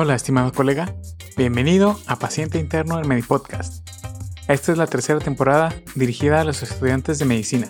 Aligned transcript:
Hola, 0.00 0.14
estimado 0.14 0.52
colega. 0.52 0.94
Bienvenido 1.36 1.98
a 2.06 2.20
Paciente 2.20 2.60
Interno 2.60 2.98
del 2.98 3.08
Medipodcast. 3.08 3.84
Esta 4.46 4.70
es 4.70 4.78
la 4.78 4.86
tercera 4.86 5.18
temporada 5.18 5.74
dirigida 5.96 6.40
a 6.40 6.44
los 6.44 6.62
estudiantes 6.62 7.18
de 7.18 7.24
medicina. 7.24 7.66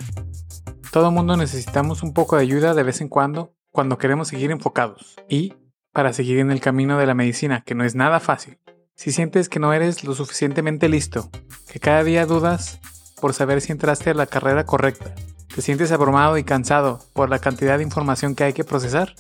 Todo 0.93 1.11
mundo 1.11 1.39
necesitamos 1.39 2.03
un 2.03 2.12
poco 2.12 2.36
de 2.36 2.43
ayuda 2.43 2.75
de 2.75 2.82
vez 2.82 3.00
en 3.00 3.09
cuando 3.09 3.54
cuando 3.71 3.96
queremos 3.96 4.29
seguir 4.29 4.50
enfocados 4.50 5.17
y 5.27 5.54
para 5.95 6.12
seguir 6.12 6.39
en 6.41 6.50
el 6.50 6.61
camino 6.61 6.99
de 6.99 7.07
la 7.07 7.14
medicina, 7.14 7.62
que 7.64 7.75
no 7.75 7.82
es 7.82 7.95
nada 7.95 8.21
fácil. 8.21 8.58
Si 8.95 9.11
sientes 9.11 9.49
que 9.49 9.58
no 9.58 9.72
eres 9.72 10.04
lo 10.04 10.14
suficientemente 10.14 10.90
listo, 10.90 11.31
que 11.72 11.81
cada 11.81 12.04
día 12.04 12.26
dudas 12.26 12.79
por 13.22 13.32
saber 13.32 13.63
si 13.63 13.72
entraste 13.72 14.11
a 14.11 14.14
la 14.14 14.26
carrera 14.26 14.67
correcta, 14.67 15.14
te 15.54 15.63
sientes 15.63 15.93
abrumado 15.93 16.36
y 16.36 16.45
cansado 16.45 17.00
por 17.14 17.31
la 17.31 17.39
cantidad 17.39 17.79
de 17.79 17.85
información 17.85 18.35
que 18.35 18.45
hay 18.45 18.53
que 18.53 18.64
procesar, 18.64 19.14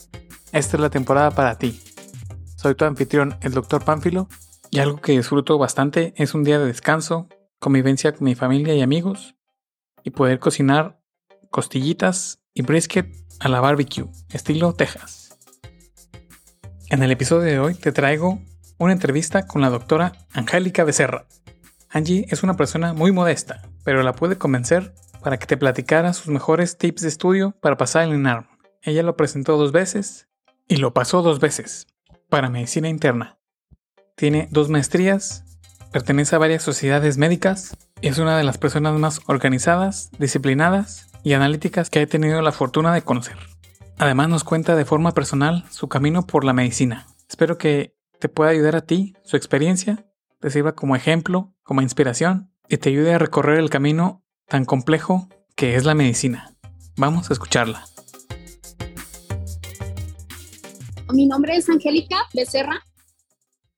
esta 0.52 0.76
es 0.76 0.80
la 0.82 0.90
temporada 0.90 1.30
para 1.30 1.56
ti. 1.56 1.80
Soy 2.58 2.74
tu 2.74 2.84
anfitrión, 2.84 3.36
el 3.40 3.52
Dr. 3.52 3.84
Pánfilo, 3.84 4.28
y 4.72 4.80
algo 4.80 5.00
que 5.00 5.12
disfruto 5.12 5.58
bastante 5.58 6.12
es 6.16 6.34
un 6.34 6.42
día 6.42 6.58
de 6.58 6.66
descanso, 6.66 7.28
convivencia 7.60 8.12
con 8.12 8.24
mi 8.24 8.34
familia 8.34 8.74
y 8.74 8.82
amigos, 8.82 9.36
y 10.02 10.10
poder 10.10 10.40
cocinar 10.40 11.00
costillitas 11.50 12.40
y 12.54 12.62
brisket 12.62 13.14
a 13.38 13.48
la 13.48 13.60
barbecue, 13.60 14.10
estilo 14.30 14.72
Texas. 14.72 15.38
En 16.90 17.04
el 17.04 17.12
episodio 17.12 17.44
de 17.44 17.60
hoy 17.60 17.74
te 17.74 17.92
traigo 17.92 18.40
una 18.76 18.92
entrevista 18.92 19.46
con 19.46 19.62
la 19.62 19.70
doctora 19.70 20.14
Angélica 20.32 20.82
Becerra. 20.82 21.26
Angie 21.90 22.26
es 22.28 22.42
una 22.42 22.56
persona 22.56 22.92
muy 22.92 23.12
modesta, 23.12 23.62
pero 23.84 24.02
la 24.02 24.14
pude 24.14 24.36
convencer 24.36 24.96
para 25.22 25.38
que 25.38 25.46
te 25.46 25.56
platicara 25.56 26.12
sus 26.12 26.26
mejores 26.26 26.76
tips 26.76 27.02
de 27.02 27.08
estudio 27.08 27.54
para 27.60 27.76
pasar 27.76 28.08
el 28.08 28.16
INARM. 28.16 28.48
Ella 28.82 29.04
lo 29.04 29.16
presentó 29.16 29.56
dos 29.56 29.70
veces 29.70 30.26
y 30.66 30.78
lo 30.78 30.92
pasó 30.92 31.22
dos 31.22 31.38
veces 31.38 31.86
para 32.28 32.50
medicina 32.50 32.88
interna. 32.88 33.38
Tiene 34.16 34.48
dos 34.50 34.68
maestrías, 34.68 35.44
pertenece 35.92 36.36
a 36.36 36.38
varias 36.38 36.62
sociedades 36.62 37.18
médicas, 37.18 37.76
es 38.02 38.18
una 38.18 38.36
de 38.36 38.44
las 38.44 38.58
personas 38.58 38.98
más 38.98 39.20
organizadas, 39.26 40.10
disciplinadas 40.18 41.10
y 41.24 41.32
analíticas 41.32 41.90
que 41.90 42.02
he 42.02 42.06
tenido 42.06 42.40
la 42.42 42.52
fortuna 42.52 42.92
de 42.94 43.02
conocer. 43.02 43.36
Además 43.98 44.28
nos 44.28 44.44
cuenta 44.44 44.76
de 44.76 44.84
forma 44.84 45.12
personal 45.12 45.64
su 45.70 45.88
camino 45.88 46.26
por 46.26 46.44
la 46.44 46.52
medicina. 46.52 47.06
Espero 47.28 47.58
que 47.58 47.96
te 48.20 48.28
pueda 48.28 48.50
ayudar 48.50 48.76
a 48.76 48.82
ti, 48.82 49.16
su 49.24 49.36
experiencia, 49.36 50.06
te 50.40 50.50
sirva 50.50 50.72
como 50.72 50.96
ejemplo, 50.96 51.52
como 51.62 51.82
inspiración 51.82 52.52
y 52.68 52.76
te 52.78 52.90
ayude 52.90 53.14
a 53.14 53.18
recorrer 53.18 53.58
el 53.58 53.70
camino 53.70 54.22
tan 54.46 54.64
complejo 54.64 55.28
que 55.56 55.76
es 55.76 55.84
la 55.84 55.94
medicina. 55.94 56.54
Vamos 56.96 57.30
a 57.30 57.32
escucharla. 57.32 57.84
Mi 61.12 61.26
nombre 61.26 61.56
es 61.56 61.68
Angélica 61.68 62.28
Becerra. 62.34 62.84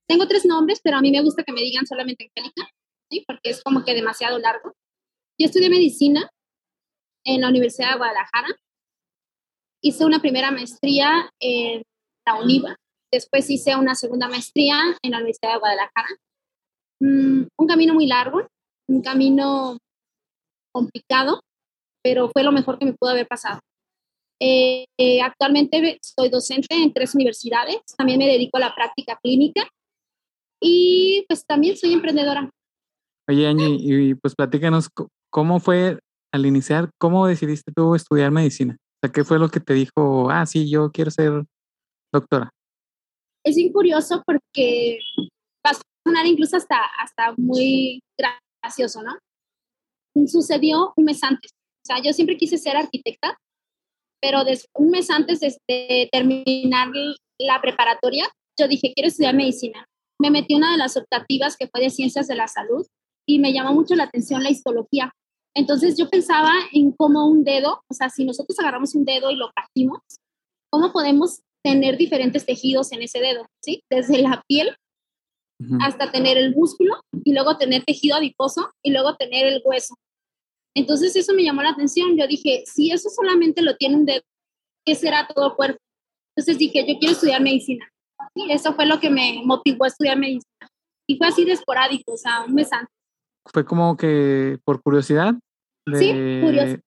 Tengo 0.06 0.26
tres 0.26 0.44
nombres, 0.44 0.80
pero 0.82 0.96
a 0.96 1.00
mí 1.00 1.12
me 1.12 1.22
gusta 1.22 1.44
que 1.44 1.52
me 1.52 1.60
digan 1.60 1.86
solamente 1.86 2.24
Angélica, 2.24 2.68
¿sí? 3.08 3.24
porque 3.26 3.50
es 3.50 3.62
como 3.62 3.84
que 3.84 3.94
demasiado 3.94 4.38
largo. 4.38 4.74
Yo 5.38 5.46
estudié 5.46 5.70
medicina 5.70 6.28
en 7.24 7.42
la 7.42 7.48
Universidad 7.48 7.92
de 7.92 7.98
Guadalajara. 7.98 8.48
Hice 9.80 10.04
una 10.04 10.20
primera 10.20 10.50
maestría 10.50 11.30
en 11.38 11.82
la 12.26 12.34
UNIVA. 12.34 12.76
Después 13.12 13.48
hice 13.48 13.76
una 13.76 13.94
segunda 13.94 14.28
maestría 14.28 14.96
en 15.02 15.12
la 15.12 15.18
Universidad 15.18 15.52
de 15.52 15.58
Guadalajara. 15.60 16.08
Mm, 17.00 17.42
un 17.56 17.66
camino 17.66 17.94
muy 17.94 18.06
largo, 18.06 18.48
un 18.88 19.02
camino 19.02 19.78
complicado, 20.72 21.40
pero 22.02 22.28
fue 22.28 22.42
lo 22.42 22.52
mejor 22.52 22.78
que 22.78 22.86
me 22.86 22.92
pudo 22.94 23.10
haber 23.10 23.28
pasado. 23.28 23.60
Eh, 24.42 24.86
eh, 24.98 25.20
actualmente 25.20 25.98
soy 26.02 26.30
docente 26.30 26.74
en 26.74 26.94
tres 26.94 27.14
universidades, 27.14 27.76
también 27.96 28.18
me 28.18 28.26
dedico 28.26 28.56
a 28.56 28.60
la 28.60 28.74
práctica 28.74 29.18
clínica 29.22 29.68
y 30.60 31.26
pues 31.28 31.44
también 31.46 31.76
soy 31.76 31.92
emprendedora. 31.92 32.48
Oye, 33.28 33.46
Angie, 33.46 33.76
y 33.78 34.14
pues 34.14 34.34
platícanos 34.34 34.88
cómo 35.30 35.60
fue 35.60 35.98
al 36.32 36.46
iniciar, 36.46 36.90
cómo 36.98 37.26
decidiste 37.26 37.70
tú 37.72 37.94
estudiar 37.94 38.30
medicina. 38.30 38.76
O 38.80 39.06
sea, 39.06 39.12
¿qué 39.12 39.24
fue 39.24 39.38
lo 39.38 39.50
que 39.50 39.60
te 39.60 39.74
dijo, 39.74 40.30
ah, 40.30 40.46
sí, 40.46 40.70
yo 40.70 40.90
quiero 40.90 41.10
ser 41.10 41.44
doctora? 42.12 42.50
Es 43.44 43.56
bien 43.56 43.72
curioso 43.72 44.22
porque 44.24 45.00
va 45.66 45.70
a 45.70 45.80
sonar 46.06 46.26
incluso 46.26 46.56
hasta, 46.56 46.78
hasta 46.98 47.34
muy 47.36 48.02
gracioso, 48.62 49.02
¿no? 49.02 49.18
Sucedió 50.26 50.92
un 50.96 51.04
mes 51.04 51.22
antes. 51.22 51.52
O 51.52 51.86
sea, 51.86 52.02
yo 52.02 52.12
siempre 52.12 52.36
quise 52.36 52.58
ser 52.58 52.76
arquitecta, 52.76 53.36
pero 54.20 54.44
un 54.74 54.90
mes 54.90 55.10
antes 55.10 55.40
de, 55.40 56.08
terminar 56.12 56.88
la 57.38 57.60
preparatoria, 57.60 58.26
yo 58.58 58.68
dije, 58.68 58.92
quiero 58.94 59.08
estudiar 59.08 59.34
medicina. 59.34 59.86
Me 60.20 60.30
metí 60.30 60.54
una 60.54 60.72
de 60.72 60.78
las 60.78 60.96
optativas 60.96 61.56
que 61.56 61.68
fue 61.68 61.80
de 61.80 61.90
ciencias 61.90 62.28
de 62.28 62.36
la 62.36 62.46
salud 62.46 62.86
y 63.26 63.38
me 63.38 63.52
llamó 63.52 63.72
mucho 63.72 63.94
la 63.94 64.04
atención 64.04 64.42
la 64.42 64.50
histología. 64.50 65.12
Entonces 65.54 65.96
yo 65.96 66.08
pensaba 66.10 66.52
en 66.72 66.92
cómo 66.92 67.26
un 67.26 67.42
dedo, 67.42 67.82
o 67.88 67.94
sea, 67.94 68.10
si 68.10 68.24
nosotros 68.24 68.58
agarramos 68.58 68.94
un 68.94 69.04
dedo 69.04 69.30
y 69.30 69.36
lo 69.36 69.50
partimos, 69.52 70.00
¿cómo 70.70 70.92
podemos 70.92 71.40
tener 71.64 71.96
diferentes 71.96 72.44
tejidos 72.46 72.92
en 72.92 73.02
ese 73.02 73.20
dedo? 73.20 73.46
¿Sí? 73.62 73.82
Desde 73.90 74.20
la 74.22 74.42
piel 74.46 74.76
hasta 75.82 76.10
tener 76.10 76.38
el 76.38 76.54
músculo 76.54 76.94
y 77.22 77.34
luego 77.34 77.58
tener 77.58 77.84
tejido 77.84 78.16
adiposo 78.16 78.70
y 78.82 78.92
luego 78.92 79.16
tener 79.16 79.46
el 79.46 79.60
hueso. 79.62 79.94
Entonces 80.76 81.16
eso 81.16 81.34
me 81.34 81.42
llamó 81.42 81.62
la 81.62 81.70
atención. 81.70 82.16
Yo 82.16 82.26
dije, 82.26 82.62
si 82.66 82.90
eso 82.90 83.08
solamente 83.10 83.62
lo 83.62 83.76
tiene 83.76 83.96
un 83.96 84.06
dedo, 84.06 84.22
¿qué 84.84 84.94
será 84.94 85.26
todo 85.26 85.48
el 85.48 85.54
cuerpo? 85.54 85.78
Entonces 86.36 86.58
dije, 86.58 86.86
yo 86.86 86.98
quiero 86.98 87.12
estudiar 87.12 87.42
medicina. 87.42 87.88
Y 88.34 88.52
eso 88.52 88.74
fue 88.74 88.86
lo 88.86 89.00
que 89.00 89.10
me 89.10 89.42
motivó 89.44 89.84
a 89.84 89.88
estudiar 89.88 90.18
medicina. 90.18 90.68
Y 91.08 91.16
fue 91.16 91.26
así 91.26 91.44
de 91.44 91.52
esporádico, 91.52 92.12
o 92.12 92.16
sea, 92.16 92.44
un 92.46 92.54
mes 92.54 92.72
antes. 92.72 92.94
Fue 93.52 93.64
como 93.64 93.96
que 93.96 94.58
por 94.64 94.80
curiosidad. 94.82 95.34
sí, 95.86 96.40
curiosidad. 96.40 96.80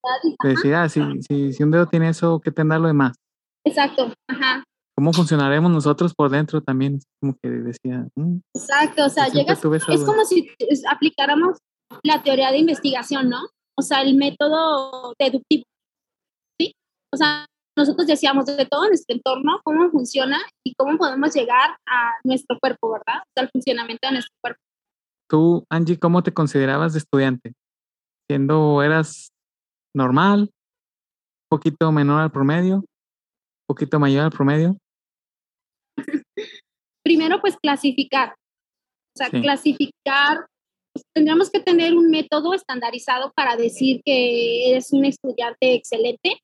decir, 0.43 0.75
ah, 0.75 0.87
si, 0.87 1.53
si, 1.53 1.63
un 1.63 1.71
dedo 1.71 1.87
tiene 1.87 2.09
eso, 2.09 2.39
¿qué 2.39 2.51
tendrá 2.51 2.79
lo 2.79 2.87
demás? 2.87 3.17
Exacto, 3.65 4.13
ajá. 4.29 4.63
¿Cómo 4.95 5.11
funcionaremos 5.11 5.71
nosotros 5.71 6.13
por 6.13 6.29
dentro 6.29 6.61
también? 6.61 6.99
Como 7.19 7.35
que 7.41 7.49
decía. 7.49 8.07
Mm, 8.15 8.37
Exacto, 8.55 9.05
o 9.05 9.09
sea, 9.09 9.27
llegas, 9.27 9.59
es 9.89 10.03
como 10.03 10.23
si 10.23 10.49
aplicáramos 10.89 11.57
la 12.03 12.21
teoría 12.23 12.51
de 12.51 12.59
investigación, 12.59 13.29
¿no? 13.29 13.39
O 13.77 13.81
sea, 13.81 14.01
el 14.01 14.15
método 14.15 15.13
deductivo, 15.19 15.63
¿sí? 16.59 16.73
O 17.13 17.17
sea, 17.17 17.45
nosotros 17.75 18.07
decíamos 18.07 18.45
de 18.45 18.65
todo 18.65 18.87
nuestro 18.87 19.15
entorno, 19.15 19.59
cómo 19.63 19.89
funciona 19.89 20.39
y 20.65 20.75
cómo 20.75 20.97
podemos 20.97 21.33
llegar 21.33 21.77
a 21.87 22.11
nuestro 22.23 22.57
cuerpo, 22.59 22.91
¿verdad? 22.91 23.21
O 23.21 23.31
sea, 23.35 23.43
el 23.43 23.49
funcionamiento 23.49 24.07
de 24.07 24.13
nuestro 24.13 24.35
cuerpo. 24.41 24.61
Tú, 25.29 25.65
Angie, 25.69 25.97
¿cómo 25.97 26.21
te 26.21 26.33
considerabas 26.33 26.93
de 26.93 26.99
estudiante? 26.99 27.53
Siendo, 28.29 28.83
eras 28.83 29.29
normal, 29.95 30.41
un 30.41 30.49
poquito 31.49 31.91
menor 31.91 32.21
al 32.21 32.31
promedio, 32.31 32.77
un 32.77 32.85
poquito 33.67 33.99
mayor 33.99 34.25
al 34.25 34.31
promedio. 34.31 34.77
Primero, 37.03 37.41
pues 37.41 37.57
clasificar. 37.57 38.35
O 39.15 39.17
sea, 39.17 39.29
clasificar 39.29 40.45
tendríamos 41.13 41.49
que 41.49 41.59
tener 41.59 41.95
un 41.95 42.09
método 42.09 42.53
estandarizado 42.53 43.31
para 43.35 43.55
decir 43.55 44.01
que 44.03 44.69
eres 44.69 44.91
un 44.91 45.05
estudiante 45.05 45.73
excelente, 45.73 46.41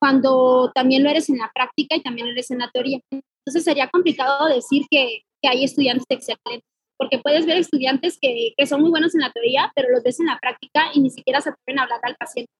cuando 0.00 0.70
también 0.74 1.02
lo 1.02 1.10
eres 1.10 1.28
en 1.28 1.38
la 1.38 1.50
práctica 1.54 1.96
y 1.96 2.02
también 2.02 2.26
lo 2.26 2.32
eres 2.32 2.50
en 2.50 2.58
la 2.58 2.70
teoría. 2.70 3.00
Entonces 3.10 3.64
sería 3.64 3.88
complicado 3.88 4.48
decir 4.48 4.86
que, 4.90 5.22
que 5.42 5.48
hay 5.48 5.64
estudiantes 5.64 6.06
excelentes, 6.08 6.68
porque 6.96 7.18
puedes 7.18 7.46
ver 7.46 7.58
estudiantes 7.58 8.18
que, 8.20 8.52
que, 8.56 8.66
son 8.66 8.80
muy 8.80 8.90
buenos 8.90 9.14
en 9.14 9.20
la 9.20 9.32
teoría, 9.32 9.70
pero 9.74 9.90
los 9.90 10.02
ves 10.02 10.20
en 10.20 10.26
la 10.26 10.38
práctica 10.38 10.90
y 10.94 11.00
ni 11.00 11.10
siquiera 11.10 11.40
se 11.40 11.50
a 11.50 11.54
hablar 11.82 12.00
al 12.02 12.16
paciente. 12.16 12.52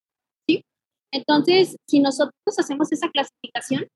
¿sí? 0.47 0.63
Entonces, 1.13 1.77
si 1.89 2.01
nosotros 2.01 2.59
hacemos 2.59 2.93
esa 2.93 3.11
clasificación, 3.11 3.87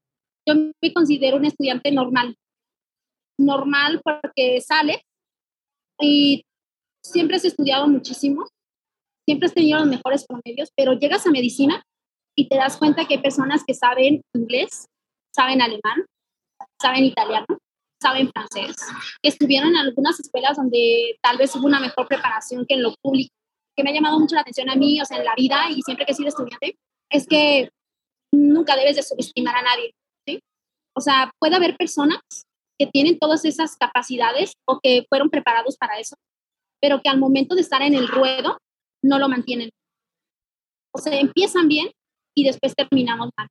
yo 0.46 0.54
me 0.54 0.92
considero 0.92 1.36
un 1.36 1.44
estudiante 1.44 1.90
normal. 1.92 2.36
Normal 3.38 4.00
porque 4.04 4.60
sale 4.60 5.02
y 6.00 6.44
siempre 7.04 7.36
has 7.36 7.44
estudiado 7.44 7.86
muchísimo, 7.86 8.46
siempre 9.26 9.46
has 9.46 9.54
tenido 9.54 9.78
los 9.78 9.88
mejores 9.88 10.26
promedios, 10.26 10.70
pero 10.76 10.94
llegas 10.94 11.26
a 11.26 11.30
medicina 11.30 11.82
y 12.36 12.48
te 12.48 12.56
das 12.56 12.76
cuenta 12.76 13.06
que 13.06 13.14
hay 13.14 13.22
personas 13.22 13.62
que 13.66 13.74
saben 13.74 14.22
inglés, 14.34 14.86
saben 15.34 15.62
alemán, 15.62 16.06
saben 16.80 17.04
italiano, 17.04 17.46
saben 18.00 18.30
francés, 18.30 18.76
que 19.22 19.28
estuvieron 19.28 19.70
en 19.70 19.76
algunas 19.76 20.18
escuelas 20.18 20.56
donde 20.56 21.16
tal 21.22 21.38
vez 21.38 21.54
hubo 21.54 21.66
una 21.66 21.80
mejor 21.80 22.06
preparación 22.08 22.66
que 22.66 22.74
en 22.74 22.82
lo 22.82 22.94
público, 23.00 23.32
que 23.76 23.82
me 23.82 23.90
ha 23.90 23.94
llamado 23.94 24.18
mucho 24.18 24.34
la 24.34 24.42
atención 24.42 24.70
a 24.70 24.74
mí, 24.74 25.00
o 25.00 25.04
sea, 25.04 25.18
en 25.18 25.24
la 25.24 25.34
vida 25.36 25.70
y 25.70 25.82
siempre 25.82 26.04
que 26.04 26.12
he 26.12 26.14
sido 26.14 26.28
estudiante, 26.28 26.76
es 27.10 27.26
que 27.26 27.70
nunca 28.32 28.76
debes 28.76 28.96
de 28.96 29.02
subestimar 29.02 29.56
a 29.56 29.62
nadie, 29.62 29.94
¿sí? 30.26 30.40
O 30.96 31.00
sea, 31.00 31.30
puede 31.38 31.56
haber 31.56 31.76
personas 31.76 32.20
que 32.78 32.86
tienen 32.86 33.18
todas 33.18 33.44
esas 33.44 33.76
capacidades 33.76 34.54
o 34.66 34.80
que 34.82 35.06
fueron 35.08 35.30
preparados 35.30 35.76
para 35.76 35.98
eso, 35.98 36.16
pero 36.84 37.00
que 37.00 37.08
al 37.08 37.18
momento 37.18 37.54
de 37.54 37.62
estar 37.62 37.80
en 37.80 37.94
el 37.94 38.06
ruedo 38.06 38.58
no 39.02 39.18
lo 39.18 39.26
mantienen. 39.26 39.70
O 40.94 40.98
sea, 40.98 41.18
empiezan 41.18 41.66
bien 41.66 41.90
y 42.36 42.44
después 42.44 42.74
terminamos 42.74 43.30
mal. 43.38 43.48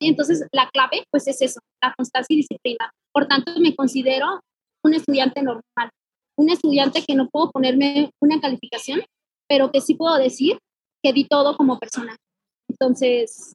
Y 0.00 0.08
entonces 0.08 0.48
la 0.52 0.70
clave 0.70 1.04
pues 1.10 1.28
es 1.28 1.42
eso, 1.42 1.60
la 1.82 1.92
constancia 1.94 2.32
y 2.32 2.38
disciplina. 2.38 2.90
Por 3.12 3.28
tanto, 3.28 3.52
me 3.60 3.76
considero 3.76 4.40
un 4.82 4.94
estudiante 4.94 5.42
normal, 5.42 5.90
un 6.38 6.48
estudiante 6.48 7.04
que 7.06 7.14
no 7.14 7.28
puedo 7.28 7.50
ponerme 7.50 8.10
una 8.22 8.40
calificación, 8.40 9.02
pero 9.46 9.70
que 9.70 9.82
sí 9.82 9.94
puedo 9.94 10.16
decir 10.16 10.58
que 11.02 11.12
di 11.12 11.26
todo 11.26 11.58
como 11.58 11.78
persona. 11.78 12.16
Entonces, 12.70 13.52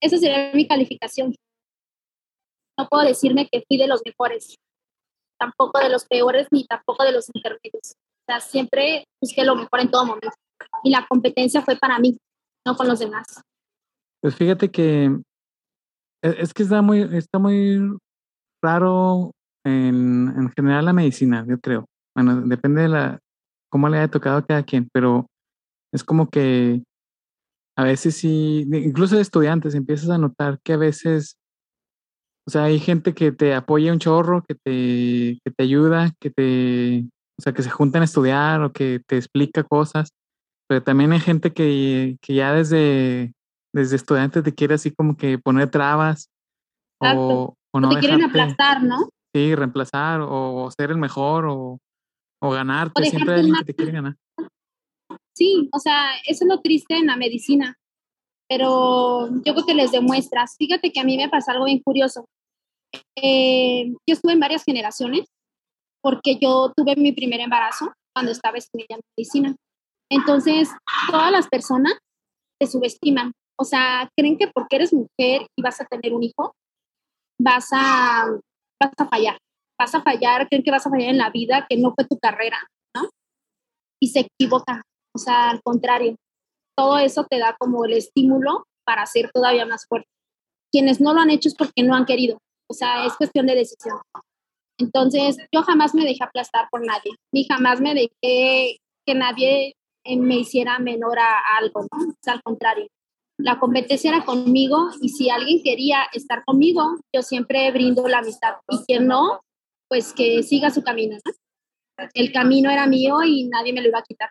esa 0.00 0.16
sería 0.16 0.52
mi 0.54 0.68
calificación. 0.68 1.34
No 2.78 2.88
puedo 2.88 3.02
decirme 3.02 3.48
que 3.50 3.64
fui 3.66 3.78
de 3.78 3.88
los 3.88 4.00
mejores, 4.04 4.54
tampoco 5.40 5.80
de 5.80 5.88
los 5.88 6.04
peores, 6.04 6.46
ni 6.50 6.66
tampoco 6.66 7.04
de 7.04 7.12
los 7.12 7.28
intermedios. 7.34 7.94
O 7.94 8.24
sea, 8.26 8.40
siempre 8.40 9.04
busqué 9.20 9.44
lo 9.44 9.56
mejor 9.56 9.80
en 9.80 9.90
todo 9.90 10.04
momento. 10.04 10.28
Y 10.84 10.90
la 10.90 11.06
competencia 11.08 11.62
fue 11.62 11.76
para 11.76 11.98
mí, 11.98 12.18
no 12.66 12.76
con 12.76 12.86
los 12.86 12.98
demás. 12.98 13.42
Pues 14.22 14.36
fíjate 14.36 14.70
que 14.70 15.04
e, 16.22 16.34
es 16.38 16.52
que 16.52 16.62
está 16.62 16.82
muy, 16.82 17.00
está 17.16 17.38
muy 17.38 17.96
raro 18.62 19.32
en, 19.64 20.28
en 20.36 20.50
general 20.52 20.84
la 20.84 20.92
medicina, 20.92 21.44
yo 21.48 21.58
creo. 21.58 21.86
Bueno, 22.14 22.42
depende 22.42 22.82
de 22.82 22.88
la 22.88 23.18
cómo 23.70 23.88
le 23.88 23.98
haya 23.98 24.08
tocado 24.08 24.38
a 24.38 24.44
cada 24.44 24.62
quien, 24.62 24.88
pero 24.92 25.26
es 25.92 26.04
como 26.04 26.28
que 26.28 26.82
a 27.76 27.84
veces 27.84 28.16
sí, 28.16 28.66
incluso 28.72 29.16
de 29.16 29.22
estudiantes 29.22 29.74
empiezas 29.74 30.10
a 30.10 30.18
notar 30.18 30.60
que 30.62 30.74
a 30.74 30.76
veces, 30.76 31.36
o 32.46 32.50
sea, 32.50 32.64
hay 32.64 32.78
gente 32.78 33.14
que 33.14 33.32
te 33.32 33.54
apoya 33.54 33.92
un 33.92 33.98
chorro, 33.98 34.42
que 34.42 34.54
te, 34.54 35.38
que 35.44 35.50
te 35.56 35.62
ayuda, 35.62 36.12
que 36.20 36.30
te, 36.30 37.04
o 37.38 37.42
sea, 37.42 37.52
que 37.52 37.62
se 37.62 37.70
juntan 37.70 38.02
a 38.02 38.06
estudiar 38.06 38.62
o 38.62 38.72
que 38.72 39.00
te 39.06 39.16
explica 39.16 39.62
cosas, 39.62 40.10
pero 40.68 40.82
también 40.82 41.12
hay 41.12 41.20
gente 41.20 41.52
que, 41.52 42.16
que 42.20 42.34
ya 42.34 42.52
desde, 42.52 43.32
desde 43.72 43.96
estudiante 43.96 44.42
te 44.42 44.54
quiere 44.54 44.74
así 44.74 44.90
como 44.90 45.16
que 45.16 45.38
poner 45.38 45.70
trabas 45.70 46.28
o, 47.00 47.54
o, 47.72 47.80
no 47.80 47.88
te 47.88 48.00
quieren 48.00 48.22
aplastar, 48.22 48.82
¿no? 48.82 49.08
Sí, 49.34 49.54
reemplazar 49.54 50.20
o 50.22 50.68
ser 50.76 50.90
el 50.90 50.98
mejor 50.98 51.46
o, 51.46 51.78
o 52.42 52.50
ganarte, 52.50 53.04
siempre 53.04 53.34
hay 53.34 53.40
alguien 53.40 53.56
que 53.56 53.64
te 53.64 53.74
quiere 53.74 53.92
ganar. 53.92 54.16
Sí, 55.34 55.68
o 55.72 55.78
sea, 55.78 56.16
eso 56.26 56.44
es 56.44 56.48
lo 56.48 56.60
triste 56.60 56.96
en 56.96 57.06
la 57.06 57.16
medicina, 57.16 57.78
pero 58.50 59.28
yo 59.44 59.54
creo 59.54 59.64
que 59.64 59.74
les 59.74 59.92
demuestras. 59.92 60.56
Fíjate 60.58 60.90
que 60.90 60.98
a 60.98 61.04
mí 61.04 61.16
me 61.16 61.28
pasa 61.28 61.52
algo 61.52 61.66
bien 61.66 61.78
curioso. 61.78 62.24
Eh, 63.16 63.92
yo 64.08 64.14
estuve 64.14 64.32
en 64.32 64.40
varias 64.40 64.64
generaciones 64.64 65.26
porque 66.02 66.36
yo 66.40 66.72
tuve 66.74 66.96
mi 66.96 67.12
primer 67.12 67.38
embarazo 67.38 67.92
cuando 68.12 68.32
estaba 68.32 68.58
estudiando 68.58 69.04
medicina. 69.16 69.54
Entonces, 70.10 70.68
todas 71.08 71.30
las 71.30 71.46
personas 71.46 71.92
te 72.60 72.66
subestiman. 72.66 73.30
O 73.56 73.64
sea, 73.64 74.10
creen 74.18 74.36
que 74.36 74.48
porque 74.48 74.76
eres 74.76 74.92
mujer 74.92 75.46
y 75.56 75.62
vas 75.62 75.80
a 75.80 75.84
tener 75.84 76.12
un 76.12 76.24
hijo, 76.24 76.52
vas 77.40 77.68
a, 77.70 78.26
vas 78.82 78.92
a 78.98 79.06
fallar. 79.06 79.38
Vas 79.78 79.94
a 79.94 80.02
fallar, 80.02 80.48
creen 80.48 80.64
que 80.64 80.72
vas 80.72 80.84
a 80.84 80.90
fallar 80.90 81.10
en 81.10 81.18
la 81.18 81.30
vida, 81.30 81.66
que 81.68 81.76
no 81.76 81.94
fue 81.94 82.04
tu 82.04 82.18
carrera, 82.18 82.58
¿no? 82.96 83.08
Y 84.02 84.08
se 84.08 84.26
equivoca. 84.26 84.82
O 85.14 85.18
sea, 85.20 85.50
al 85.50 85.62
contrario. 85.62 86.16
Todo 86.76 86.98
eso 86.98 87.26
te 87.28 87.38
da 87.38 87.56
como 87.58 87.84
el 87.84 87.92
estímulo 87.92 88.64
para 88.84 89.06
ser 89.06 89.30
todavía 89.32 89.66
más 89.66 89.86
fuerte. 89.86 90.08
Quienes 90.72 91.00
no 91.00 91.12
lo 91.14 91.20
han 91.20 91.30
hecho 91.30 91.48
es 91.48 91.54
porque 91.54 91.82
no 91.82 91.94
han 91.94 92.06
querido. 92.06 92.38
O 92.68 92.74
sea, 92.74 93.04
es 93.06 93.14
cuestión 93.16 93.46
de 93.46 93.56
decisión. 93.56 93.98
Entonces, 94.78 95.36
yo 95.52 95.62
jamás 95.62 95.94
me 95.94 96.04
dejé 96.04 96.24
aplastar 96.24 96.68
por 96.70 96.84
nadie, 96.84 97.12
ni 97.32 97.44
jamás 97.44 97.80
me 97.80 97.94
dejé 97.94 98.78
que 99.06 99.14
nadie 99.14 99.74
eh, 100.04 100.16
me 100.16 100.36
hiciera 100.36 100.78
menor 100.78 101.18
a 101.18 101.38
algo, 101.58 101.82
¿no? 101.82 102.14
Al 102.26 102.42
contrario 102.42 102.86
la 103.42 103.58
competencia 103.58 104.10
era 104.10 104.24
conmigo 104.24 104.90
y 105.00 105.10
si 105.10 105.30
alguien 105.30 105.62
quería 105.62 106.04
estar 106.12 106.44
conmigo, 106.44 106.96
yo 107.14 107.22
siempre 107.22 107.70
brindo 107.70 108.06
la 108.08 108.18
amistad 108.18 108.54
y 108.68 108.78
quien 108.84 109.06
no, 109.06 109.40
pues 109.88 110.12
que 110.12 110.42
siga 110.42 110.70
su 110.70 110.82
camino. 110.82 111.18
El 112.14 112.32
camino 112.32 112.70
era 112.70 112.86
mío 112.86 113.22
y 113.22 113.48
nadie 113.48 113.72
me 113.72 113.82
lo 113.82 113.88
iba 113.88 113.98
a 113.98 114.04
quitar. 114.04 114.30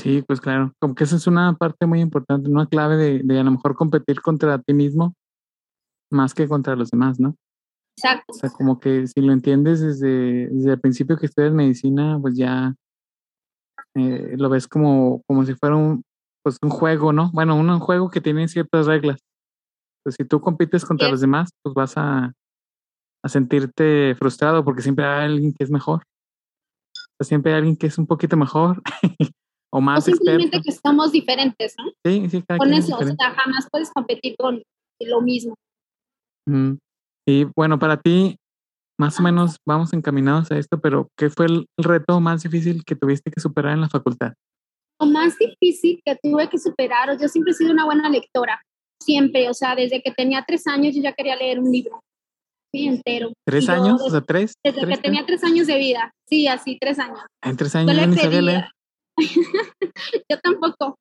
Sí, 0.00 0.22
pues 0.26 0.40
claro, 0.40 0.72
como 0.80 0.94
que 0.94 1.04
esa 1.04 1.16
es 1.16 1.26
una 1.26 1.54
parte 1.54 1.86
muy 1.86 2.00
importante, 2.00 2.48
una 2.48 2.66
clave 2.66 2.96
de, 2.96 3.20
de 3.22 3.38
a 3.38 3.44
lo 3.44 3.50
mejor 3.50 3.74
competir 3.74 4.22
contra 4.22 4.58
ti 4.58 4.72
mismo 4.72 5.14
más 6.10 6.34
que 6.34 6.48
contra 6.48 6.76
los 6.76 6.90
demás, 6.90 7.20
¿no? 7.20 7.36
Exacto. 7.96 8.32
O 8.32 8.34
sea, 8.34 8.50
como 8.50 8.80
que 8.80 9.06
si 9.06 9.20
lo 9.20 9.32
entiendes 9.32 9.80
desde, 9.80 10.48
desde 10.48 10.72
el 10.72 10.80
principio 10.80 11.16
que 11.16 11.26
estudias 11.26 11.52
medicina, 11.52 12.18
pues 12.20 12.36
ya 12.36 12.74
eh, 13.94 14.36
lo 14.36 14.48
ves 14.48 14.66
como, 14.66 15.22
como 15.26 15.44
si 15.44 15.54
fuera 15.54 15.76
un, 15.76 16.02
pues 16.42 16.56
un 16.62 16.70
juego, 16.70 17.12
¿no? 17.12 17.30
Bueno, 17.32 17.56
un, 17.56 17.78
juego 17.78 18.10
que 18.10 18.20
tiene 18.20 18.48
ciertas 18.48 18.86
reglas. 18.86 19.20
Pues 20.02 20.16
si 20.16 20.24
tú 20.24 20.40
compites 20.40 20.84
contra 20.84 21.10
los 21.10 21.20
demás, 21.20 21.50
pues 21.62 21.74
vas 21.74 21.98
a, 21.98 22.32
a, 23.22 23.28
sentirte 23.28 24.14
frustrado 24.18 24.64
porque 24.64 24.82
siempre 24.82 25.04
hay 25.04 25.26
alguien 25.26 25.52
que 25.52 25.64
es 25.64 25.70
mejor. 25.70 26.02
O 26.94 27.12
sea, 27.18 27.28
siempre 27.28 27.52
hay 27.52 27.58
alguien 27.58 27.76
que 27.76 27.88
es 27.88 27.98
un 27.98 28.06
poquito 28.06 28.36
mejor 28.36 28.82
o 29.72 29.80
más 29.80 30.00
o 30.00 30.10
simplemente 30.10 30.60
que 30.60 30.70
estamos 30.70 31.12
diferentes, 31.12 31.74
¿no? 31.78 31.92
Sí, 32.04 32.28
sí, 32.28 32.42
cada 32.46 32.58
Con 32.58 32.72
eso, 32.72 32.96
o 32.96 33.04
sea, 33.04 33.30
jamás 33.30 33.68
puedes 33.70 33.90
competir 33.90 34.34
con 34.38 34.62
lo 35.00 35.20
mismo. 35.20 35.54
Y 37.26 37.44
bueno, 37.56 37.78
para 37.78 37.96
ti, 37.96 38.36
más 38.98 39.18
o 39.20 39.22
menos 39.22 39.56
vamos 39.66 39.92
encaminados 39.92 40.50
a 40.50 40.58
esto, 40.58 40.80
pero 40.80 41.08
¿qué 41.16 41.30
fue 41.30 41.46
el 41.46 41.66
reto 41.78 42.20
más 42.20 42.42
difícil 42.42 42.82
que 42.84 42.96
tuviste 42.96 43.30
que 43.30 43.40
superar 43.40 43.74
en 43.74 43.82
la 43.82 43.88
facultad? 43.88 44.32
lo 45.00 45.06
más 45.06 45.38
difícil 45.38 46.00
que 46.04 46.16
tuve 46.22 46.48
que 46.48 46.58
superar, 46.58 47.18
yo 47.18 47.28
siempre 47.28 47.52
he 47.52 47.54
sido 47.54 47.72
una 47.72 47.84
buena 47.84 48.08
lectora, 48.08 48.60
siempre, 49.02 49.48
o 49.48 49.54
sea, 49.54 49.74
desde 49.74 50.02
que 50.02 50.12
tenía 50.12 50.44
tres 50.46 50.66
años 50.66 50.94
yo 50.94 51.02
ya 51.02 51.12
quería 51.12 51.36
leer 51.36 51.58
un 51.58 51.70
libro, 51.72 52.00
sí, 52.72 52.86
entero. 52.86 53.32
¿Tres 53.46 53.68
años? 53.68 54.00
o 54.02 54.10
sea, 54.10 54.20
tres. 54.20 54.52
Desde 54.62 54.86
que 54.86 54.96
tenía 54.98 55.24
tres 55.24 55.42
años 55.42 55.66
de 55.66 55.78
vida, 55.78 56.12
sí, 56.28 56.46
así, 56.46 56.76
tres 56.78 56.98
años. 56.98 57.20
En 57.42 57.56
tres 57.56 57.74
años 57.74 57.96
yo, 57.96 58.06
ni 58.06 58.16
sabía 58.16 58.42
leer. 58.42 58.64
yo 60.28 60.38
tampoco, 60.42 60.98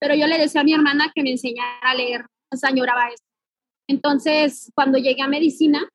pero 0.00 0.14
yo 0.14 0.26
le 0.26 0.38
decía 0.38 0.60
a 0.60 0.64
mi 0.64 0.74
hermana 0.74 1.10
que 1.14 1.22
me 1.22 1.32
enseñara 1.32 1.78
a 1.82 1.94
leer, 1.94 2.26
o 2.52 2.56
sea, 2.56 2.70
eso. 2.70 3.24
Entonces, 3.88 4.70
cuando 4.74 4.98
llegué 4.98 5.22
a 5.22 5.28
medicina, 5.28 5.88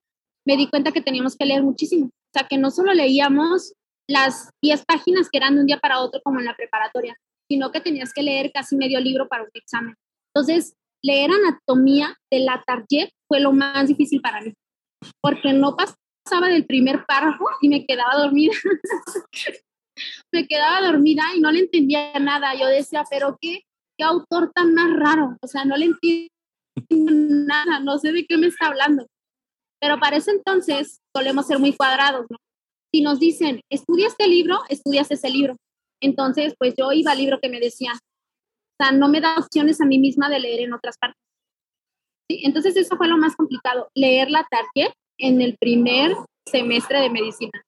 me 0.46 0.58
di 0.58 0.68
cuenta 0.68 0.92
que 0.92 1.02
teníamos 1.02 1.36
que 1.36 1.46
leer 1.46 1.64
muchísimo, 1.64 2.08
o 2.08 2.32
sea, 2.34 2.48
que 2.48 2.58
no 2.58 2.72
solo 2.72 2.94
leíamos 2.94 3.74
las 4.08 4.50
10 4.64 4.86
páginas 4.86 5.30
que 5.30 5.38
eran 5.38 5.56
de 5.56 5.62
un 5.62 5.68
día 5.68 5.80
para 5.80 6.00
otro 6.00 6.22
como 6.24 6.40
en 6.40 6.46
la 6.46 6.56
preparatoria, 6.56 7.16
sino 7.48 7.72
que 7.72 7.82
tenías 7.82 8.14
que 8.14 8.24
leer 8.24 8.52
casi 8.52 8.76
medio 8.76 9.00
libro 9.00 9.28
para 9.28 9.44
un 9.44 9.50
examen. 9.54 9.96
Entonces, 10.34 10.76
leer 11.04 11.32
anatomía 11.32 12.16
de 12.32 12.40
la 12.40 12.64
Target 12.66 13.10
fue 13.28 13.40
lo 13.40 13.52
más 13.52 13.88
difícil 13.88 14.22
para 14.22 14.42
mí, 14.42 14.54
porque 15.22 15.54
no 15.54 15.76
pasaba 15.76 16.48
del 16.48 16.66
primer 16.66 17.06
párrafo 17.06 17.46
y 17.62 17.70
me 17.70 17.86
quedaba 17.86 18.18
dormida. 18.18 18.54
me 20.32 20.48
quedaba 20.48 20.86
dormida 20.86 21.24
y 21.36 21.40
no 21.40 21.52
le 21.52 21.60
entendía 21.60 22.14
nada. 22.20 22.54
Yo 22.56 22.68
decía, 22.68 23.04
pero 23.10 23.38
qué, 23.42 23.62
qué 23.98 24.04
autor 24.04 24.52
tan 24.54 24.74
más 24.74 24.92
raro. 24.98 25.38
O 25.42 25.48
sea, 25.48 25.66
no 25.66 25.76
le 25.78 25.86
entiendo 25.86 26.30
nada, 26.90 27.80
no 27.80 27.98
sé 27.98 28.12
de 28.12 28.26
qué 28.26 28.38
me 28.38 28.48
está 28.48 28.68
hablando. 28.68 29.08
Pero 29.82 30.00
para 30.00 30.18
ese 30.18 30.32
entonces 30.32 31.00
solemos 31.16 31.48
ser 31.48 31.60
muy 31.60 31.74
cuadrados. 31.74 32.26
Si 32.94 33.02
nos 33.02 33.20
dicen, 33.20 33.62
estudia 33.72 34.08
este 34.08 34.28
libro, 34.28 34.60
estudias 34.70 35.10
ese 35.12 35.30
libro. 35.30 35.56
Entonces, 36.02 36.54
pues 36.58 36.74
yo 36.78 36.92
iba 36.92 37.12
al 37.12 37.18
libro 37.18 37.40
que 37.42 37.50
me 37.50 37.60
decía. 37.60 37.92
O 37.94 38.84
sea, 38.84 38.92
no 38.92 39.10
me 39.10 39.22
da 39.22 39.36
opciones 39.38 39.82
a 39.82 39.86
mí 39.86 40.00
misma 40.00 40.30
de 40.30 40.40
leer 40.40 40.62
en 40.62 40.74
otras 40.74 40.98
partes. 40.98 41.22
¿Sí? 42.30 42.42
Entonces, 42.46 42.76
eso 42.78 42.96
fue 42.98 43.08
lo 43.08 43.18
más 43.18 43.36
complicado, 43.36 43.90
leer 43.96 44.30
la 44.32 44.48
target 44.50 44.94
en 45.18 45.42
el 45.42 45.58
primer 45.58 46.16
semestre 46.48 47.02
de 47.02 47.10
medicina. 47.10 47.62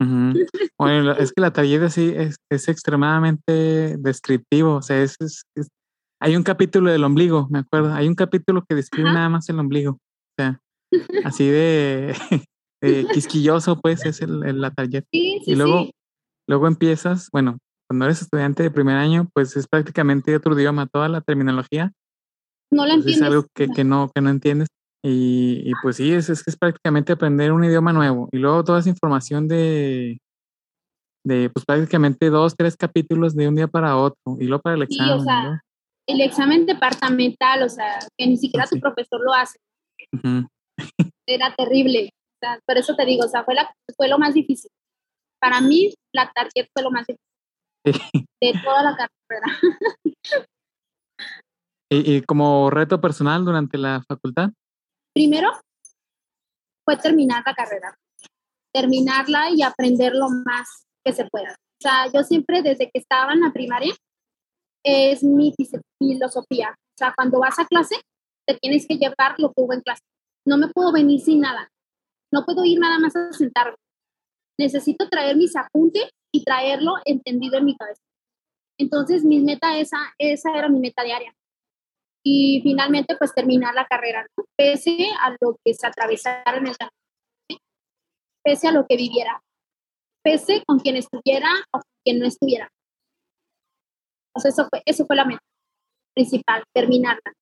Bueno, 0.78 1.12
es 1.12 1.32
que 1.32 1.42
la 1.42 1.52
tarjeta 1.52 1.90
sí 1.90 2.12
es, 2.16 2.36
es, 2.50 2.68
extremadamente 2.68 3.96
descriptivo. 3.98 4.76
O 4.76 4.82
sea, 4.82 5.02
es, 5.02 5.16
hay 6.20 6.36
un 6.36 6.42
capítulo 6.42 6.90
del 6.90 7.04
ombligo, 7.04 7.48
me 7.50 7.60
acuerdo. 7.60 7.92
Hay 7.92 8.08
un 8.08 8.14
capítulo 8.14 8.64
que 8.66 8.74
describe 8.74 9.12
nada 9.12 9.28
más 9.28 9.48
el 9.48 9.58
ombligo. 9.58 9.92
O 9.92 10.34
sea, 10.38 10.60
así 11.24 11.48
de, 11.48 12.14
quisquilloso, 13.12 13.78
pues, 13.80 14.04
es 14.06 14.22
el, 14.22 14.40
la 14.60 14.70
tarjeta. 14.70 15.06
Sí, 15.12 15.40
sí, 15.44 15.52
y 15.52 15.56
luego, 15.56 15.90
luego 16.48 16.66
empiezas, 16.66 17.28
bueno, 17.30 17.58
cuando 17.88 18.06
eres 18.06 18.22
estudiante 18.22 18.62
de 18.62 18.70
primer 18.70 18.96
año, 18.96 19.28
pues 19.34 19.56
es 19.56 19.66
prácticamente 19.66 20.34
otro 20.34 20.58
idioma, 20.58 20.86
toda 20.86 21.08
la 21.08 21.20
terminología. 21.20 21.92
No 22.70 22.86
la 22.86 22.94
entiendes. 22.94 23.16
Es 23.16 23.22
algo 23.22 23.46
que, 23.54 23.68
que, 23.68 23.84
no, 23.84 24.10
que 24.14 24.20
no 24.20 24.30
entiendes. 24.30 24.68
Y, 25.02 25.62
y 25.64 25.72
pues 25.82 25.96
sí, 25.96 26.12
es, 26.12 26.28
es 26.28 26.42
que 26.42 26.50
es 26.50 26.56
prácticamente 26.56 27.12
aprender 27.12 27.52
un 27.52 27.64
idioma 27.64 27.92
nuevo. 27.92 28.28
Y 28.32 28.38
luego 28.38 28.64
toda 28.64 28.80
esa 28.80 28.90
información 28.90 29.48
de, 29.48 30.18
de 31.24 31.50
pues 31.50 31.64
prácticamente 31.64 32.30
dos, 32.30 32.54
tres 32.56 32.76
capítulos 32.76 33.34
de 33.34 33.48
un 33.48 33.56
día 33.56 33.68
para 33.68 33.96
otro. 33.96 34.36
Y 34.38 34.44
luego 34.44 34.62
para 34.62 34.76
el 34.76 34.82
examen. 34.82 35.14
Sí, 35.14 35.20
o 35.20 35.24
sea, 35.24 35.62
el 36.06 36.20
examen 36.20 36.66
departamental, 36.66 37.62
o 37.62 37.68
sea, 37.68 37.98
que 38.18 38.26
ni 38.26 38.36
siquiera 38.36 38.66
tu 38.66 38.78
profesor 38.78 39.20
lo 39.20 39.32
hace. 39.32 39.58
Era 41.26 41.54
terrible. 41.54 42.10
O 42.12 42.38
sea, 42.40 42.58
por 42.66 42.78
eso 42.78 42.94
te 42.96 43.04
digo, 43.06 43.24
o 43.24 43.28
sea, 43.28 43.44
fue, 43.44 43.54
la, 43.54 43.72
fue 43.96 44.08
lo 44.08 44.18
más 44.18 44.34
difícil. 44.34 44.70
Para 45.40 45.60
mí, 45.60 45.94
la 46.12 46.30
tarjeta 46.32 46.68
fue 46.72 46.82
lo 46.82 46.90
más 46.90 47.06
difícil 47.06 47.30
de 48.40 48.52
toda 48.64 48.82
la 48.82 48.96
carrera. 48.96 49.46
¿Y, 51.92 52.16
¿Y, 52.16 52.22
como 52.22 52.70
reto 52.70 53.00
personal 53.00 53.44
durante 53.44 53.76
la 53.76 54.02
facultad? 54.06 54.50
Primero, 55.14 55.50
fue 56.84 56.96
terminar 56.96 57.42
la 57.44 57.54
carrera, 57.54 57.96
terminarla 58.72 59.50
y 59.50 59.62
aprender 59.62 60.14
lo 60.14 60.28
más 60.28 60.86
que 61.04 61.12
se 61.12 61.26
pueda. 61.26 61.52
O 61.52 61.82
sea, 61.82 62.06
yo 62.12 62.22
siempre 62.22 62.62
desde 62.62 62.90
que 62.90 62.98
estaba 62.98 63.32
en 63.32 63.40
la 63.40 63.52
primaria, 63.52 63.94
es 64.84 65.22
mi 65.22 65.54
filosofía. 65.98 66.70
O 66.70 66.98
sea, 66.98 67.12
cuando 67.16 67.38
vas 67.38 67.58
a 67.58 67.66
clase, 67.66 67.96
te 68.46 68.56
tienes 68.58 68.86
que 68.86 68.96
llevar 68.96 69.34
lo 69.38 69.52
que 69.52 69.62
hubo 69.62 69.72
en 69.72 69.80
clase. 69.80 70.02
No 70.46 70.56
me 70.58 70.68
puedo 70.68 70.92
venir 70.92 71.20
sin 71.20 71.40
nada. 71.40 71.68
No 72.32 72.44
puedo 72.44 72.64
ir 72.64 72.78
nada 72.78 72.98
más 72.98 73.14
a 73.16 73.32
sentarme. 73.32 73.76
Necesito 74.58 75.08
traer 75.08 75.36
mis 75.36 75.56
apuntes 75.56 76.10
y 76.32 76.44
traerlo 76.44 76.94
entendido 77.04 77.58
en 77.58 77.64
mi 77.64 77.76
cabeza. 77.76 78.02
Entonces, 78.78 79.24
mi 79.24 79.40
meta, 79.40 79.78
esa, 79.78 79.98
esa 80.18 80.52
era 80.56 80.68
mi 80.68 80.80
meta 80.80 81.02
diaria. 81.02 81.34
Y 82.22 82.60
finalmente, 82.62 83.16
pues 83.16 83.34
terminar 83.34 83.74
la 83.74 83.86
carrera, 83.86 84.26
pese 84.56 85.08
a 85.22 85.30
lo 85.40 85.56
que 85.64 85.74
se 85.74 85.86
atravesara 85.86 86.58
en 86.58 86.66
el 86.66 86.74
pese 88.42 88.68
a 88.68 88.72
lo 88.72 88.86
que 88.86 88.96
viviera, 88.96 89.42
pese 90.22 90.62
con 90.66 90.78
quien 90.78 90.96
estuviera 90.96 91.48
o 91.72 91.78
con 91.78 91.92
quien 92.04 92.18
no 92.18 92.26
estuviera. 92.26 92.68
Entonces, 94.28 94.54
eso 94.54 94.68
fue, 94.70 94.82
eso 94.86 95.06
fue 95.06 95.16
la 95.16 95.24
meta 95.24 95.40
principal, 96.14 96.62
terminarla. 96.74 97.32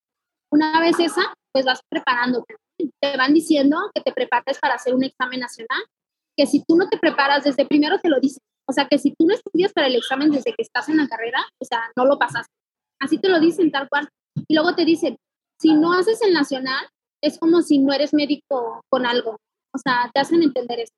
Una 0.52 0.80
vez 0.80 0.98
esa, 1.00 1.34
pues 1.52 1.64
vas 1.64 1.80
preparándote. 1.90 2.56
Te 3.00 3.16
van 3.16 3.34
diciendo 3.34 3.90
que 3.94 4.02
te 4.02 4.12
prepares 4.12 4.58
para 4.60 4.74
hacer 4.74 4.94
un 4.94 5.04
examen 5.04 5.40
nacional, 5.40 5.82
que 6.36 6.46
si 6.46 6.62
tú 6.64 6.76
no 6.76 6.88
te 6.88 6.98
preparas 6.98 7.44
desde 7.44 7.66
primero 7.66 7.98
te 7.98 8.08
lo 8.08 8.20
dicen. 8.20 8.42
O 8.68 8.72
sea, 8.72 8.86
que 8.86 8.98
si 8.98 9.12
tú 9.12 9.26
no 9.26 9.34
estudias 9.34 9.72
para 9.72 9.86
el 9.86 9.96
examen 9.96 10.30
desde 10.30 10.52
que 10.52 10.62
estás 10.62 10.88
en 10.88 10.98
la 10.98 11.08
carrera, 11.08 11.40
o 11.60 11.64
sea, 11.64 11.90
no 11.96 12.04
lo 12.04 12.18
pasas. 12.18 12.46
Así 13.00 13.18
te 13.18 13.28
lo 13.28 13.40
dicen 13.40 13.70
tal 13.70 13.88
cual. 13.88 14.08
Y 14.48 14.54
luego 14.54 14.74
te 14.74 14.84
dicen, 14.84 15.16
si 15.60 15.74
no 15.74 15.92
haces 15.92 16.22
el 16.22 16.32
nacional, 16.32 16.88
es 17.22 17.38
como 17.38 17.62
si 17.62 17.78
no 17.78 17.92
eres 17.92 18.14
médico 18.14 18.82
con 18.88 19.06
algo. 19.06 19.36
O 19.74 19.78
sea, 19.78 20.10
te 20.12 20.20
hacen 20.20 20.42
entender 20.42 20.80
eso. 20.80 20.94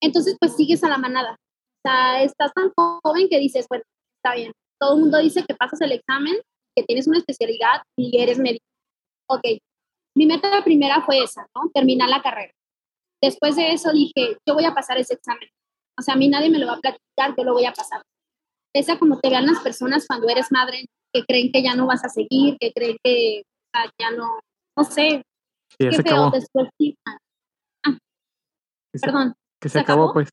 Entonces, 0.00 0.36
pues 0.40 0.56
sigues 0.56 0.82
a 0.84 0.88
la 0.88 0.98
manada. 0.98 1.32
O 1.32 1.88
sea, 1.88 2.22
estás 2.22 2.52
tan 2.54 2.72
joven 2.76 3.28
que 3.28 3.38
dices, 3.38 3.66
bueno, 3.68 3.84
está 4.16 4.34
bien. 4.34 4.52
Todo 4.80 4.94
el 4.94 5.00
mundo 5.00 5.18
dice 5.18 5.44
que 5.46 5.54
pasas 5.54 5.80
el 5.80 5.92
examen, 5.92 6.36
que 6.76 6.84
tienes 6.84 7.06
una 7.06 7.18
especialidad 7.18 7.82
y 7.96 8.20
eres 8.20 8.38
médico. 8.38 8.64
Ok, 9.28 9.42
mi 10.16 10.26
meta 10.26 10.62
primera 10.64 11.02
fue 11.04 11.18
esa, 11.22 11.46
¿no? 11.54 11.70
Terminar 11.72 12.08
la 12.08 12.22
carrera. 12.22 12.52
Después 13.22 13.56
de 13.56 13.72
eso 13.72 13.92
dije, 13.92 14.36
yo 14.46 14.54
voy 14.54 14.64
a 14.64 14.74
pasar 14.74 14.98
ese 14.98 15.14
examen. 15.14 15.48
O 15.98 16.02
sea, 16.02 16.14
a 16.14 16.16
mí 16.16 16.28
nadie 16.28 16.50
me 16.50 16.58
lo 16.58 16.66
va 16.66 16.74
a 16.74 16.80
platicar, 16.80 17.34
yo 17.36 17.44
lo 17.44 17.54
voy 17.54 17.64
a 17.64 17.72
pasar. 17.72 18.02
Esa 18.74 18.98
como 18.98 19.18
te 19.20 19.30
vean 19.30 19.46
las 19.46 19.60
personas 19.60 20.06
cuando 20.06 20.28
eres 20.28 20.52
madre, 20.52 20.84
que 21.12 21.24
creen 21.24 21.50
que 21.52 21.62
ya 21.62 21.74
no 21.74 21.86
vas 21.86 22.04
a 22.04 22.08
seguir, 22.08 22.56
que 22.58 22.72
creen 22.72 22.96
que 23.02 23.42
ya 23.98 24.10
no, 24.10 24.38
no 24.76 24.84
sé. 24.84 25.22
Sí, 25.78 25.90
se 25.90 26.00
acabó. 26.00 26.32
Ah, 27.84 27.98
perdón. 29.00 29.34
Que 29.60 29.68
se, 29.68 29.80
acabó, 29.80 30.12
pues. 30.12 30.28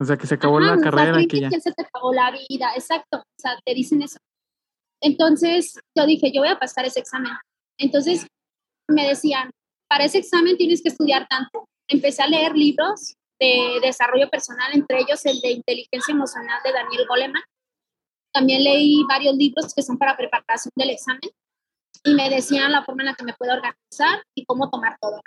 O 0.00 0.04
sea, 0.04 0.16
que 0.16 0.26
se 0.26 0.34
acabó 0.34 0.60
la 0.60 0.76
carrera. 0.78 1.18
que 1.28 1.40
ya... 1.40 1.50
se 1.50 1.72
te 1.72 1.82
acabó 1.82 2.12
la 2.12 2.30
vida, 2.48 2.72
exacto. 2.74 3.18
O 3.18 3.40
sea, 3.40 3.58
te 3.64 3.74
dicen 3.74 4.02
eso. 4.02 4.18
Entonces, 5.00 5.78
yo 5.96 6.06
dije, 6.06 6.32
yo 6.32 6.40
voy 6.40 6.50
a 6.50 6.58
pasar 6.58 6.84
ese 6.84 7.00
examen. 7.00 7.32
Entonces, 7.78 8.26
me 8.88 9.06
decían, 9.06 9.50
para 9.88 10.04
ese 10.04 10.18
examen 10.18 10.56
tienes 10.56 10.82
que 10.82 10.88
estudiar 10.88 11.26
tanto. 11.28 11.66
Empecé 11.88 12.22
a 12.22 12.26
leer 12.26 12.56
libros 12.56 13.14
de 13.38 13.78
desarrollo 13.82 14.28
personal, 14.30 14.72
entre 14.72 15.00
ellos 15.00 15.24
el 15.26 15.40
de 15.40 15.52
inteligencia 15.52 16.12
emocional 16.12 16.60
de 16.64 16.72
Daniel 16.72 17.06
Goleman. 17.08 17.42
También 18.34 18.64
leí 18.64 19.04
varios 19.08 19.36
libros 19.36 19.72
que 19.72 19.82
son 19.82 19.96
para 19.96 20.16
preparación 20.16 20.72
del 20.74 20.90
examen 20.90 21.30
y 22.02 22.14
me 22.14 22.28
decían 22.28 22.72
la 22.72 22.82
forma 22.82 23.02
en 23.02 23.06
la 23.06 23.14
que 23.14 23.24
me 23.24 23.32
puedo 23.34 23.52
organizar 23.52 24.24
y 24.36 24.44
cómo 24.44 24.68
tomar 24.70 24.98
todo. 25.00 25.20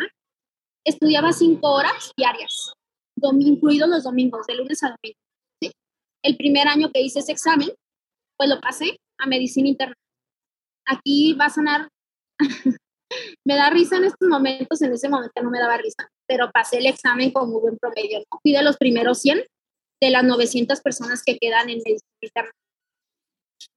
Estudiaba 0.86 1.32
cinco 1.32 1.72
horas 1.72 2.12
diarias, 2.18 2.74
incluidos 3.40 3.88
los 3.88 4.04
domingos, 4.04 4.46
de 4.46 4.56
lunes 4.56 4.84
a 4.84 4.88
domingo. 4.88 5.20
El 6.22 6.36
primer 6.36 6.68
año 6.68 6.92
que 6.92 7.02
hice 7.02 7.20
ese 7.20 7.32
examen, 7.32 7.70
pues 8.36 8.50
lo 8.50 8.60
pasé 8.60 8.98
a 9.20 9.26
medicina 9.26 9.70
interna. 9.70 9.96
Aquí 10.86 11.34
va 11.34 11.46
a 11.46 11.50
sonar, 11.50 11.88
me 13.46 13.56
da 13.56 13.70
risa 13.70 13.98
en 13.98 14.04
estos 14.04 14.28
momentos, 14.28 14.82
en 14.82 14.92
ese 14.92 15.08
momento 15.08 15.42
no 15.42 15.50
me 15.50 15.60
daba 15.60 15.78
risa, 15.78 16.10
pero 16.28 16.52
pasé 16.52 16.80
el 16.80 16.88
examen 16.88 17.32
con 17.32 17.50
muy 17.50 17.62
buen 17.62 17.78
promedio. 17.78 18.22
Fui 18.42 18.52
de 18.52 18.64
los 18.64 18.76
primeros 18.76 19.20
100 19.20 19.46
de 20.02 20.10
las 20.10 20.26
900 20.26 20.82
personas 20.82 21.24
que 21.26 21.38
quedan 21.38 21.70
en 21.70 21.78
medicina 21.78 22.18
interna 22.22 22.52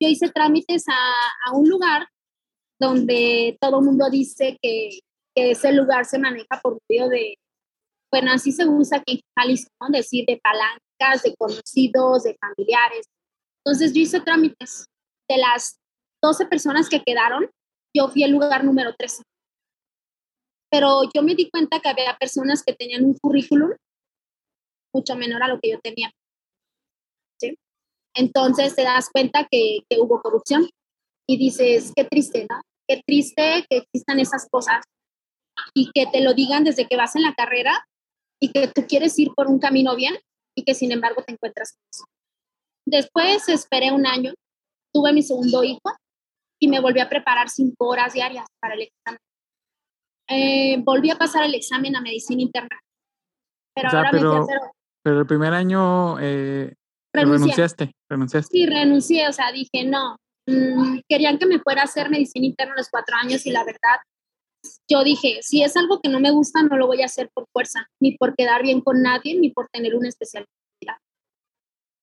yo 0.01 0.09
hice 0.09 0.29
trámites 0.31 0.85
a, 0.89 1.53
un 1.53 1.69
lugar 1.69 2.09
donde 2.81 3.57
todo 3.61 3.81
el 3.81 3.85
mundo 3.85 4.09
dice 4.11 4.59
que, 4.63 5.01
ese 5.37 5.73
lugar 5.73 6.05
se 6.05 6.19
maneja 6.19 6.61
por 6.63 6.79
medio 6.87 7.09
de, 7.09 7.39
bueno, 8.13 8.33
así 8.33 8.53
se 8.53 8.69
usa 8.69 8.99
aquí 8.99 9.13
en 9.13 9.21
Jalisco, 9.39 9.71
decir 9.89 10.27
de 10.27 10.39
palancas, 10.43 11.23
de 11.23 11.35
conocidos, 11.37 12.25
de 12.25 12.37
familiares. 12.39 13.07
Entonces 13.65 13.95
yo 13.95 14.03
hice 14.03 14.21
trámites. 14.21 14.85
De 15.31 15.39
las 15.39 15.79
12 16.23 16.47
personas 16.47 16.91
que 16.91 17.03
quedaron, 17.03 17.49
yo 17.97 18.09
fui 18.09 18.25
el 18.25 18.33
lugar 18.33 18.65
número 18.65 18.93
13. 18.99 19.23
Pero 20.71 21.03
yo 21.15 21.23
me 21.23 21.35
di 21.35 21.49
cuenta 21.49 21.81
que 21.81 21.89
había 21.89 22.17
personas 22.19 22.63
que 22.63 22.75
tenían 22.75 23.05
un 23.05 23.15
currículum 23.15 23.71
mucho 24.93 25.17
menor 25.17 25.43
a 25.43 25.49
lo 25.49 25.59
que 25.61 25.71
yo 25.71 25.81
tenía. 25.81 26.11
Entonces 28.14 28.75
te 28.75 28.83
das 28.83 29.09
cuenta 29.12 29.47
que, 29.50 29.81
hubo 29.99 30.21
corrupción 30.21 30.69
y 31.29 31.38
dices, 31.38 31.93
qué 31.95 32.05
triste, 32.05 32.47
¿no? 32.50 32.61
Qué 32.88 33.02
triste 33.07 33.64
que 33.69 33.79
existan 33.79 34.19
esas 34.19 34.49
cosas 34.50 34.85
y 35.75 35.90
que 35.93 36.07
te 36.07 36.21
lo 36.21 36.35
digan 36.35 36.64
desde 36.64 36.87
que 36.87 36.97
vas 36.97 37.14
en 37.14 37.23
la 37.23 37.35
carrera 37.35 37.87
y 38.40 38.50
que 38.50 38.69
tú 38.69 38.87
quieres 38.88 39.19
ir 39.19 39.31
por 39.37 39.47
un 39.47 39.59
camino 39.59 39.95
bien 39.95 40.17
y 40.57 40.64
que 40.64 40.75
sin 40.75 40.90
embargo 40.90 41.23
te 41.23 41.33
encuentras 41.33 41.73
con 41.73 41.83
eso. 41.93 42.05
Después 42.87 43.49
esperé 43.49 43.93
un 43.93 44.07
año, 44.07 44.33
tuve 44.93 45.12
mi 45.12 45.23
segundo 45.23 45.62
hijo 45.62 45.93
y 46.59 46.69
me 46.69 46.81
volví 46.81 47.00
a 47.00 47.09
preparar 47.09 47.49
cinco 47.49 47.88
horas 47.88 48.12
diarias 48.14 48.47
para 48.61 48.75
el 48.75 48.83
examen. 48.83 49.21
Eh, 50.29 50.83
volví 50.83 51.11
a 51.11 51.17
pasar 51.17 51.45
el 51.45 51.55
examen 51.55 51.95
a 51.97 52.00
medicina 52.00 52.43
interna. 52.43 52.81
Pero 53.75 53.88
ahora 53.88 54.11
pero, 54.11 54.47
me 54.47 54.55
pero 55.02 55.21
el 55.21 55.26
primer 55.26 55.55
año 55.55 56.19
eh, 56.21 56.75
Renunciaste, 57.12 57.93
renunciaste. 58.09 58.57
Sí, 58.57 58.67
renuncié, 58.67 59.29
o 59.29 59.33
sea, 59.33 59.52
dije, 59.52 59.85
no, 59.85 60.17
mm, 60.47 61.00
querían 61.09 61.38
que 61.38 61.47
me 61.47 61.59
fuera 61.59 61.83
a 61.83 61.85
hacer 61.85 62.11
medicina 62.11 62.47
interna 62.47 62.75
a 62.75 62.79
los 62.79 62.88
cuatro 62.88 63.17
años 63.17 63.45
y 63.47 63.50
la 63.50 63.64
verdad, 63.64 63.99
yo 64.88 65.02
dije, 65.02 65.40
si 65.43 65.62
es 65.62 65.76
algo 65.76 66.00
que 66.00 66.11
no 66.11 66.21
me 66.21 66.31
gusta, 66.31 66.62
no 66.62 66.76
lo 66.76 66.87
voy 66.87 67.02
a 67.02 67.07
hacer 67.07 67.31
por 67.35 67.47
fuerza, 67.52 67.87
ni 68.00 68.17
por 68.17 68.35
quedar 68.37 68.62
bien 68.62 68.81
con 68.81 69.02
nadie, 69.02 69.38
ni 69.38 69.50
por 69.50 69.69
tener 69.73 69.95
una 69.95 70.09
especialidad. 70.09 70.47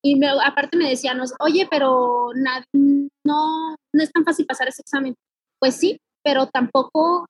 Y 0.04 0.24
aparte 0.26 0.78
me 0.78 0.90
decían, 0.90 1.20
oye, 1.40 1.68
pero 1.70 2.30
no, 2.34 3.76
no 3.94 4.04
es 4.04 4.12
tan 4.12 4.24
fácil 4.24 4.46
pasar 4.46 4.68
ese 4.68 4.82
examen. 4.82 5.16
Pues 5.60 5.76
sí, 5.76 6.00
pero 6.24 6.48
tampoco 6.48 7.26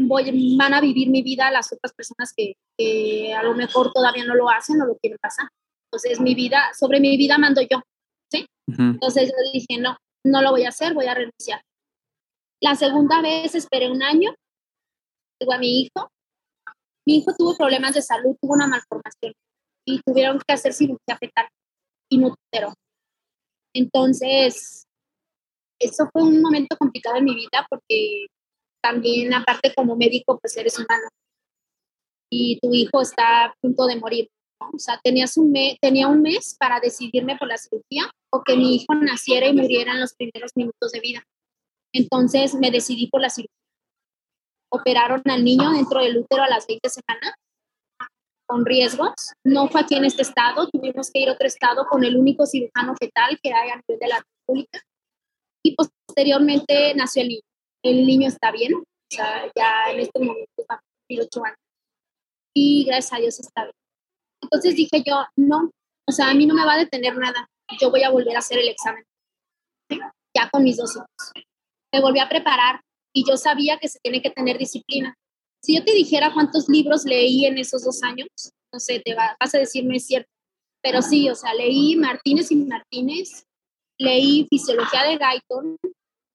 voy, 0.00 0.56
van 0.56 0.74
a 0.74 0.80
vivir 0.80 1.10
mi 1.10 1.22
vida 1.22 1.50
las 1.50 1.72
otras 1.72 1.92
personas 1.92 2.32
que, 2.36 2.54
que 2.76 3.34
a 3.34 3.42
lo 3.42 3.54
mejor 3.54 3.92
todavía 3.92 4.24
no 4.24 4.34
lo 4.34 4.48
hacen 4.48 4.80
o 4.80 4.86
lo 4.86 4.96
quieren 4.96 5.18
pasar. 5.20 5.48
Entonces, 5.90 6.20
mi 6.20 6.34
vida, 6.34 6.70
sobre 6.78 7.00
mi 7.00 7.16
vida 7.16 7.38
mando 7.38 7.62
yo, 7.62 7.80
¿sí? 8.30 8.46
Entonces, 8.66 9.30
yo 9.30 9.52
dije, 9.52 9.80
no, 9.80 9.96
no 10.24 10.42
lo 10.42 10.50
voy 10.50 10.64
a 10.64 10.68
hacer, 10.68 10.92
voy 10.94 11.06
a 11.06 11.14
renunciar. 11.14 11.62
La 12.60 12.74
segunda 12.74 13.22
vez 13.22 13.54
esperé 13.54 13.90
un 13.90 14.02
año, 14.02 14.34
digo 15.40 15.52
a 15.52 15.58
mi 15.58 15.80
hijo. 15.80 16.10
Mi 17.06 17.18
hijo 17.18 17.32
tuvo 17.36 17.56
problemas 17.56 17.94
de 17.94 18.02
salud, 18.02 18.36
tuvo 18.40 18.52
una 18.52 18.66
malformación 18.66 19.32
y 19.86 20.00
tuvieron 20.02 20.38
que 20.46 20.52
hacer 20.52 20.74
cirugía 20.74 21.16
fetal 21.18 21.48
y 22.10 22.22
útero. 22.22 22.74
Entonces, 23.74 24.84
eso 25.80 26.08
fue 26.12 26.22
un 26.22 26.42
momento 26.42 26.76
complicado 26.76 27.16
en 27.16 27.24
mi 27.24 27.34
vida 27.34 27.66
porque 27.70 28.26
también, 28.82 29.32
aparte 29.32 29.72
como 29.74 29.96
médico, 29.96 30.38
pues 30.38 30.56
eres 30.56 30.78
humano 30.78 31.08
y 32.30 32.58
tu 32.60 32.74
hijo 32.74 33.00
está 33.00 33.46
a 33.46 33.54
punto 33.60 33.86
de 33.86 33.96
morir. 33.96 34.28
O 34.60 34.78
sea, 34.78 35.00
tenías 35.02 35.36
un 35.36 35.54
tenía 35.80 36.08
un 36.08 36.22
mes 36.22 36.56
para 36.58 36.80
decidirme 36.80 37.36
por 37.36 37.48
la 37.48 37.58
cirugía 37.58 38.10
o 38.30 38.42
que 38.42 38.56
mi 38.56 38.76
hijo 38.76 38.94
naciera 38.94 39.46
y 39.46 39.54
muriera 39.54 39.92
en 39.92 40.00
los 40.00 40.14
primeros 40.14 40.52
minutos 40.56 40.92
de 40.92 41.00
vida. 41.00 41.22
Entonces 41.92 42.54
me 42.54 42.70
decidí 42.70 43.06
por 43.08 43.20
la 43.20 43.30
cirugía. 43.30 43.54
Operaron 44.70 45.22
al 45.24 45.44
niño 45.44 45.70
dentro 45.70 46.00
del 46.02 46.18
útero 46.18 46.42
a 46.42 46.48
las 46.48 46.66
20 46.66 46.88
semanas 46.88 47.34
con 48.46 48.64
riesgos. 48.64 49.14
No 49.44 49.68
fue 49.68 49.82
aquí 49.82 49.94
en 49.94 50.04
este 50.04 50.22
estado, 50.22 50.68
tuvimos 50.68 51.10
que 51.10 51.20
ir 51.20 51.28
a 51.28 51.32
otro 51.32 51.46
estado 51.46 51.86
con 51.86 52.04
el 52.04 52.16
único 52.16 52.46
cirujano 52.46 52.94
fetal 52.96 53.38
que 53.42 53.52
hay 53.52 53.70
a 53.70 53.76
nivel 53.76 53.98
de 53.98 54.08
la 54.08 54.22
República. 54.22 54.82
Y 55.64 55.74
posteriormente 55.74 56.94
nació 56.94 57.22
el 57.22 57.28
niño. 57.28 57.42
El 57.84 58.06
niño 58.06 58.28
está 58.28 58.50
bien, 58.50 58.74
o 58.74 58.84
sea, 59.08 59.50
ya 59.54 59.92
en 59.92 60.00
este 60.00 60.18
momento 60.18 60.64
va 60.68 60.76
a 60.76 60.80
cumplir 60.80 61.26
8 61.26 61.44
años. 61.44 61.58
Y 62.54 62.84
gracias 62.84 63.12
a 63.12 63.20
Dios 63.20 63.38
está 63.38 63.64
bien. 63.64 63.74
Entonces 64.50 64.76
dije 64.76 65.02
yo, 65.06 65.24
no, 65.36 65.70
o 66.08 66.12
sea, 66.12 66.30
a 66.30 66.34
mí 66.34 66.46
no 66.46 66.54
me 66.54 66.64
va 66.64 66.74
a 66.74 66.78
detener 66.78 67.16
nada, 67.16 67.48
yo 67.80 67.90
voy 67.90 68.02
a 68.02 68.10
volver 68.10 68.34
a 68.34 68.38
hacer 68.38 68.58
el 68.58 68.68
examen, 68.68 69.04
ya 70.34 70.48
con 70.50 70.62
mis 70.62 70.78
dos 70.78 70.96
hijos. 70.96 71.44
Me 71.92 72.00
volví 72.00 72.18
a 72.18 72.28
preparar 72.28 72.80
y 73.14 73.24
yo 73.28 73.36
sabía 73.36 73.78
que 73.78 73.88
se 73.88 73.98
tiene 74.00 74.22
que 74.22 74.30
tener 74.30 74.58
disciplina. 74.58 75.14
Si 75.62 75.76
yo 75.76 75.84
te 75.84 75.92
dijera 75.92 76.32
cuántos 76.32 76.68
libros 76.68 77.04
leí 77.04 77.44
en 77.44 77.58
esos 77.58 77.84
dos 77.84 78.02
años, 78.02 78.28
no 78.72 78.80
sé, 78.80 79.00
te 79.00 79.14
vas 79.14 79.54
a 79.54 79.58
decir, 79.58 79.84
no 79.84 79.94
es 79.94 80.06
cierto. 80.06 80.30
Pero 80.82 81.02
sí, 81.02 81.28
o 81.28 81.34
sea, 81.34 81.52
leí 81.54 81.96
Martínez 81.96 82.50
y 82.52 82.56
Martínez, 82.56 83.44
leí 83.98 84.46
Fisiología 84.48 85.02
de 85.04 85.18
Guyton, 85.18 85.76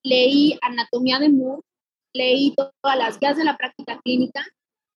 leí 0.04 0.58
Anatomía 0.62 1.20
de 1.20 1.30
Moore, 1.30 1.62
leí 2.14 2.54
todas 2.56 2.98
las 2.98 3.20
guías 3.20 3.38
de 3.38 3.46
la 3.46 3.58
práctica 3.58 4.00
clínica, 4.04 4.46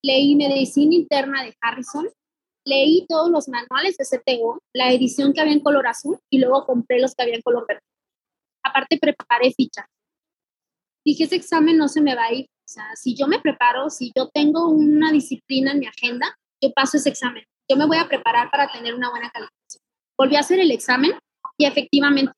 leí 0.03 0.35
Medicina 0.35 0.93
Interna 0.93 1.43
de 1.43 1.55
Harrison, 1.61 2.09
leí 2.67 3.05
todos 3.07 3.29
los 3.29 3.47
manuales 3.47 3.95
de 3.97 4.05
CTO, 4.05 4.61
la 4.73 4.91
edición 4.91 5.33
que 5.33 5.41
había 5.41 5.53
en 5.53 5.61
color 5.61 5.87
azul 5.87 6.19
y 6.29 6.39
luego 6.39 6.65
compré 6.65 6.99
los 6.99 7.15
que 7.15 7.23
había 7.23 7.35
en 7.35 7.41
color 7.41 7.65
verde. 7.67 7.81
Aparte 8.63 8.99
preparé 8.99 9.53
fichas. 9.53 9.85
Dije, 11.05 11.23
ese 11.23 11.35
examen 11.35 11.77
no 11.77 11.87
se 11.87 12.01
me 12.01 12.15
va 12.15 12.25
a 12.25 12.33
ir. 12.33 12.45
O 12.45 12.69
sea, 12.69 12.83
si 12.95 13.15
yo 13.15 13.27
me 13.27 13.39
preparo, 13.39 13.89
si 13.89 14.11
yo 14.15 14.29
tengo 14.29 14.67
una 14.67 15.11
disciplina 15.11 15.71
en 15.71 15.79
mi 15.79 15.87
agenda, 15.87 16.37
yo 16.61 16.71
paso 16.73 16.97
ese 16.97 17.09
examen. 17.09 17.43
Yo 17.69 17.77
me 17.77 17.85
voy 17.85 17.97
a 17.97 18.07
preparar 18.07 18.51
para 18.51 18.69
tener 18.69 18.93
una 18.93 19.09
buena 19.09 19.29
calificación. 19.29 19.83
Volví 20.17 20.35
a 20.35 20.41
hacer 20.41 20.59
el 20.59 20.71
examen 20.71 21.11
y 21.57 21.65
efectivamente 21.65 22.33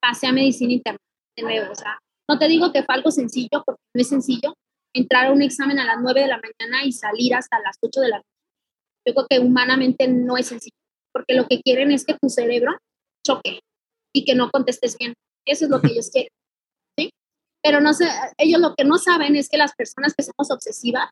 pasé 0.00 0.28
a 0.28 0.32
medicina 0.32 0.72
interna 0.72 0.98
de 1.36 1.42
nuevo. 1.42 1.72
O 1.72 1.74
sea, 1.74 1.98
no 2.28 2.38
te 2.38 2.46
digo 2.46 2.72
que 2.72 2.84
fue 2.84 2.94
algo 2.94 3.10
sencillo, 3.10 3.62
porque 3.64 3.82
no 3.94 4.00
es 4.00 4.08
sencillo 4.08 4.54
entrar 4.94 5.26
a 5.26 5.32
un 5.32 5.42
examen 5.42 5.78
a 5.80 5.84
las 5.84 5.96
9 6.00 6.20
de 6.20 6.28
la 6.28 6.40
mañana 6.40 6.84
y 6.84 6.92
salir 6.92 7.34
hasta 7.34 7.58
las 7.58 7.76
8 7.80 8.00
de 8.00 8.08
la 8.08 8.16
noche. 8.18 8.33
Yo 9.06 9.14
creo 9.14 9.26
que 9.28 9.38
humanamente 9.38 10.08
no 10.08 10.36
es 10.36 10.46
sencillo, 10.46 10.76
porque 11.12 11.34
lo 11.34 11.46
que 11.46 11.60
quieren 11.60 11.92
es 11.92 12.04
que 12.04 12.16
tu 12.20 12.28
cerebro 12.28 12.72
choque 13.26 13.60
y 14.14 14.24
que 14.24 14.34
no 14.34 14.50
contestes 14.50 14.96
bien. 14.98 15.14
Eso 15.46 15.64
es 15.64 15.70
lo 15.70 15.80
que 15.80 15.88
ellos 15.92 16.10
quieren. 16.10 16.30
¿sí? 16.98 17.10
Pero 17.62 17.80
no 17.80 17.92
sé, 17.92 18.08
ellos 18.38 18.60
lo 18.60 18.74
que 18.74 18.84
no 18.84 18.98
saben 18.98 19.36
es 19.36 19.48
que 19.48 19.58
las 19.58 19.74
personas 19.74 20.14
que 20.16 20.24
somos 20.24 20.50
obsesivas 20.50 21.10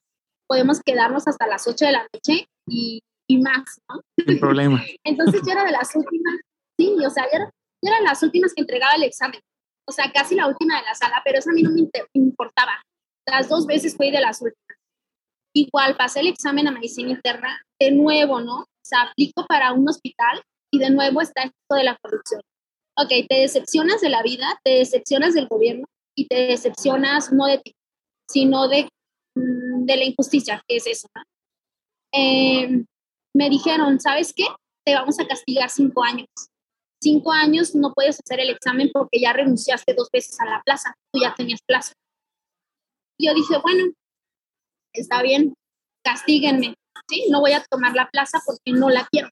podemos 0.48 0.80
quedarnos 0.84 1.26
hasta 1.26 1.46
las 1.46 1.66
8 1.66 1.86
de 1.86 1.92
la 1.92 2.06
noche 2.12 2.46
y, 2.68 3.00
y 3.28 3.38
más, 3.38 3.80
¿no? 3.88 4.00
Sin 4.26 4.38
problema. 4.38 4.82
Entonces 5.04 5.40
yo 5.44 5.52
era 5.52 5.64
de 5.64 5.72
las 5.72 5.94
últimas, 5.94 6.34
sí, 6.78 6.94
o 7.04 7.10
sea, 7.10 7.24
yo 7.24 7.36
era, 7.36 7.50
yo 7.82 7.90
era 7.90 7.98
de 7.98 8.04
las 8.04 8.22
últimas 8.22 8.52
que 8.54 8.62
entregaba 8.62 8.94
el 8.94 9.04
examen. 9.04 9.40
O 9.88 9.92
sea, 9.92 10.12
casi 10.12 10.34
la 10.34 10.46
última 10.46 10.78
de 10.78 10.84
la 10.84 10.94
sala, 10.94 11.20
pero 11.24 11.38
eso 11.38 11.50
a 11.50 11.54
mí 11.54 11.62
no 11.62 11.70
me 11.70 11.88
importaba. 12.14 12.82
Las 13.26 13.48
dos 13.48 13.66
veces 13.66 13.96
fui 13.96 14.10
de 14.10 14.20
las 14.20 14.40
últimas. 14.40 14.71
Igual 15.54 15.96
pasé 15.96 16.20
el 16.20 16.28
examen 16.28 16.68
a 16.68 16.72
medicina 16.72 17.10
interna, 17.10 17.60
de 17.78 17.90
nuevo, 17.90 18.40
¿no? 18.40 18.60
O 18.60 18.84
sea, 18.84 19.02
aplico 19.02 19.44
para 19.46 19.72
un 19.72 19.88
hospital 19.88 20.42
y 20.72 20.78
de 20.78 20.90
nuevo 20.90 21.20
está 21.20 21.42
esto 21.42 21.74
de 21.74 21.84
la 21.84 21.96
corrupción. 22.02 22.40
Ok, 22.96 23.08
te 23.28 23.36
decepcionas 23.36 24.00
de 24.00 24.08
la 24.08 24.22
vida, 24.22 24.58
te 24.64 24.70
decepcionas 24.78 25.34
del 25.34 25.48
gobierno 25.48 25.86
y 26.16 26.26
te 26.26 26.46
decepcionas 26.46 27.32
no 27.32 27.46
de 27.46 27.58
ti, 27.58 27.74
sino 28.28 28.68
de, 28.68 28.88
mm, 29.34 29.84
de 29.84 29.96
la 29.96 30.04
injusticia, 30.04 30.62
que 30.66 30.76
es 30.76 30.86
eso, 30.86 31.08
¿no? 31.14 31.22
Em, 32.12 32.84
me 33.34 33.48
dijeron, 33.48 33.98
¿sabes 34.00 34.32
qué? 34.34 34.44
Te 34.84 34.94
vamos 34.94 35.18
a 35.20 35.26
castigar 35.26 35.70
cinco 35.70 36.04
años. 36.04 36.28
Cinco 37.02 37.32
años 37.32 37.74
no 37.74 37.92
puedes 37.94 38.20
hacer 38.20 38.40
el 38.40 38.50
examen 38.50 38.90
porque 38.92 39.20
ya 39.20 39.32
renunciaste 39.32 39.94
dos 39.94 40.08
veces 40.12 40.38
a 40.40 40.44
la 40.44 40.62
plaza, 40.62 40.94
tú 41.12 41.20
ya 41.20 41.34
tenías 41.34 41.60
plaza. 41.66 41.94
Yo 43.18 43.34
dije, 43.34 43.56
bueno, 43.62 43.92
está 44.92 45.22
bien, 45.22 45.54
castíguenme, 46.04 46.74
¿sí? 47.08 47.26
No 47.30 47.40
voy 47.40 47.52
a 47.52 47.64
tomar 47.64 47.94
la 47.94 48.08
plaza 48.10 48.40
porque 48.44 48.72
no 48.72 48.90
la 48.90 49.06
quiero. 49.10 49.28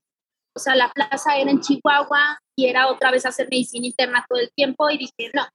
O 0.54 0.58
sea, 0.58 0.74
la 0.74 0.90
plaza 0.90 1.36
era 1.36 1.50
en 1.50 1.60
Chihuahua 1.60 2.38
y 2.56 2.66
era 2.66 2.88
otra 2.88 3.10
vez 3.10 3.24
hacer 3.24 3.48
medicina 3.50 3.86
interna 3.86 4.24
todo 4.28 4.40
el 4.40 4.50
tiempo 4.52 4.90
y 4.90 4.98
dije, 4.98 5.30
no, 5.32 5.46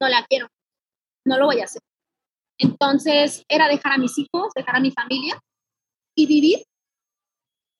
no 0.00 0.08
la 0.08 0.24
quiero, 0.28 0.48
no 1.26 1.38
lo 1.38 1.46
voy 1.46 1.60
a 1.60 1.64
hacer. 1.64 1.82
Entonces 2.58 3.44
era 3.48 3.68
dejar 3.68 3.92
a 3.92 3.98
mis 3.98 4.18
hijos, 4.18 4.52
dejar 4.54 4.76
a 4.76 4.80
mi 4.80 4.90
familia 4.90 5.40
y 6.16 6.26
vivir 6.26 6.62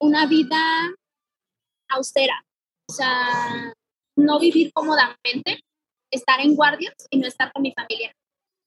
una 0.01 0.27
vida 0.27 0.59
austera. 1.91 2.43
O 2.89 2.93
sea, 2.93 3.75
no 4.17 4.39
vivir 4.39 4.73
cómodamente, 4.73 5.61
estar 6.11 6.41
en 6.41 6.55
guardias 6.55 6.95
y 7.11 7.19
no 7.19 7.27
estar 7.27 7.53
con 7.53 7.63
mi 7.63 7.73
familia. 7.73 8.13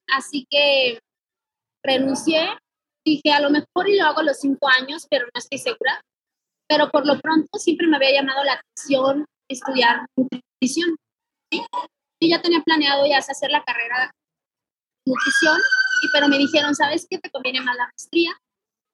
Así 0.08 0.45
que 0.49 0.99
renuncié, 1.84 2.49
dije 3.06 3.32
a 3.32 3.42
lo 3.42 3.50
mejor 3.50 3.88
y 3.88 3.98
lo 3.98 4.06
hago 4.06 4.20
a 4.20 4.24
los 4.24 4.39
cinco 4.39 4.68
años, 4.80 5.08
pero 5.10 5.26
no 5.26 5.39
estoy 5.39 5.58
segura. 5.58 6.02
Pero 6.68 6.89
por 6.89 7.06
lo 7.06 7.20
pronto 7.20 7.60
siempre 7.60 7.88
me 7.88 7.98
había 7.98 8.13
llamado 8.13 8.44
la 8.44 8.54
atención 8.54 9.26
estudiar 9.50 10.06
nutrición. 10.16 10.96
¿sí? 11.52 11.62
Yo 11.72 12.30
ya 12.30 12.42
tenía 12.42 12.62
planeado 12.62 13.06
ya 13.06 13.18
hacer 13.18 13.52
la 13.52 13.63
carrera 13.63 14.00
de 14.00 15.12
nutrición, 15.12 15.60
y, 16.04 16.08
pero 16.13 16.28
me 16.28 16.38
dijeron, 16.38 16.74
¿sabes 16.74 17.06
qué? 17.10 17.20
Te 17.20 17.30
conviene 17.30 17.62
más 17.62 17.76
la 17.76 17.86
maestría. 17.86 18.32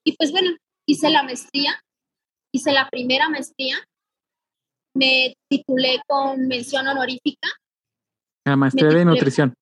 Y 0.03 0.15
pues 0.17 0.31
bueno, 0.31 0.57
hice 0.87 1.09
la 1.09 1.23
maestría, 1.23 1.79
hice 2.51 2.71
la 2.71 2.89
primera 2.89 3.29
maestría, 3.29 3.77
me 4.95 5.35
titulé 5.49 6.01
con 6.07 6.47
mención 6.47 6.87
honorífica. 6.87 7.47
La 8.45 8.55
maestría 8.55 8.89
de 8.89 9.05
nutrición. 9.05 9.53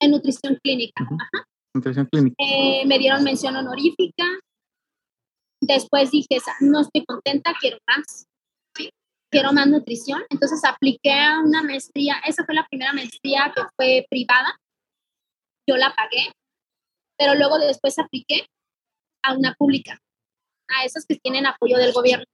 En 0.00 0.10
nutrición 0.10 0.58
clínica. 0.62 1.04
Ajá. 1.04 1.46
Nutrición 1.76 2.06
clínica. 2.06 2.36
Eh, 2.38 2.84
me 2.86 2.98
dieron 2.98 3.22
mención 3.22 3.54
honorífica. 3.54 4.24
Después 5.60 6.10
dije, 6.10 6.38
no 6.60 6.80
estoy 6.80 7.04
contenta, 7.04 7.54
quiero 7.60 7.78
más. 7.86 8.26
Quiero 9.30 9.52
más 9.52 9.66
nutrición. 9.66 10.22
Entonces 10.30 10.64
apliqué 10.64 11.12
a 11.12 11.40
una 11.40 11.62
maestría. 11.62 12.16
Esa 12.26 12.44
fue 12.44 12.54
la 12.54 12.66
primera 12.66 12.92
maestría 12.92 13.52
que 13.54 13.62
fue 13.76 14.06
privada. 14.08 14.58
Yo 15.68 15.76
la 15.76 15.94
pagué. 15.94 16.32
Pero 17.18 17.34
luego 17.34 17.58
después 17.58 17.98
apliqué 17.98 18.46
a 19.22 19.34
una 19.34 19.54
pública, 19.54 19.98
a 20.68 20.84
esas 20.84 21.04
que 21.06 21.16
tienen 21.16 21.46
apoyo 21.46 21.76
del 21.76 21.92
gobierno. 21.92 22.24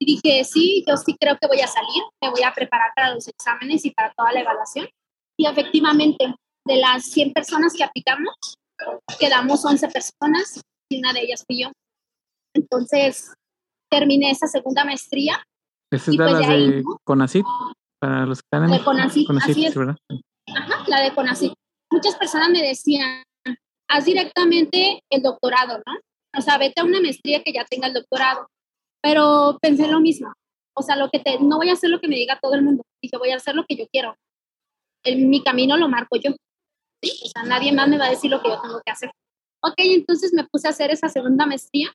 Y 0.00 0.14
dije, 0.14 0.44
sí, 0.44 0.84
yo 0.86 0.96
sí 0.96 1.16
creo 1.18 1.36
que 1.38 1.48
voy 1.48 1.60
a 1.60 1.66
salir, 1.66 2.02
me 2.22 2.30
voy 2.30 2.42
a 2.42 2.52
preparar 2.54 2.92
para 2.94 3.14
los 3.14 3.26
exámenes 3.26 3.84
y 3.84 3.90
para 3.90 4.12
toda 4.14 4.32
la 4.32 4.40
evaluación. 4.40 4.88
Y 5.36 5.46
efectivamente, 5.46 6.34
de 6.66 6.76
las 6.76 7.04
100 7.06 7.32
personas 7.32 7.74
que 7.74 7.84
aplicamos, 7.84 8.57
quedamos 9.18 9.64
11 9.64 9.88
personas 9.88 10.60
y 10.90 10.98
una 10.98 11.12
de 11.12 11.20
ellas 11.20 11.44
fui 11.46 11.62
yo. 11.62 11.72
Entonces, 12.54 13.32
terminé 13.90 14.30
esa 14.30 14.46
segunda 14.46 14.84
maestría. 14.84 15.42
¿Esa 15.90 16.10
es 16.10 16.16
la 16.16 16.26
pues 16.26 16.48
de? 16.48 17.44
Para 18.00 18.26
los 18.26 18.38
que 18.38 18.46
están 18.46 18.64
en 18.64 18.78
de 18.78 18.84
CONACYT, 18.84 19.28
así 19.42 19.66
es. 19.66 19.74
¿verdad? 19.74 19.96
Ajá, 20.54 20.84
la 20.86 21.00
de 21.00 21.14
CONACYT. 21.14 21.52
Muchas 21.90 22.16
personas 22.16 22.50
me 22.50 22.62
decían, 22.62 23.22
haz 23.88 24.04
directamente 24.04 25.00
el 25.10 25.22
doctorado, 25.22 25.78
¿no? 25.84 25.98
O 26.36 26.40
sea, 26.40 26.58
vete 26.58 26.80
a 26.80 26.84
una 26.84 27.00
maestría 27.00 27.42
que 27.42 27.52
ya 27.52 27.64
tenga 27.64 27.88
el 27.88 27.94
doctorado. 27.94 28.46
Pero 29.02 29.58
pensé 29.60 29.88
lo 29.88 30.00
mismo. 30.00 30.32
O 30.76 30.82
sea, 30.82 30.96
lo 30.96 31.10
que 31.10 31.18
te, 31.18 31.40
no 31.40 31.56
voy 31.56 31.70
a 31.70 31.72
hacer 31.72 31.90
lo 31.90 32.00
que 32.00 32.08
me 32.08 32.16
diga 32.16 32.38
todo 32.40 32.54
el 32.54 32.62
mundo. 32.62 32.84
Dije, 33.02 33.16
voy 33.16 33.30
a 33.30 33.36
hacer 33.36 33.54
lo 33.54 33.64
que 33.64 33.76
yo 33.76 33.86
quiero. 33.90 34.14
El, 35.04 35.26
mi 35.26 35.42
camino 35.42 35.76
lo 35.76 35.88
marco 35.88 36.16
yo. 36.16 36.32
O 37.02 37.28
sea, 37.28 37.42
nadie 37.44 37.72
más 37.72 37.88
me 37.88 37.98
va 37.98 38.06
a 38.06 38.10
decir 38.10 38.30
lo 38.30 38.42
que 38.42 38.48
yo 38.48 38.60
tengo 38.60 38.80
que 38.84 38.90
hacer. 38.90 39.10
Ok, 39.62 39.74
entonces 39.78 40.32
me 40.32 40.44
puse 40.44 40.68
a 40.68 40.70
hacer 40.70 40.90
esa 40.90 41.08
segunda 41.08 41.46
maestría 41.46 41.92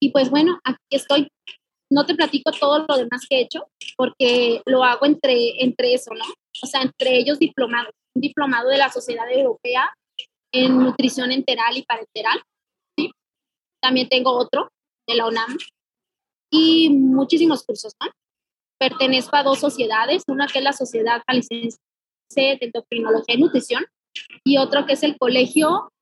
y 0.00 0.10
pues 0.10 0.30
bueno, 0.30 0.58
aquí 0.64 0.78
estoy. 0.90 1.28
No 1.92 2.06
te 2.06 2.14
platico 2.14 2.52
todo 2.52 2.86
lo 2.88 2.96
demás 2.96 3.26
que 3.28 3.36
he 3.36 3.42
hecho 3.42 3.68
porque 3.96 4.62
lo 4.64 4.84
hago 4.84 5.06
entre, 5.06 5.62
entre 5.62 5.92
eso, 5.94 6.12
¿no? 6.14 6.24
O 6.62 6.66
sea, 6.66 6.82
entre 6.82 7.18
ellos 7.18 7.38
diplomados. 7.38 7.92
Un 8.14 8.22
diplomado 8.22 8.68
de 8.70 8.78
la 8.78 8.90
Sociedad 8.90 9.30
Europea 9.30 9.92
en 10.52 10.78
Nutrición 10.78 11.30
Enteral 11.30 11.76
y 11.76 11.82
Parenteral. 11.82 12.42
¿sí? 12.96 13.10
También 13.80 14.08
tengo 14.08 14.32
otro 14.32 14.70
de 15.06 15.14
la 15.14 15.26
UNAM 15.26 15.56
y 16.50 16.90
muchísimos 16.90 17.64
cursos, 17.64 17.92
¿no? 18.02 18.10
Pertenezco 18.78 19.36
a 19.36 19.42
dos 19.42 19.60
sociedades, 19.60 20.24
una 20.26 20.46
que 20.46 20.58
es 20.58 20.64
la 20.64 20.72
Sociedad 20.72 21.22
Jalisciense 21.26 21.78
de 22.34 22.58
Endocrinología 22.60 23.34
y 23.34 23.40
Nutrición 23.40 23.84
y 24.44 24.58
otro 24.58 24.86
que 24.86 24.94
es 24.94 25.02
el 25.02 25.16
Colegio 25.18 25.92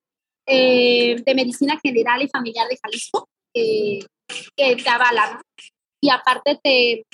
eh, 0.46 1.16
de 1.24 1.34
Medicina 1.34 1.78
General 1.82 2.22
y 2.22 2.28
Familiar 2.28 2.66
de 2.68 2.78
Jalisco, 2.82 3.28
que 3.52 4.06
te 4.56 4.88
avala, 4.88 5.42
Y 6.00 6.10
aparte 6.10 6.58
te, 6.62 7.06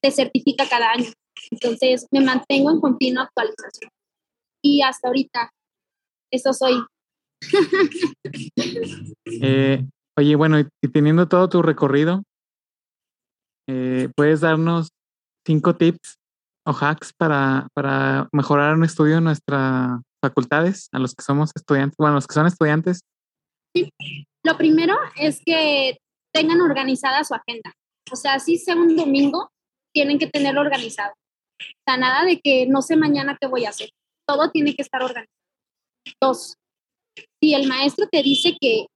te 0.00 0.10
certifica 0.10 0.68
cada 0.68 0.92
año. 0.92 1.10
Entonces 1.50 2.06
me 2.10 2.20
mantengo 2.20 2.70
en 2.70 2.80
continua 2.80 3.24
actualización. 3.24 3.90
Y 4.62 4.82
hasta 4.82 5.08
ahorita, 5.08 5.50
eso 6.32 6.52
soy. 6.52 6.74
eh, 9.42 9.84
oye, 10.16 10.36
bueno, 10.36 10.58
y 10.58 10.88
teniendo 10.88 11.28
todo 11.28 11.48
tu 11.48 11.62
recorrido, 11.62 12.22
eh, 13.68 14.08
¿puedes 14.16 14.40
darnos 14.40 14.88
cinco 15.46 15.76
tips 15.76 16.18
o 16.68 16.72
hacks 16.72 17.14
para, 17.14 17.66
para 17.74 18.28
mejorar 18.30 18.74
un 18.74 18.84
estudio 18.84 19.18
en 19.18 19.24
nuestras 19.24 20.00
facultades, 20.22 20.88
a 20.92 20.98
los 20.98 21.14
que 21.14 21.22
somos 21.22 21.50
estudiantes, 21.54 21.96
bueno, 21.96 22.16
los 22.16 22.26
que 22.26 22.34
son 22.34 22.46
estudiantes? 22.46 23.00
Sí, 23.74 23.90
lo 24.44 24.56
primero 24.58 24.96
es 25.16 25.40
que 25.44 25.96
tengan 26.32 26.60
organizada 26.60 27.24
su 27.24 27.34
agenda. 27.34 27.72
O 28.12 28.16
sea, 28.16 28.38
si 28.38 28.58
sea 28.58 28.76
un 28.76 28.96
domingo, 28.96 29.50
tienen 29.94 30.18
que 30.18 30.26
tenerlo 30.26 30.60
organizado. 30.60 31.12
O 31.60 31.82
sea, 31.86 31.96
nada 31.96 32.24
de 32.24 32.38
que 32.38 32.66
no 32.66 32.82
sé 32.82 32.96
mañana 32.96 33.38
qué 33.40 33.46
voy 33.46 33.64
a 33.64 33.70
hacer. 33.70 33.90
Todo 34.26 34.50
tiene 34.50 34.74
que 34.74 34.82
estar 34.82 35.02
organizado. 35.02 35.32
Dos, 36.20 36.54
si 37.42 37.54
el 37.54 37.66
maestro 37.66 38.06
te 38.10 38.22
dice 38.22 38.56
que 38.60 38.86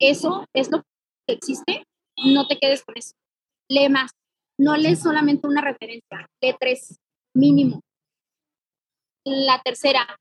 eso 0.00 0.44
es 0.54 0.70
lo 0.70 0.82
que 1.26 1.34
existe, 1.34 1.84
no 2.22 2.46
te 2.46 2.58
quedes 2.58 2.84
con 2.84 2.96
eso. 2.98 3.12
Lee 3.70 3.88
más. 3.88 4.10
No 4.58 4.76
lees 4.76 5.00
solamente 5.00 5.46
una 5.46 5.60
referencia, 5.60 6.26
lee 6.42 6.54
tres, 6.58 6.98
mínimo. 7.36 7.80
La 9.24 9.60
tercera, 9.62 10.18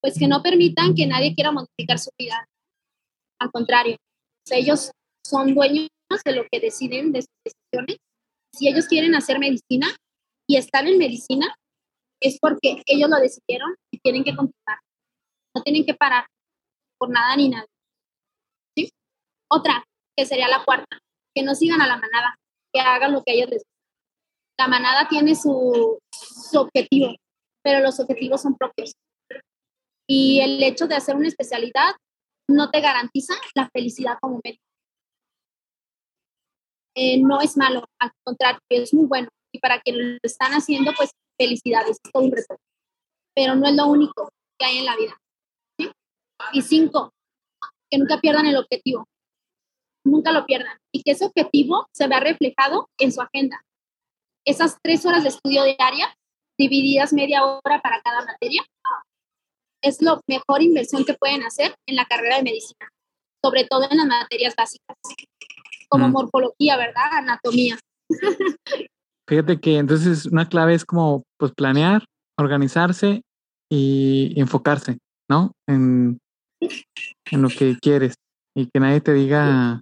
pues 0.00 0.18
que 0.18 0.28
no 0.28 0.42
permitan 0.42 0.94
que 0.94 1.06
nadie 1.06 1.34
quiera 1.34 1.52
modificar 1.52 1.98
su 1.98 2.10
vida. 2.18 2.46
Al 3.40 3.50
contrario, 3.50 3.96
ellos 4.50 4.90
son 5.26 5.54
dueños 5.54 5.88
de 6.24 6.32
lo 6.32 6.44
que 6.50 6.60
deciden, 6.60 7.12
de 7.12 7.22
sus 7.22 7.34
decisiones. 7.44 7.96
Si 8.52 8.68
ellos 8.68 8.86
quieren 8.86 9.14
hacer 9.14 9.38
medicina 9.38 9.88
y 10.48 10.56
están 10.56 10.86
en 10.86 10.98
medicina, 10.98 11.54
es 12.20 12.38
porque 12.38 12.82
ellos 12.86 13.10
lo 13.10 13.16
decidieron 13.16 13.74
y 13.92 13.98
tienen 13.98 14.22
que 14.22 14.36
continuar. 14.36 14.78
No 15.54 15.62
tienen 15.62 15.84
que 15.84 15.94
parar 15.94 16.26
por 16.98 17.10
nada 17.10 17.36
ni 17.36 17.48
nada. 17.48 17.66
¿Sí? 18.76 18.90
Otra, 19.50 19.84
que 20.16 20.26
sería 20.26 20.48
la 20.48 20.64
cuarta, 20.64 20.98
que 21.34 21.42
no 21.42 21.54
sigan 21.54 21.80
a 21.80 21.86
la 21.86 21.96
manada, 21.96 22.36
que 22.72 22.80
hagan 22.80 23.12
lo 23.12 23.22
que 23.22 23.34
ellos 23.34 23.50
les 23.50 23.62
La 24.58 24.68
manada 24.68 25.08
tiene 25.08 25.34
su, 25.34 25.98
objetivo, 26.54 27.14
pero 27.62 27.80
los 27.80 27.98
objetivos 27.98 28.42
son 28.42 28.56
propios. 28.56 28.92
Y 30.08 30.40
el 30.40 30.62
hecho 30.62 30.86
de 30.86 30.94
hacer 30.94 31.16
una 31.16 31.28
especialidad 31.28 31.94
no 32.48 32.70
te 32.70 32.80
garantiza 32.80 33.34
la 33.54 33.68
felicidad 33.70 34.18
como 34.20 34.40
médico. 34.44 34.62
Eh, 36.96 37.18
no 37.20 37.40
es 37.40 37.56
malo, 37.56 37.84
al 37.98 38.12
contrario, 38.22 38.60
es 38.68 38.94
muy 38.94 39.06
bueno. 39.06 39.28
Y 39.52 39.58
para 39.58 39.80
quienes 39.80 40.04
lo 40.04 40.18
están 40.22 40.52
haciendo, 40.52 40.92
pues 40.96 41.10
felicidades, 41.36 41.98
es 42.04 42.12
todo 42.12 42.22
un 42.22 42.32
reto. 42.32 42.56
Pero 43.34 43.56
no 43.56 43.66
es 43.66 43.74
lo 43.74 43.86
único 43.86 44.28
que 44.58 44.66
hay 44.66 44.78
en 44.78 44.84
la 44.84 44.96
vida. 44.96 45.16
Y 46.52 46.62
cinco, 46.62 47.12
que 47.90 47.98
nunca 47.98 48.20
pierdan 48.20 48.46
el 48.46 48.56
objetivo. 48.56 49.06
Nunca 50.04 50.30
lo 50.30 50.44
pierdan. 50.46 50.78
Y 50.92 51.02
que 51.02 51.12
ese 51.12 51.24
objetivo 51.24 51.88
se 51.92 52.06
vea 52.06 52.20
reflejado 52.20 52.88
en 52.98 53.10
su 53.10 53.20
agenda. 53.20 53.64
Esas 54.46 54.78
tres 54.82 55.06
horas 55.06 55.22
de 55.22 55.30
estudio 55.30 55.64
diaria, 55.64 56.14
divididas 56.58 57.12
media 57.12 57.44
hora 57.44 57.80
para 57.82 58.00
cada 58.02 58.24
materia, 58.24 58.62
es 59.82 60.00
la 60.02 60.20
mejor 60.28 60.62
inversión 60.62 61.04
que 61.04 61.14
pueden 61.14 61.42
hacer 61.42 61.74
en 61.86 61.96
la 61.96 62.06
carrera 62.06 62.36
de 62.36 62.42
medicina, 62.42 62.88
sobre 63.44 63.64
todo 63.64 63.88
en 63.90 63.96
las 63.96 64.06
materias 64.06 64.54
básicas, 64.56 64.96
como 65.88 66.08
mm. 66.08 66.12
morfología, 66.12 66.76
¿verdad? 66.76 67.04
Anatomía. 67.12 67.78
Fíjate 69.28 69.58
que 69.60 69.78
entonces 69.78 70.26
una 70.26 70.48
clave 70.48 70.74
es 70.74 70.84
como 70.84 71.22
pues 71.38 71.52
planear, 71.52 72.04
organizarse 72.38 73.22
y 73.70 74.38
enfocarse, 74.38 74.98
¿no? 75.30 75.52
En, 75.66 76.18
en 76.60 77.42
lo 77.42 77.48
que 77.48 77.76
quieres 77.80 78.14
y 78.54 78.66
que 78.66 78.80
nadie 78.80 79.00
te 79.00 79.14
diga 79.14 79.80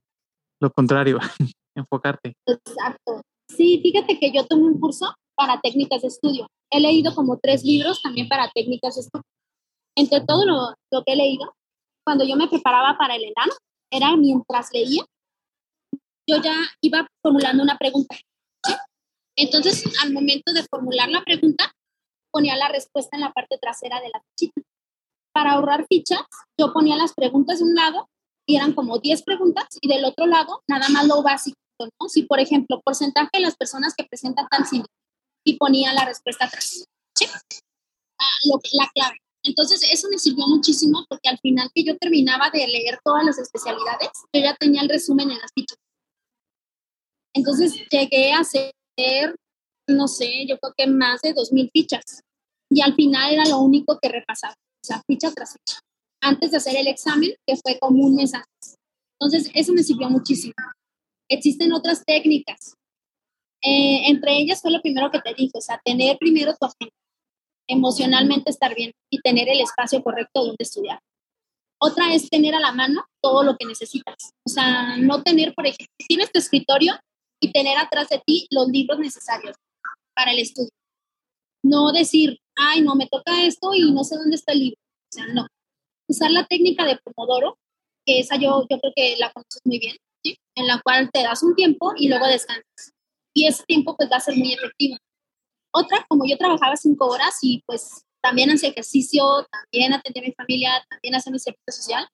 lo 0.61 0.71
contrario, 0.71 1.19
enfocarte. 1.77 2.35
Exacto. 2.47 3.23
Sí, 3.49 3.81
fíjate 3.83 4.19
que 4.19 4.33
yo 4.33 4.47
tomé 4.47 4.65
un 4.65 4.81
curso 4.81 5.15
para 5.35 5.61
técnicas 5.61 6.03
de 6.03 6.09
estudio. 6.09 6.47
He 6.71 6.81
leído 6.81 7.15
como 7.15 7.39
tres 7.39 7.65
libros 7.65 8.01
también 8.03 8.29
para 8.29 8.51
técnicas 8.51 8.95
de 8.95 9.03
estudio. 9.03 9.25
Entre 9.97 10.21
todo 10.23 10.47
lo, 10.47 10.75
lo 10.91 11.05
que 11.05 11.13
he 11.13 11.17
leído, 11.17 11.55
cuando 12.05 12.25
yo 12.25 12.37
me 12.37 12.49
preparaba 12.49 12.97
para 12.97 13.17
el 13.17 13.25
ENAM, 13.25 13.51
era 13.91 14.17
mientras 14.17 14.71
leía, 14.73 15.05
yo 16.27 16.37
ya 16.43 16.55
iba 16.81 17.07
formulando 17.23 17.63
una 17.63 17.77
pregunta. 17.77 18.17
Entonces, 19.37 19.85
al 20.03 20.13
momento 20.13 20.53
de 20.53 20.63
formular 20.65 21.09
la 21.09 21.23
pregunta, 21.23 21.73
ponía 22.31 22.57
la 22.57 22.69
respuesta 22.69 23.17
en 23.17 23.23
la 23.23 23.33
parte 23.33 23.59
trasera 23.59 24.01
de 24.01 24.09
la 24.09 24.23
fichita. 24.23 24.63
Para 25.33 25.53
ahorrar 25.53 25.87
fichas, 25.89 26.23
yo 26.59 26.73
ponía 26.73 26.97
las 26.97 27.15
preguntas 27.15 27.59
de 27.59 27.65
un 27.65 27.75
lado 27.75 28.09
y 28.47 28.57
eran 28.57 28.73
como 28.75 28.99
10 28.99 29.23
preguntas 29.23 29.67
y 29.81 29.89
del 29.89 30.05
otro 30.05 30.27
lado 30.27 30.63
nada 30.69 30.89
más 30.89 31.07
lo 31.07 31.23
básico, 31.23 31.59
¿no? 31.87 32.09
Si, 32.09 32.23
por 32.23 32.41
ejemplo, 32.41 32.81
porcentaje 32.85 33.31
de 33.35 33.41
las 33.41 33.57
personas 33.57 33.95
que 33.95 34.05
presentan 34.05 34.49
tan 34.49 34.65
y 35.45 35.57
ponía 35.57 35.93
la 35.93 36.05
respuesta 36.05 36.47
atrás. 36.47 36.85
¿Sí? 37.17 37.27
Ah, 38.19 38.37
lo, 38.47 38.61
la 38.73 38.91
clave. 38.95 39.17
Entonces, 39.45 39.83
eso 39.91 40.09
me 40.09 40.19
sirvió 40.19 40.47
muchísimo 40.47 41.05
porque 41.09 41.29
al 41.29 41.39
final 41.39 41.71
que 41.75 41.85
yo 41.85 41.97
terminaba 41.99 42.51
de 42.51 42.67
leer 42.67 43.01
todas 43.05 43.25
las 43.25 43.39
especialidades, 43.39 44.11
yo 44.33 44.41
ya 44.41 44.55
tenía 44.55 44.83
el 44.83 44.89
resumen 44.89 45.31
en 45.31 45.39
las 45.39 45.51
fichas. 45.53 45.79
Entonces, 47.35 47.75
llegué 47.91 48.33
a 48.33 48.41
hacer, 48.41 48.73
no 49.89 50.07
sé, 50.07 50.47
yo 50.47 50.59
creo 50.59 50.75
que 50.77 50.87
más 50.87 51.21
de 51.23 51.35
2.000 51.35 51.71
fichas. 51.73 52.21
Y 52.71 52.83
al 52.83 52.95
final 52.95 53.33
era 53.33 53.45
lo 53.47 53.59
único 53.59 53.99
que 54.01 54.09
repasaba, 54.09 54.55
o 54.55 54.87
sea, 54.87 55.03
ficha 55.07 55.31
tras 55.33 55.53
ficha 55.55 55.81
antes 56.23 56.53
de 56.53 56.57
hacer 56.57 56.77
el 56.77 56.87
examen, 56.87 57.35
que 57.47 57.57
fue 57.57 57.79
como 57.79 58.05
un 58.05 58.15
mes 58.15 58.33
antes. 58.33 58.77
Entonces, 59.21 59.51
eso 59.55 59.73
me 59.73 59.83
sirvió 59.83 60.09
muchísimo. 60.09 60.55
Existen 61.29 61.73
otras 61.73 62.05
técnicas. 62.05 62.75
Eh, 63.63 64.11
entre 64.11 64.37
ellas 64.39 64.61
fue 64.61 64.71
lo 64.71 64.81
primero 64.81 65.11
que 65.11 65.21
te 65.21 65.35
dije, 65.35 65.53
o 65.55 65.61
sea, 65.61 65.81
tener 65.85 66.19
primero 66.19 66.53
tu 66.55 66.67
agenda, 66.67 66.95
emocionalmente 67.69 68.51
estar 68.51 68.75
bien 68.75 68.93
y 69.11 69.21
tener 69.21 69.49
el 69.49 69.61
espacio 69.61 70.03
correcto 70.03 70.45
donde 70.45 70.57
estudiar. 70.59 71.01
Otra 71.81 72.13
es 72.15 72.29
tener 72.29 72.55
a 72.55 72.61
la 72.61 72.73
mano 72.73 73.05
todo 73.21 73.43
lo 73.43 73.57
que 73.57 73.67
necesitas. 73.67 74.33
O 74.45 74.51
sea, 74.51 74.97
no 74.97 75.23
tener, 75.23 75.55
por 75.55 75.67
ejemplo, 75.67 75.95
tienes 76.09 76.31
tu 76.31 76.39
escritorio 76.39 76.95
y 77.41 77.53
tener 77.53 77.77
atrás 77.79 78.09
de 78.09 78.21
ti 78.25 78.47
los 78.51 78.69
libros 78.69 78.99
necesarios 78.99 79.57
para 80.15 80.33
el 80.33 80.39
estudio. 80.39 80.71
No 81.65 81.93
decir, 81.93 82.39
ay, 82.57 82.83
no 82.83 82.95
me 82.95 83.09
toca 83.09 83.45
esto 83.45 83.75
y 83.75 83.91
no 83.93 84.05
sé 84.05 84.17
dónde 84.17 84.37
está 84.37 84.53
el 84.53 84.61
libro. 84.61 84.81
O 84.81 85.15
sea, 85.15 85.27
no 85.27 85.47
usar 86.13 86.31
la 86.31 86.47
técnica 86.47 86.85
de 86.85 86.99
Pomodoro, 86.99 87.59
que 88.07 88.21
esa 88.21 88.37
yo, 88.37 88.67
yo 88.69 88.79
creo 88.79 88.93
que 88.95 89.17
la 89.19 89.33
conoces 89.33 89.61
muy 89.65 89.79
bien, 89.79 89.97
en 90.25 90.67
la 90.67 90.81
cual 90.83 91.11
te 91.13 91.23
das 91.23 91.43
un 91.43 91.55
tiempo 91.55 91.93
y 91.97 92.09
luego 92.09 92.27
descansas. 92.27 92.93
Y 93.35 93.47
ese 93.47 93.65
tiempo 93.65 93.97
pues 93.97 94.11
va 94.11 94.17
a 94.17 94.21
ser 94.21 94.37
muy 94.37 94.53
efectivo. 94.53 94.97
Otra, 95.75 96.05
como 96.09 96.25
yo 96.27 96.37
trabajaba 96.37 96.77
cinco 96.77 97.07
horas 97.07 97.39
y 97.43 97.63
pues 97.67 98.05
también 98.23 98.51
hacía 98.51 98.69
ejercicio, 98.69 99.47
también 99.51 99.93
atendía 99.93 100.23
a 100.23 100.27
mi 100.27 100.33
familia, 100.33 100.71
también 100.89 101.15
hacía 101.15 101.33
mi 101.33 101.39
servicio 101.39 101.73
social, 101.73 102.07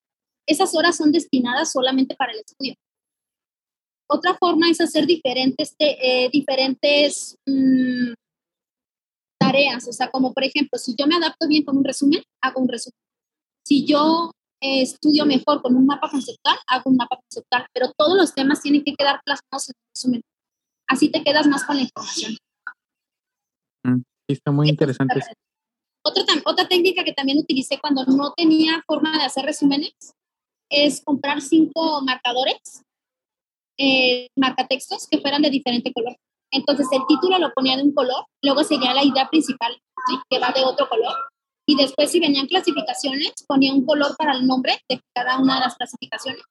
esas 0.47 0.75
horas 0.75 0.97
son 0.97 1.13
destinadas 1.13 1.73
solamente 1.73 2.15
para 2.17 2.33
el 2.33 2.39
estudio. 2.39 2.75
Otra 4.11 4.35
forma 4.35 4.71
es 4.71 4.81
hacer 4.81 5.07
diferentes, 5.07 5.75
eh, 5.79 6.31
diferentes 6.33 7.37
mm, 7.47 8.15
tareas, 9.39 9.87
o 9.87 9.93
sea, 9.93 10.11
como 10.11 10.33
por 10.33 10.45
ejemplo, 10.45 10.79
si 10.79 10.95
yo 10.97 11.07
me 11.07 11.17
adapto 11.17 11.47
bien 11.47 11.65
con 11.65 11.77
un 11.77 11.85
resumen, 11.85 12.23
hago 12.41 12.63
un 12.63 12.69
resumen. 12.69 12.99
Si 13.67 13.85
yo 13.85 14.31
eh, 14.61 14.83
estudio 14.83 15.25
mejor 15.25 15.63
con 15.63 15.77
un 15.77 15.87
mapa 15.87 16.11
conceptual, 16.11 16.57
hago 16.67 16.91
un 16.91 16.97
mapa 16.97 17.17
conceptual, 17.17 17.67
pero 17.73 17.93
todos 17.97 18.17
los 18.17 18.35
temas 18.35 18.61
tienen 18.61 18.83
que 18.85 18.95
quedar 18.95 19.21
plasmados 19.25 19.69
en 19.69 19.75
el 19.77 19.91
resumen. 19.95 20.21
Así 20.89 21.11
te 21.11 21.23
quedas 21.23 21.47
más 21.47 21.65
con 21.65 21.77
la 21.77 21.83
información. 21.83 22.37
Mm, 23.85 24.03
está 24.29 24.51
muy 24.51 24.69
interesante. 24.69 25.21
Otra, 26.05 26.25
otra 26.45 26.69
técnica 26.69 27.05
que 27.05 27.13
también 27.13 27.39
utilicé 27.39 27.79
cuando 27.79 28.05
no 28.05 28.33
tenía 28.33 28.83
forma 28.87 29.17
de 29.19 29.25
hacer 29.25 29.45
resúmenes 29.45 29.93
es 30.71 31.03
comprar 31.03 31.41
cinco 31.41 32.01
marcadores, 32.03 32.83
eh, 33.79 34.29
marcatextos 34.37 35.07
que 35.09 35.19
fueran 35.19 35.43
de 35.43 35.51
diferente 35.51 35.93
color. 35.93 36.17
Entonces 36.51 36.87
el 36.93 37.03
título 37.07 37.39
lo 37.39 37.53
ponía 37.53 37.77
de 37.77 37.83
un 37.83 37.93
color, 37.93 38.25
luego 38.43 38.65
seguía 38.65 38.95
la 38.95 39.05
idea 39.05 39.29
principal, 39.29 39.77
que 40.31 40.39
va 40.39 40.51
de 40.51 40.65
otro 40.65 40.89
color, 40.89 41.15
y 41.69 41.77
después 41.77 42.11
si 42.11 42.19
venían 42.19 42.47
clasificaciones, 42.47 43.45
ponía 43.47 43.75
un 43.75 43.85
color 43.85 44.17
para 44.17 44.33
el 44.33 44.47
nombre 44.47 44.81
de 44.89 45.03
cada 45.15 45.39
una 45.39 45.57
de 45.57 45.61
las 45.61 45.77
clasificaciones. 45.77 46.43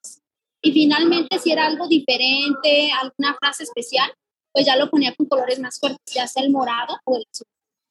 Y 0.61 0.71
finalmente, 0.71 1.39
si 1.39 1.51
era 1.51 1.65
algo 1.65 1.87
diferente, 1.87 2.91
alguna 2.91 3.35
frase 3.39 3.63
especial, 3.63 4.13
pues 4.53 4.67
ya 4.67 4.75
lo 4.75 4.91
ponía 4.91 5.15
con 5.15 5.25
colores 5.25 5.59
más 5.59 5.79
fuertes, 5.79 6.13
ya 6.13 6.27
sea 6.27 6.43
el 6.43 6.51
morado 6.51 6.99
o 7.03 7.17
el 7.17 7.23
azul. 7.33 7.47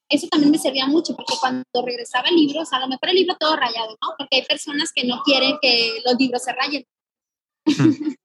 Eso 0.09 0.29
también 0.29 0.53
me 0.53 0.59
servía 0.59 0.87
mucho 0.87 1.17
porque 1.17 1.35
cuando 1.41 1.65
regresaba 1.85 2.29
el 2.29 2.37
libro, 2.37 2.61
o 2.61 2.65
sea, 2.65 2.79
a 2.79 2.83
lo 2.83 2.89
mejor 2.89 3.09
el 3.09 3.17
libro 3.17 3.37
todo 3.41 3.57
rayado, 3.57 3.97
¿no? 4.01 4.15
Porque 4.17 4.37
hay 4.37 4.43
personas 4.43 4.93
que 4.95 5.03
no 5.03 5.21
quieren 5.25 5.59
que 5.61 6.01
los 6.05 6.15
libros 6.17 6.45
se 6.45 6.53
rayen. 6.53 6.85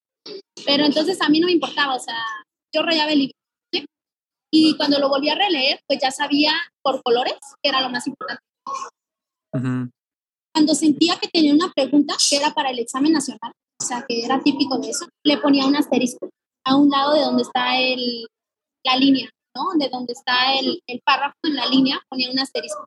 Pero 0.63 0.85
entonces 0.85 1.19
a 1.23 1.29
mí 1.29 1.39
no 1.39 1.47
me 1.47 1.53
importaba, 1.53 1.95
o 1.95 1.99
sea, 1.99 2.23
yo 2.71 2.83
rayaba 2.83 3.13
el 3.13 3.19
libro. 3.19 3.35
Y 4.53 4.77
cuando 4.77 4.99
lo 4.99 5.09
volví 5.09 5.29
a 5.29 5.35
releer, 5.35 5.79
pues 5.87 5.99
ya 5.99 6.11
sabía 6.11 6.53
por 6.83 7.01
colores, 7.01 7.39
que 7.63 7.69
era 7.69 7.81
lo 7.81 7.89
más 7.89 8.05
importante. 8.05 8.43
Cuando 9.51 10.75
sentía 10.75 11.17
que 11.19 11.27
tenía 11.27 11.53
una 11.53 11.71
pregunta 11.71 12.15
que 12.29 12.37
era 12.37 12.53
para 12.53 12.71
el 12.71 12.79
examen 12.79 13.13
nacional, 13.13 13.53
o 13.81 13.83
sea, 13.83 14.05
que 14.07 14.23
era 14.23 14.41
típico 14.41 14.77
de 14.79 14.89
eso, 14.89 15.07
le 15.23 15.37
ponía 15.37 15.65
un 15.65 15.75
asterisco 15.75 16.29
a 16.65 16.75
un 16.75 16.89
lado 16.89 17.13
de 17.13 17.21
donde 17.21 17.43
está 17.43 17.79
el, 17.79 18.27
la 18.85 18.95
línea, 18.97 19.29
¿no? 19.55 19.71
De 19.77 19.89
donde 19.89 20.13
está 20.13 20.53
el, 20.59 20.81
el 20.87 21.01
párrafo 21.03 21.35
en 21.43 21.55
la 21.55 21.65
línea, 21.67 21.99
ponía 22.09 22.31
un 22.31 22.39
asterisco. 22.39 22.85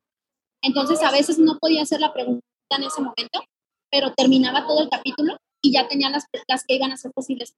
Entonces, 0.62 1.02
a 1.02 1.10
veces 1.10 1.38
no 1.38 1.58
podía 1.58 1.82
hacer 1.82 2.00
la 2.00 2.12
pregunta 2.12 2.44
en 2.70 2.84
ese 2.84 3.00
momento, 3.00 3.44
pero 3.90 4.12
terminaba 4.14 4.66
todo 4.66 4.82
el 4.82 4.88
capítulo 4.88 5.36
y 5.62 5.72
ya 5.72 5.88
tenía 5.88 6.10
las, 6.10 6.24
las 6.48 6.64
que 6.64 6.76
iban 6.76 6.92
a 6.92 6.96
ser 6.96 7.12
posibles. 7.12 7.54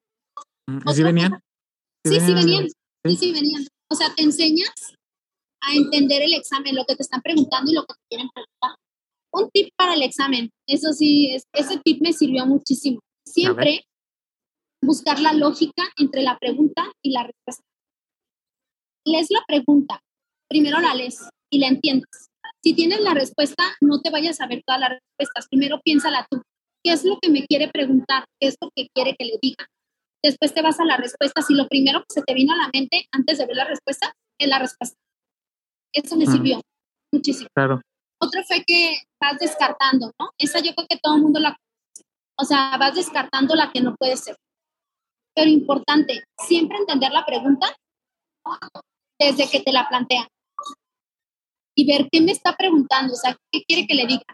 Mm, 0.67 0.89
¿Sí 0.91 1.03
venían? 1.03 1.41
Sí, 2.05 2.21
sí 2.21 2.35
venían. 2.35 2.69
Sí, 3.05 3.17
sí 3.17 3.33
venían. 3.33 3.67
O 3.91 3.95
sea, 3.95 4.13
te 4.15 4.23
enseñas 4.23 4.71
a 5.67 5.75
entender 5.75 6.23
el 6.23 6.35
examen, 6.35 6.75
lo 6.75 6.85
que 6.85 6.97
te 6.97 7.03
están 7.03 7.21
preguntando 7.21 7.71
y 7.71 7.75
lo 7.75 7.83
que 7.83 7.95
te 7.95 8.01
quieren 8.09 8.31
preguntar. 8.33 8.79
Un 9.33 9.51
tip 9.51 9.69
para 9.77 9.95
el 9.95 10.03
examen, 10.03 10.51
eso 10.67 10.93
sí, 10.93 11.37
ese 11.53 11.81
tip 11.85 12.01
me 12.01 12.13
sirvió 12.13 12.47
muchísimo. 12.47 13.01
Siempre 13.27 13.85
buscar 14.83 15.19
la 15.21 15.33
lógica 15.33 15.83
entre 15.99 16.23
la 16.23 16.39
pregunta 16.39 16.91
y 17.03 17.11
la 17.11 17.25
respuesta. 17.25 17.65
Lees 19.05 19.29
la 19.31 19.43
pregunta, 19.47 20.01
primero 20.49 20.81
la 20.81 20.95
lees 20.95 21.29
y 21.51 21.59
la 21.59 21.69
entiendes. 21.69 22.29
Si 22.63 22.75
tienes 22.75 23.01
la 23.01 23.15
respuesta, 23.15 23.65
no 23.81 24.01
te 24.01 24.11
vayas 24.11 24.41
a 24.41 24.47
ver 24.47 24.63
todas 24.67 24.81
las 24.81 24.91
respuestas. 24.91 25.47
Primero 25.49 25.81
piénsala 25.85 26.27
tú. 26.31 26.43
¿Qué 26.83 26.93
es 26.93 27.05
lo 27.05 27.19
que 27.21 27.31
me 27.31 27.45
quiere 27.47 27.69
preguntar? 27.69 28.25
¿Qué 28.41 28.49
es 28.49 28.57
lo 28.61 28.71
que 28.75 28.89
quiere 28.95 29.15
que 29.17 29.25
le 29.25 29.39
diga? 29.41 29.67
Después 30.25 30.53
te 30.55 30.63
vas 30.63 30.81
a 30.81 30.85
la 30.85 30.97
respuesta. 30.97 31.43
Si 31.43 31.55
lo 31.55 31.69
primero 31.69 32.01
que 32.01 32.15
se 32.15 32.23
te 32.23 32.35
vino 32.35 32.53
a 32.53 32.57
la 32.57 32.71
mente 32.73 33.07
antes 33.13 33.39
de 33.39 33.47
ver 33.47 33.57
la 33.57 33.65
respuesta 33.65 34.13
es 34.41 34.49
la 34.49 34.59
respuesta. 34.59 34.97
Eso 35.97 36.17
me 36.17 36.27
sirvió 36.27 36.61
muchísimo. 37.11 37.49
Claro. 37.55 37.81
Otro 38.21 38.43
fue 38.45 38.63
que 38.67 38.99
vas 39.21 39.39
descartando, 39.39 40.13
¿no? 40.21 40.31
Esa 40.39 40.61
yo 40.61 40.75
creo 40.75 40.87
que 40.89 40.99
todo 41.03 41.17
el 41.17 41.23
mundo 41.23 41.41
la 41.41 41.57
O 42.39 42.45
sea, 42.45 42.77
vas 42.79 42.95
descartando 42.95 43.55
la 43.55 43.73
que 43.73 43.81
no 43.81 43.95
puede 43.97 44.17
ser. 44.17 44.37
Pero 45.35 45.51
importante, 45.51 46.25
siempre 46.39 46.79
entender 46.79 47.13
la 47.13 47.25
pregunta 47.25 47.75
desde 49.19 49.49
que 49.51 49.61
te 49.61 49.73
la 49.73 49.89
plantean 49.89 50.27
y 51.75 51.87
ver 51.87 52.09
qué 52.11 52.21
me 52.21 52.33
está 52.33 52.57
preguntando, 52.57 53.13
o 53.13 53.17
sea, 53.17 53.37
qué 53.51 53.63
quiere 53.65 53.87
que 53.87 53.95
le 53.95 54.07
diga, 54.07 54.25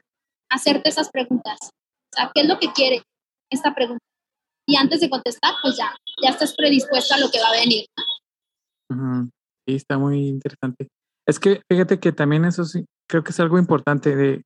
hacerte 0.50 0.88
esas 0.88 1.10
preguntas, 1.10 1.58
o 1.62 2.16
sea, 2.16 2.30
qué 2.34 2.42
es 2.42 2.48
lo 2.48 2.58
que 2.58 2.72
quiere 2.72 3.02
esta 3.50 3.74
pregunta. 3.74 4.04
Y 4.66 4.76
antes 4.76 5.00
de 5.00 5.10
contestar, 5.10 5.54
pues 5.60 5.76
ya, 5.76 5.94
ya 6.22 6.30
estás 6.30 6.54
predispuesta 6.54 7.16
a 7.16 7.18
lo 7.18 7.30
que 7.30 7.40
va 7.40 7.48
a 7.48 7.60
venir. 7.60 7.86
Sí, 9.66 9.74
está 9.74 9.98
muy 9.98 10.28
interesante. 10.28 10.88
Es 11.26 11.38
que 11.38 11.62
fíjate 11.70 12.00
que 12.00 12.12
también 12.12 12.44
eso 12.44 12.64
sí, 12.64 12.84
creo 13.08 13.22
que 13.22 13.30
es 13.30 13.40
algo 13.40 13.58
importante 13.58 14.16
de 14.16 14.42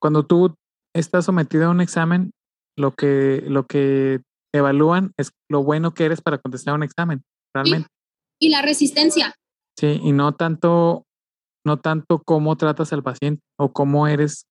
cuando 0.00 0.26
tú 0.26 0.54
estás 0.94 1.24
sometido 1.24 1.66
a 1.66 1.70
un 1.70 1.80
examen, 1.80 2.32
lo 2.76 2.92
que, 2.92 3.44
lo 3.46 3.66
que 3.66 4.22
evalúan 4.52 5.12
es 5.16 5.32
lo 5.48 5.62
bueno 5.62 5.92
que 5.94 6.04
eres 6.04 6.20
para 6.20 6.38
contestar 6.38 6.74
un 6.74 6.82
examen, 6.82 7.22
realmente. 7.54 7.88
Y 8.40 8.48
la 8.48 8.62
resistencia. 8.62 9.34
Sí, 9.78 10.00
y 10.02 10.12
no 10.12 10.34
tanto, 10.34 11.04
no 11.64 11.78
tanto 11.78 12.22
cómo 12.24 12.56
tratas 12.56 12.92
al 12.92 13.02
paciente 13.02 13.42
o 13.58 13.72
cómo 13.72 14.08
eres 14.08 14.46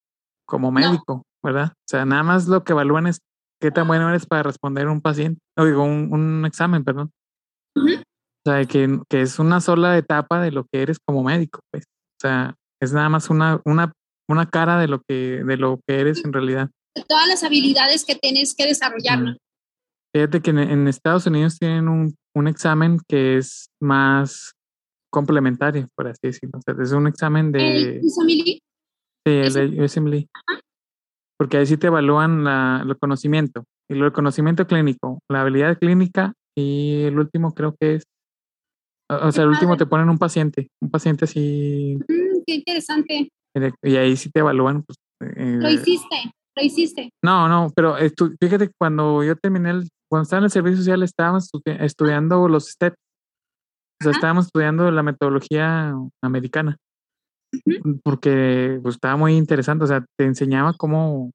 como 0.45 0.71
médico, 0.71 1.23
¿verdad? 1.43 1.73
O 1.73 1.87
sea, 1.87 2.05
nada 2.05 2.23
más 2.23 2.47
lo 2.47 2.63
que 2.63 2.73
evalúan 2.73 3.07
es 3.07 3.19
qué 3.59 3.71
tan 3.71 3.87
bueno 3.87 4.09
eres 4.09 4.25
para 4.25 4.43
responder 4.43 4.87
un 4.87 5.01
paciente, 5.01 5.39
o 5.57 5.65
digo, 5.65 5.83
un, 5.83 6.45
examen, 6.45 6.83
perdón. 6.83 7.11
O 7.75 7.81
sea, 8.49 8.65
que, 8.65 8.99
que, 9.09 9.21
es 9.21 9.39
una 9.39 9.61
sola 9.61 9.97
etapa 9.97 10.41
de 10.41 10.51
lo 10.51 10.65
que 10.65 10.81
eres 10.81 10.97
como 10.99 11.23
médico, 11.23 11.61
pues. 11.71 11.83
O 11.83 12.21
sea, 12.21 12.55
es 12.81 12.93
nada 12.93 13.09
más 13.09 13.29
una, 13.29 13.61
una, 13.65 13.93
una 14.27 14.45
cara 14.49 14.79
de 14.79 14.87
lo 14.87 15.01
que, 15.07 15.43
de 15.43 15.57
lo 15.57 15.79
que 15.87 15.99
eres 15.99 16.23
en 16.23 16.33
realidad. 16.33 16.69
Todas 17.07 17.27
las 17.27 17.43
habilidades 17.43 18.05
que 18.05 18.15
tienes 18.15 18.55
que 18.55 18.65
desarrollar. 18.65 19.37
Fíjate 20.13 20.41
que 20.41 20.49
en, 20.49 20.87
Estados 20.87 21.27
Unidos 21.27 21.59
tienen 21.59 21.87
un, 21.87 22.15
un, 22.35 22.47
examen 22.47 22.97
que 23.07 23.37
es 23.37 23.69
más 23.79 24.53
complementario, 25.11 25.87
por 25.95 26.07
así 26.07 26.19
decirlo. 26.23 26.57
O 26.57 26.61
sea, 26.61 26.75
es 26.81 26.91
un 26.91 27.07
examen 27.07 27.51
de... 27.51 27.97
¿El 27.97 28.01
USMLE? 28.03 28.43
Sí, 28.43 29.59
el 29.59 29.81
USMLE. 29.81 30.27
Porque 31.37 31.57
ahí 31.57 31.65
sí 31.65 31.77
te 31.77 31.87
evalúan 31.87 32.43
la, 32.43 32.83
el 32.85 32.97
conocimiento. 32.97 33.65
Y 33.87 33.99
el 33.99 34.11
conocimiento 34.11 34.65
clínico, 34.65 35.19
la 35.29 35.41
habilidad 35.41 35.77
clínica 35.77 36.33
y 36.55 37.03
el 37.03 37.19
último 37.19 37.53
creo 37.53 37.75
que 37.79 37.95
es... 37.95 38.03
O 39.09 39.31
sea, 39.31 39.43
el 39.43 39.49
último 39.49 39.75
te 39.75 39.85
ponen 39.85 40.09
un 40.09 40.17
paciente, 40.17 40.69
un 40.81 40.91
paciente 40.91 41.25
así... 41.25 41.97
Mm, 42.07 42.43
qué 42.45 42.53
interesante. 42.55 43.29
Y 43.81 43.95
ahí 43.95 44.15
sí 44.15 44.29
te 44.29 44.39
evalúan. 44.39 44.83
Pues, 44.83 44.97
Lo 45.19 45.67
eh, 45.67 45.73
hiciste, 45.73 46.15
lo 46.55 46.63
hiciste. 46.63 47.09
No, 47.23 47.47
no, 47.47 47.71
pero 47.75 47.95
fíjate 48.39 48.67
que 48.67 48.73
cuando 48.77 49.23
yo 49.23 49.35
terminé 49.35 49.71
el 49.71 49.89
cuando 50.09 50.23
estaba 50.23 50.39
en 50.39 50.45
el 50.45 50.51
servicio 50.51 50.77
social 50.77 51.03
estábamos 51.03 51.49
estudiando 51.65 52.47
los 52.47 52.69
STEP. 52.71 52.95
O 54.01 54.03
sea, 54.03 54.11
estábamos 54.11 54.47
estudiando 54.47 54.89
la 54.91 55.03
metodología 55.03 55.93
americana. 56.23 56.77
Porque 58.03 58.79
pues, 58.81 58.95
estaba 58.95 59.17
muy 59.17 59.35
interesante. 59.35 59.83
O 59.83 59.87
sea, 59.87 60.03
te 60.17 60.25
enseñaba 60.25 60.73
cómo. 60.73 61.31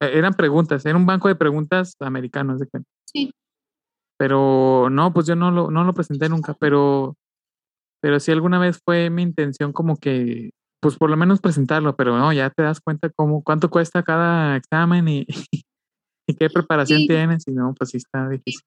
E, 0.00 0.18
eran 0.18 0.34
preguntas, 0.34 0.84
era 0.84 0.96
un 0.96 1.06
banco 1.06 1.28
de 1.28 1.36
preguntas 1.36 1.94
americanos, 2.00 2.60
de 2.60 2.66
cuenta. 2.66 2.88
Sí. 3.06 3.32
Pero 4.22 4.88
no, 4.88 5.12
pues 5.12 5.26
yo 5.26 5.34
no 5.34 5.50
lo, 5.50 5.72
no 5.72 5.82
lo 5.82 5.94
presenté 5.94 6.28
nunca, 6.28 6.54
pero, 6.54 7.16
pero 8.00 8.20
sí 8.20 8.30
alguna 8.30 8.60
vez 8.60 8.78
fue 8.84 9.10
mi 9.10 9.22
intención 9.22 9.72
como 9.72 9.96
que, 9.96 10.50
pues 10.80 10.96
por 10.96 11.10
lo 11.10 11.16
menos 11.16 11.40
presentarlo, 11.40 11.96
pero 11.96 12.16
no, 12.16 12.32
ya 12.32 12.48
te 12.50 12.62
das 12.62 12.80
cuenta 12.80 13.10
cómo, 13.10 13.42
cuánto 13.42 13.68
cuesta 13.68 14.04
cada 14.04 14.54
examen 14.54 15.08
y, 15.08 15.26
¿Y 16.28 16.36
qué 16.36 16.48
preparación 16.50 17.04
tienes? 17.08 17.48
Y 17.48 17.50
no, 17.50 17.74
pues 17.76 17.90
sí 17.90 17.96
está 17.96 18.28
difícil. 18.28 18.62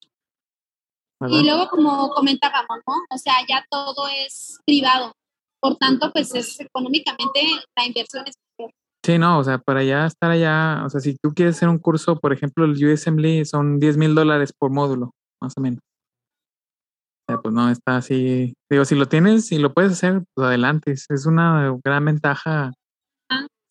Y 1.29 1.45
luego, 1.45 1.69
como 1.69 2.09
comentábamos, 2.09 2.79
¿no? 2.85 2.93
O 3.09 3.17
sea, 3.17 3.35
ya 3.47 3.65
todo 3.69 4.09
es 4.09 4.59
privado. 4.65 5.13
Por 5.61 5.77
tanto, 5.77 6.11
pues 6.11 6.35
es 6.35 6.59
económicamente 6.59 7.39
la 7.77 7.85
inversión 7.85 8.25
es 8.27 8.35
Sí, 9.05 9.17
no, 9.17 9.39
o 9.39 9.43
sea, 9.45 9.59
para 9.59 9.85
ya 9.85 10.05
estar 10.05 10.31
allá, 10.31 10.83
o 10.85 10.89
sea, 10.89 10.99
si 10.99 11.15
tú 11.15 11.33
quieres 11.33 11.55
hacer 11.55 11.69
un 11.69 11.77
curso, 11.77 12.19
por 12.19 12.33
ejemplo, 12.33 12.65
el 12.65 12.71
USMLE 12.71 13.45
son 13.45 13.79
10 13.79 13.95
mil 13.97 14.15
dólares 14.15 14.51
por 14.51 14.71
módulo, 14.71 15.13
más 15.41 15.53
o 15.57 15.61
menos. 15.61 15.79
O 17.27 17.31
sea, 17.31 17.41
pues 17.41 17.53
no, 17.53 17.69
está 17.69 17.97
así. 17.97 18.53
Digo, 18.69 18.85
si 18.85 18.95
lo 18.95 19.07
tienes 19.07 19.51
y 19.51 19.57
lo 19.57 19.73
puedes 19.73 19.93
hacer, 19.93 20.23
pues 20.33 20.47
adelante. 20.47 20.91
Es 20.91 21.25
una 21.25 21.75
gran 21.83 22.05
ventaja 22.05 22.71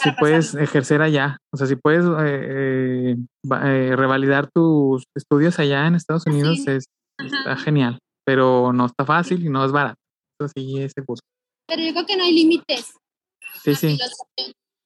si 0.04 0.10
puedes 0.12 0.54
ejercer 0.54 1.00
allá, 1.00 1.38
o 1.52 1.56
sea, 1.56 1.66
si 1.66 1.76
puedes 1.76 2.04
eh, 2.04 3.14
eh, 3.14 3.16
eh, 3.64 3.96
revalidar 3.96 4.50
tus 4.50 5.04
estudios 5.16 5.58
allá 5.58 5.86
en 5.86 5.94
Estados 5.94 6.26
Unidos, 6.26 6.66
es, 6.66 6.84
está 7.18 7.56
genial, 7.56 7.98
pero 8.26 8.72
no 8.72 8.86
está 8.86 9.06
fácil 9.06 9.44
y 9.44 9.48
no 9.48 9.64
es 9.64 9.72
barato. 9.72 9.98
Eso 10.38 10.52
sí 10.54 10.78
es 10.78 10.92
seguro. 10.94 11.20
Pero 11.66 11.82
yo 11.82 11.92
creo 11.92 12.06
que 12.06 12.16
no 12.16 12.24
hay 12.24 12.34
límites. 12.34 12.92
Sí, 13.62 13.74
sí. 13.74 13.98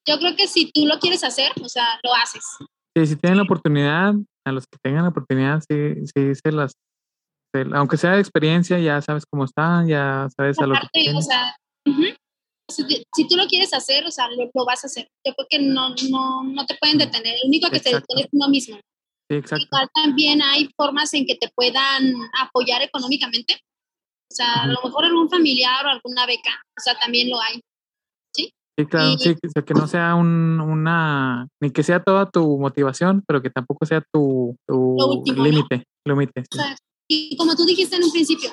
Yo 0.07 0.19
creo 0.19 0.37
que 0.37 0.47
si 0.47 0.71
tú 0.71 0.87
lo 0.87 0.99
quieres 1.01 1.25
hacer, 1.25 1.51
o 1.63 1.69
sea, 1.69 1.99
lo 2.05 2.15
haces. 2.15 2.45
Sí, 2.97 3.07
si 3.07 3.17
tienen 3.17 3.39
la 3.39 3.43
oportunidad, 3.43 4.15
a 4.49 4.53
los 4.53 4.65
que 4.65 4.79
tengan 4.83 5.05
la 5.05 5.11
oportunidad, 5.11 5.61
sí, 5.61 5.95
sí 6.07 6.35
se 6.35 6.53
las, 6.53 6.73
aunque 7.75 7.97
sea 7.97 8.13
de 8.13 8.21
experiencia, 8.21 8.79
ya 8.79 9.01
sabes 9.01 9.25
cómo 9.31 9.45
están, 9.45 9.87
ya 9.87 10.29
sabes 10.37 10.59
a 10.59 10.67
lo 10.67 10.75
que 10.75 11.15
o 11.15 11.23
sea, 11.23 11.55
si, 12.71 13.29
tú 13.29 13.37
lo 13.37 13.47
quieres 13.47 13.73
hacer, 13.73 14.05
o 14.05 14.11
sea, 14.11 14.29
lo, 14.29 14.65
vas 14.65 14.85
a 14.85 14.89
hacer. 14.89 15.09
Yo 15.27 15.35
creo 15.35 15.47
que 15.49 15.59
no, 15.59 15.95
no, 16.11 16.43
no 16.45 16.67
te 16.67 16.77
pueden 16.79 16.99
detener. 16.99 17.37
El 17.37 17.49
único 17.49 17.71
que 17.71 17.81
te 17.81 17.95
detiene 17.95 18.23
es 18.23 18.29
uno 18.33 18.49
mismo. 18.49 18.77
Sí, 19.31 19.37
exacto. 19.37 19.65
Igual 19.65 19.89
también 19.95 20.43
hay 20.43 20.69
formas 20.77 21.13
en 21.15 21.27
que 21.27 21.37
te 21.37 21.49
puedan 21.55 22.15
apoyar 22.41 22.83
económicamente. 22.83 23.55
O 24.31 24.35
sea, 24.35 24.53
a 24.63 24.67
lo 24.67 24.81
mejor 24.85 25.05
algún 25.05 25.31
familiar 25.31 25.87
o 25.87 25.89
alguna 25.89 26.27
beca. 26.27 26.63
O 26.79 26.83
sea, 26.83 26.99
también 26.99 27.31
lo 27.31 27.41
hay. 27.41 27.61
Sí, 28.79 28.85
sí 28.85 28.87
claro. 28.87 29.17
sí, 29.19 29.35
que 29.67 29.75
no 29.75 29.89
sea 29.89 30.15
un, 30.15 30.61
una, 30.61 31.49
ni 31.61 31.71
que 31.71 31.83
sea 31.83 32.01
toda 32.01 32.31
tu 32.31 32.59
motivación, 32.59 33.25
pero 33.27 33.43
que 33.43 33.51
tampoco 33.51 33.85
sea 33.87 34.03
tu, 34.13 34.57
tu 34.67 34.97
límite. 35.35 35.85
límite 36.07 36.45
y 37.11 37.37
como 37.37 37.57
tú 37.57 37.65
dijiste 37.65 37.97
en 37.97 38.05
un 38.05 38.13
principio, 38.13 38.51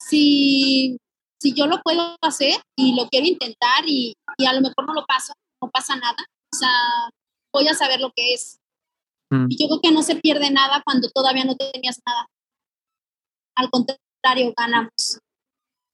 si 0.00 0.98
si 1.40 1.54
yo 1.54 1.66
lo 1.66 1.80
puedo 1.82 2.16
hacer 2.20 2.60
y 2.76 2.94
lo 2.94 3.08
quiero 3.08 3.26
intentar 3.26 3.84
y, 3.86 4.14
a 4.46 4.52
lo 4.52 4.60
mejor 4.60 4.86
no 4.86 4.94
lo 4.94 5.06
paso, 5.06 5.32
no 5.62 5.70
pasa 5.70 5.96
nada. 5.96 6.16
O 6.52 6.56
sea, 6.56 6.70
voy 7.52 7.68
a 7.68 7.74
saber 7.74 8.00
lo 8.00 8.10
que 8.14 8.34
es. 8.34 8.58
Mm. 9.30 9.46
Y 9.48 9.56
yo 9.56 9.68
creo 9.68 9.80
que 9.80 9.92
no 9.92 10.02
se 10.02 10.16
pierde 10.16 10.50
nada 10.50 10.82
cuando 10.84 11.08
todavía 11.10 11.44
no 11.44 11.56
tenías 11.56 12.00
nada. 12.06 12.26
Al 13.56 13.70
contrario, 13.70 14.52
ganamos. 14.56 15.20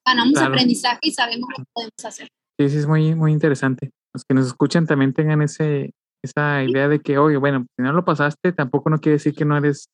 Ganamos 0.07 0.37
aprendizaje 0.39 1.01
y 1.03 1.13
sabemos 1.13 1.49
lo 1.51 1.65
que 1.65 1.71
podemos 1.73 2.05
hacer. 2.05 2.29
Sí, 2.59 2.69
sí, 2.69 2.79
es 2.79 2.87
muy, 2.87 3.15
muy 3.15 3.33
interesante. 3.33 3.91
Los 4.15 4.25
que 4.25 4.35
nos 4.35 4.47
escuchan 4.47 4.87
también 4.87 5.13
tengan 5.13 5.43
ese, 5.43 5.93
esa 6.23 6.63
idea 6.63 6.89
de 6.89 7.01
que, 7.01 7.19
oye, 7.19 7.37
bueno, 7.37 7.67
si 7.77 7.83
no 7.83 7.93
lo 7.93 8.05
pasaste, 8.05 8.53
tampoco 8.53 8.91
no 8.91 8.99
quiere 8.99 9.15
decir 9.15 9.35
que 9.35 9.45
no 9.45 9.57
eres 9.57 9.89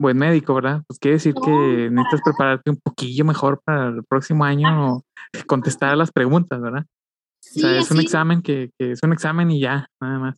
buen 0.00 0.16
médico, 0.16 0.54
¿verdad? 0.54 0.82
Pues 0.86 0.98
quiere 0.98 1.16
decir 1.16 1.34
que 1.34 1.90
necesitas 1.90 2.22
prepararte 2.24 2.70
un 2.70 2.78
poquillo 2.82 3.24
mejor 3.24 3.60
para 3.62 3.88
el 3.88 4.04
próximo 4.04 4.44
año 4.44 4.94
o 4.94 5.04
contestar 5.46 5.96
las 5.96 6.10
preguntas, 6.10 6.60
¿verdad? 6.60 6.86
o 6.86 7.58
sea, 7.58 7.78
es 7.78 7.90
un 7.90 8.00
examen 8.00 8.42
que, 8.42 8.70
que, 8.78 8.92
es 8.92 9.00
un 9.02 9.12
examen 9.12 9.50
y 9.50 9.60
ya, 9.60 9.86
nada 10.00 10.18
más. 10.18 10.36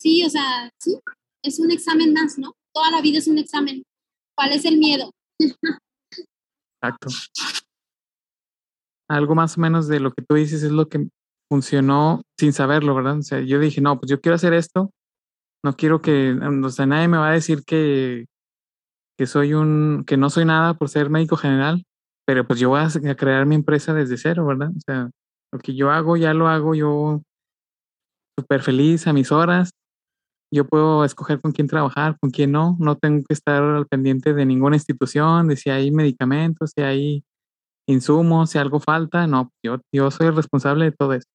Sí, 0.00 0.24
o 0.24 0.30
sea, 0.30 0.70
sí, 0.80 0.98
es 1.42 1.58
un 1.58 1.70
examen 1.70 2.12
más, 2.12 2.38
¿no? 2.38 2.54
Toda 2.72 2.90
la 2.90 3.00
vida 3.00 3.18
es 3.18 3.28
un 3.28 3.38
examen. 3.38 3.82
¿Cuál 4.36 4.52
es 4.52 4.64
el 4.64 4.78
miedo? 4.78 5.10
Exacto. 6.80 7.08
Algo 9.08 9.34
más 9.34 9.56
o 9.56 9.60
menos 9.60 9.88
de 9.88 10.00
lo 10.00 10.12
que 10.12 10.22
tú 10.22 10.34
dices 10.34 10.62
es 10.62 10.72
lo 10.72 10.88
que 10.88 11.08
funcionó 11.50 12.22
sin 12.38 12.52
saberlo, 12.52 12.94
¿verdad? 12.94 13.18
O 13.18 13.22
sea, 13.22 13.40
yo 13.40 13.60
dije, 13.60 13.80
no, 13.80 13.98
pues 13.98 14.10
yo 14.10 14.20
quiero 14.20 14.34
hacer 14.34 14.52
esto, 14.52 14.90
no 15.64 15.76
quiero 15.76 16.02
que, 16.02 16.32
o 16.32 16.70
sea, 16.70 16.86
nadie 16.86 17.08
me 17.08 17.18
va 17.18 17.30
a 17.30 17.32
decir 17.32 17.62
que, 17.64 18.26
que 19.18 19.26
soy 19.26 19.54
un, 19.54 20.04
que 20.06 20.16
no 20.16 20.30
soy 20.30 20.44
nada 20.44 20.74
por 20.74 20.88
ser 20.88 21.10
médico 21.10 21.36
general, 21.36 21.84
pero 22.26 22.46
pues 22.46 22.58
yo 22.58 22.70
voy 22.70 22.80
a, 22.80 23.14
crear 23.16 23.46
mi 23.46 23.54
empresa 23.54 23.94
desde 23.94 24.16
cero, 24.16 24.46
¿verdad? 24.46 24.70
O 24.76 24.80
sea, 24.80 25.10
lo 25.52 25.58
que 25.60 25.76
yo 25.76 25.90
hago, 25.90 26.16
ya 26.16 26.34
lo 26.34 26.48
hago 26.48 26.74
yo 26.74 27.22
súper 28.38 28.62
feliz 28.62 29.06
a 29.06 29.12
mis 29.12 29.30
horas 29.32 29.70
yo 30.52 30.66
puedo 30.66 31.04
escoger 31.04 31.40
con 31.40 31.52
quién 31.52 31.66
trabajar, 31.66 32.16
con 32.20 32.30
quién 32.30 32.52
no, 32.52 32.76
no 32.78 32.96
tengo 32.96 33.24
que 33.26 33.34
estar 33.34 33.62
al 33.62 33.86
pendiente 33.86 34.34
de 34.34 34.46
ninguna 34.46 34.76
institución, 34.76 35.48
de 35.48 35.56
si 35.56 35.70
hay 35.70 35.90
medicamentos, 35.90 36.72
si 36.74 36.82
hay 36.82 37.24
insumos, 37.88 38.50
si 38.50 38.58
algo 38.58 38.80
falta, 38.80 39.26
no, 39.26 39.50
yo, 39.64 39.78
yo 39.94 40.10
soy 40.10 40.28
el 40.28 40.36
responsable 40.36 40.86
de 40.86 40.92
todo 40.92 41.12
eso. 41.14 41.28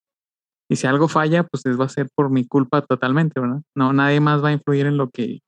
Y 0.69 0.77
si 0.77 0.87
algo 0.87 1.07
falla, 1.07 1.43
pues 1.43 1.63
va 1.77 1.85
a 1.85 1.89
ser 1.89 2.07
por 2.15 2.29
mi 2.29 2.47
culpa 2.47 2.81
totalmente, 2.81 3.39
¿verdad? 3.39 3.61
No, 3.75 3.91
nadie 3.91 4.19
más 4.21 4.43
va 4.43 4.49
a 4.49 4.53
influir 4.53 4.85
en 4.85 4.97
lo 4.97 5.09
que 5.09 5.39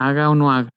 haga 0.00 0.30
o 0.30 0.34
no 0.34 0.50
haga. 0.50 0.70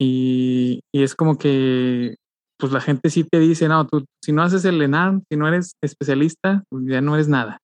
y, 0.00 0.80
y, 0.90 1.02
es 1.02 1.14
como 1.14 1.36
que, 1.36 2.16
pues 2.58 2.72
la 2.72 2.80
gente 2.80 3.10
sí 3.10 3.24
te 3.24 3.38
dice, 3.38 3.68
no, 3.68 3.86
tú, 3.86 4.06
si 4.24 4.32
no 4.32 4.42
haces 4.42 4.64
el 4.64 4.80
ENAR, 4.80 5.20
si 5.30 5.36
no 5.36 5.48
eres 5.48 5.72
especialista, 5.82 6.64
pues 6.70 6.84
ya 6.86 7.00
no 7.00 7.14
eres 7.14 7.28
nada. 7.28 7.58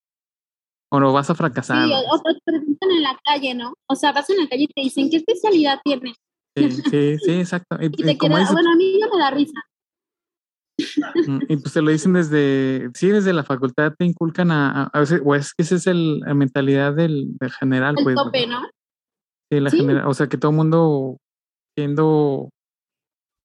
O 0.93 1.01
no 1.01 1.13
vas 1.13 1.31
a 1.31 1.35
fracasar. 1.35 1.87
Sí, 1.87 1.93
o, 1.93 2.21
te 2.21 2.39
preguntan 2.45 2.91
en 2.91 3.03
la 3.03 3.19
calle, 3.25 3.55
¿no? 3.55 3.75
O 3.89 3.95
sea, 3.97 4.13
vas 4.13 4.29
en 4.29 4.39
la 4.39 4.49
calle 4.49 4.65
y 4.65 4.69
te 4.69 4.83
dicen, 4.83 5.09
¿qué 5.09 5.17
especialidad 5.17 5.81
tienes? 5.83 6.17
Sí, 6.57 6.71
sí, 6.71 7.19
sí, 7.19 7.33
exacto. 7.41 7.77
Y, 7.81 7.91
te 7.91 8.15
bueno, 8.29 8.37
a 8.37 8.77
mí 8.77 8.99
no 9.01 9.09
me 9.09 9.19
da 9.19 9.31
risa. 9.31 9.59
Mm, 11.27 11.39
y 11.49 11.57
pues 11.57 11.73
te 11.73 11.83
lo 11.83 11.91
dicen 11.91 12.15
desde, 12.15 12.91
sí, 12.95 13.09
desde 13.09 13.33
la 13.33 13.45
facultad 13.45 13.93
te 13.97 14.05
inculcan 14.05 14.51
a, 14.51 14.85
a, 14.85 15.01
veces, 15.01 15.21
o 15.25 15.35
es 15.35 15.55
que 15.55 15.63
esa 15.63 15.77
es 15.77 15.87
el, 15.87 16.21
la 16.21 16.35
mentalidad 16.35 16.95
del, 16.95 17.37
del 17.39 17.53
general, 17.53 17.95
el 17.99 18.05
pues. 18.05 18.17
tope, 18.17 18.47
¿no? 18.47 18.63
Sí, 19.53 19.61
la 19.61 19.71
General, 19.71 20.07
o 20.07 20.15
sea 20.15 20.27
que 20.27 20.39
todo 20.39 20.51
el 20.51 20.57
mundo 20.57 21.19
siendo, 21.77 22.51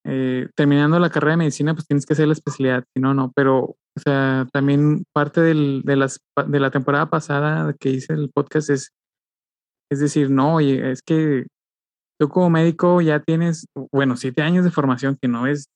eh, 0.05 0.47
terminando 0.55 0.97
la 0.99 1.09
carrera 1.09 1.33
de 1.33 1.37
medicina, 1.37 1.73
pues 1.73 1.85
tienes 1.85 2.05
que 2.05 2.13
hacer 2.13 2.27
la 2.27 2.33
especialidad, 2.33 2.83
si 2.95 3.01
no, 3.01 3.13
no, 3.13 3.31
pero, 3.35 3.63
o 3.63 3.99
sea, 4.01 4.47
también 4.51 5.03
parte 5.13 5.41
del, 5.41 5.81
de, 5.83 5.97
las, 5.97 6.19
de 6.47 6.59
la 6.59 6.71
temporada 6.71 7.09
pasada 7.09 7.73
que 7.79 7.89
hice 7.89 8.13
el 8.13 8.31
podcast 8.33 8.69
es, 8.69 8.91
es 9.91 9.99
decir, 9.99 10.29
no, 10.31 10.55
oye, 10.55 10.91
es 10.91 11.01
que 11.01 11.47
tú 12.19 12.29
como 12.29 12.49
médico 12.49 13.01
ya 13.01 13.19
tienes, 13.19 13.65
bueno, 13.91 14.15
siete 14.15 14.41
años 14.41 14.63
de 14.63 14.71
formación, 14.71 15.17
que 15.21 15.27
no 15.27 15.47
es 15.47 15.67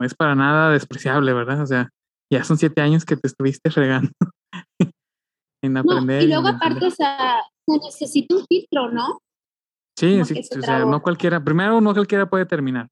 no 0.00 0.06
es 0.06 0.14
para 0.14 0.34
nada 0.34 0.70
despreciable, 0.70 1.32
¿verdad? 1.32 1.62
O 1.62 1.66
sea, 1.66 1.90
ya 2.32 2.44
son 2.44 2.58
siete 2.58 2.80
años 2.80 3.04
que 3.04 3.16
te 3.16 3.26
estuviste 3.26 3.70
fregando 3.70 4.10
en 5.62 5.76
aprender. 5.76 6.22
y 6.22 6.28
luego 6.28 6.48
aparte, 6.48 6.86
o 6.86 6.90
sea, 6.90 7.40
se 7.66 7.78
necesita 7.78 8.36
un 8.36 8.44
filtro, 8.48 8.90
¿no? 8.90 9.20
Sí, 9.98 10.24
sí 10.24 10.40
o 10.56 10.62
sea, 10.62 10.84
no 10.84 11.02
cualquiera, 11.02 11.42
primero 11.42 11.80
no 11.80 11.92
cualquiera 11.92 12.28
puede 12.28 12.46
terminar. 12.46 12.88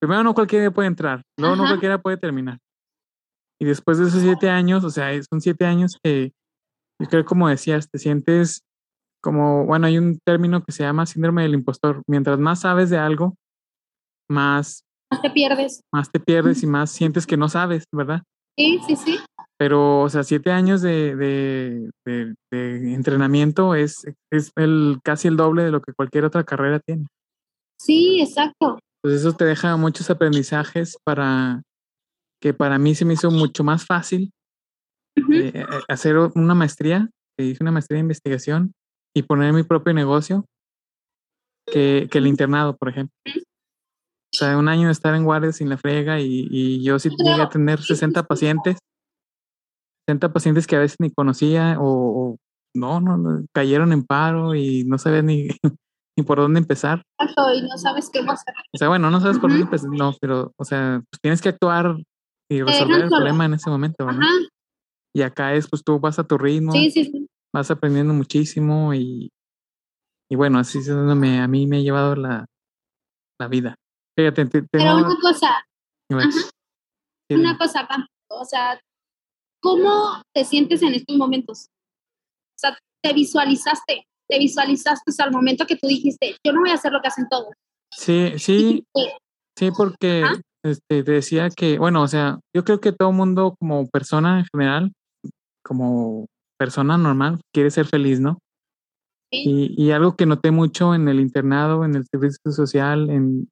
Primero 0.00 0.22
no 0.22 0.34
cualquiera 0.34 0.70
puede 0.70 0.88
entrar, 0.88 1.22
luego 1.38 1.56
no 1.56 1.66
cualquiera 1.66 2.00
puede 2.00 2.18
terminar. 2.18 2.58
Y 3.58 3.64
después 3.64 3.98
de 3.98 4.04
esos 4.04 4.20
siete 4.20 4.50
años, 4.50 4.84
o 4.84 4.90
sea, 4.90 5.10
son 5.22 5.40
siete 5.40 5.64
años 5.64 5.98
que 6.02 6.32
yo 7.00 7.08
creo, 7.08 7.24
como 7.24 7.48
decías, 7.48 7.90
te 7.90 7.98
sientes 7.98 8.62
como, 9.22 9.64
bueno, 9.66 9.86
hay 9.86 9.98
un 9.98 10.18
término 10.24 10.62
que 10.62 10.72
se 10.72 10.82
llama 10.82 11.06
síndrome 11.06 11.42
del 11.42 11.54
impostor. 11.54 12.02
Mientras 12.06 12.38
más 12.38 12.60
sabes 12.60 12.90
de 12.90 12.98
algo, 12.98 13.34
más 14.30 14.84
más 15.10 15.22
te 15.22 15.30
pierdes. 15.30 15.80
Más 15.92 16.10
te 16.10 16.20
pierdes 16.20 16.62
y 16.62 16.66
más 16.66 16.90
sientes 16.90 17.26
que 17.26 17.36
no 17.36 17.48
sabes, 17.48 17.84
¿verdad? 17.92 18.22
Sí, 18.58 18.80
sí, 18.86 18.96
sí. 18.96 19.18
Pero, 19.58 20.02
o 20.02 20.08
sea, 20.08 20.22
siete 20.22 20.50
años 20.50 20.82
de, 20.82 21.16
de, 21.16 21.90
de, 22.50 22.94
entrenamiento 22.94 23.74
es, 23.74 24.06
es 24.30 24.50
el, 24.56 24.98
casi 25.02 25.28
el 25.28 25.36
doble 25.36 25.64
de 25.64 25.70
lo 25.70 25.80
que 25.80 25.92
cualquier 25.94 26.24
otra 26.24 26.44
carrera 26.44 26.80
tiene. 26.80 27.06
Sí, 27.80 28.20
exacto. 28.20 28.78
Pues 29.02 29.14
eso 29.14 29.32
te 29.32 29.44
deja 29.44 29.76
muchos 29.76 30.10
aprendizajes 30.10 30.98
para 31.04 31.62
que 32.40 32.52
para 32.52 32.78
mí 32.78 32.94
se 32.94 33.04
me 33.04 33.14
hizo 33.14 33.30
mucho 33.30 33.64
más 33.64 33.86
fácil 33.86 34.30
eh, 35.16 35.52
eh, 35.54 35.66
hacer 35.88 36.16
una 36.18 36.54
maestría, 36.54 37.08
que 37.36 37.44
hice 37.44 37.62
una 37.62 37.72
maestría 37.72 37.96
de 37.96 38.02
investigación 38.02 38.72
y 39.14 39.22
poner 39.22 39.52
mi 39.52 39.62
propio 39.62 39.94
negocio 39.94 40.44
que, 41.66 42.08
que 42.10 42.18
el 42.18 42.26
internado, 42.26 42.76
por 42.76 42.88
ejemplo. 42.90 43.14
O 44.32 44.36
sea, 44.36 44.58
un 44.58 44.68
año 44.68 44.86
de 44.86 44.92
estar 44.92 45.14
en 45.14 45.24
guardia 45.24 45.52
sin 45.52 45.68
la 45.68 45.78
frega 45.78 46.20
y, 46.20 46.46
y 46.50 46.84
yo 46.84 46.98
sí 46.98 47.10
llegué 47.10 47.40
a 47.40 47.48
tener 47.48 47.80
60 47.80 48.24
pacientes, 48.24 48.78
60 50.06 50.32
pacientes 50.32 50.66
que 50.66 50.76
a 50.76 50.80
veces 50.80 50.96
ni 51.00 51.10
conocía 51.10 51.76
o, 51.80 52.36
no, 52.74 53.00
no, 53.00 53.44
cayeron 53.54 53.92
en 53.92 54.04
paro 54.04 54.54
y 54.54 54.84
no 54.84 54.98
sabía 54.98 55.22
ni, 55.22 55.48
ni 56.16 56.24
por 56.24 56.38
dónde 56.38 56.60
empezar. 56.60 57.02
Y 57.18 57.62
no 57.62 57.78
sabes 57.78 58.10
qué 58.10 58.20
hacer. 58.20 58.54
O 58.74 58.78
sea, 58.78 58.88
bueno, 58.88 59.10
no 59.10 59.20
sabes 59.20 59.38
por 59.38 59.50
dónde 59.50 59.64
empezar, 59.64 59.90
no, 59.90 60.12
pero, 60.20 60.52
o 60.56 60.64
sea, 60.64 61.02
pues 61.10 61.20
tienes 61.20 61.40
que 61.40 61.48
actuar 61.48 61.96
y 62.50 62.62
resolver 62.62 63.02
el 63.02 63.08
problema 63.08 63.46
en 63.46 63.54
ese 63.54 63.70
momento, 63.70 64.10
¿no? 64.10 64.20
Y 65.14 65.22
acá 65.22 65.54
es, 65.54 65.68
pues 65.68 65.82
tú 65.82 65.98
vas 65.98 66.18
a 66.18 66.24
tu 66.24 66.36
ritmo, 66.36 66.72
sí, 66.72 66.90
sí, 66.90 67.06
sí. 67.06 67.26
vas 67.54 67.70
aprendiendo 67.70 68.12
muchísimo 68.12 68.92
y, 68.92 69.30
y 70.30 70.36
bueno, 70.36 70.58
así 70.58 70.78
es 70.78 70.86
donde 70.86 71.38
a 71.38 71.48
mí 71.48 71.66
me 71.66 71.78
ha 71.78 71.80
llevado 71.80 72.14
la, 72.14 72.46
la 73.40 73.48
vida. 73.48 73.76
Fíjate, 74.16 74.46
Pero 74.70 74.96
una 74.96 75.16
cosa, 75.20 75.66
una 77.28 77.58
cosa, 77.58 77.86
o 78.30 78.44
sea, 78.46 78.80
¿cómo 79.60 80.22
te 80.34 80.44
sientes 80.44 80.82
en 80.82 80.94
estos 80.94 81.16
momentos? 81.16 81.68
O 82.56 82.58
sea, 82.58 82.78
te 83.02 83.12
visualizaste, 83.12 84.06
te 84.26 84.38
visualizaste 84.38 85.12
al 85.22 85.32
momento 85.32 85.66
que 85.66 85.76
tú 85.76 85.86
dijiste, 85.86 86.34
yo 86.42 86.52
no 86.52 86.60
voy 86.60 86.70
a 86.70 86.74
hacer 86.74 86.92
lo 86.92 87.02
que 87.02 87.08
hacen 87.08 87.28
todos. 87.28 87.52
Sí, 87.92 88.32
sí, 88.38 88.84
sí, 89.56 89.70
porque 89.76 90.24
este, 90.64 91.02
te 91.02 91.12
decía 91.12 91.50
que, 91.50 91.78
bueno, 91.78 92.02
o 92.02 92.08
sea, 92.08 92.40
yo 92.54 92.64
creo 92.64 92.80
que 92.80 92.92
todo 92.92 93.12
mundo 93.12 93.54
como 93.60 93.86
persona 93.88 94.38
en 94.38 94.46
general, 94.46 94.92
como 95.62 96.26
persona 96.58 96.96
normal, 96.96 97.40
quiere 97.52 97.70
ser 97.70 97.84
feliz, 97.84 98.18
¿no? 98.18 98.38
Y, 99.30 99.74
y, 99.76 99.90
algo 99.90 100.14
que 100.14 100.24
noté 100.24 100.52
mucho 100.52 100.94
en 100.94 101.08
el 101.08 101.18
internado, 101.18 101.84
en 101.84 101.96
el 101.96 102.06
servicio 102.06 102.52
social, 102.52 103.10
en, 103.10 103.48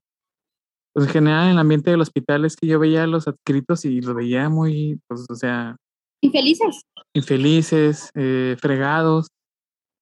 pues 0.95 1.07
en 1.07 1.13
general 1.13 1.47
en 1.47 1.53
el 1.53 1.59
ambiente 1.59 1.91
del 1.91 2.01
hospital 2.01 2.45
es 2.45 2.55
que 2.55 2.69
yo 2.69 2.79
veía 2.79 3.03
a 3.03 3.09
los 3.09 3.27
adscritos 3.27 3.85
y 3.85 4.01
los 4.01 4.15
veía 4.15 4.49
muy, 4.49 5.01
pues, 5.09 5.27
o 5.29 5.35
sea... 5.35 5.77
Infelices. 6.23 6.83
Infelices, 7.13 8.11
eh, 8.15 8.57
fregados. 8.61 9.27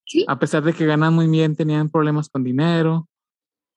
¿Sí? 0.07 0.25
A 0.29 0.39
pesar 0.39 0.63
de 0.63 0.75
que 0.75 0.85
ganan 0.85 1.15
muy 1.15 1.29
bien, 1.29 1.57
tenían 1.57 1.89
problemas 1.89 2.29
con 2.29 2.45
dinero. 2.45 3.07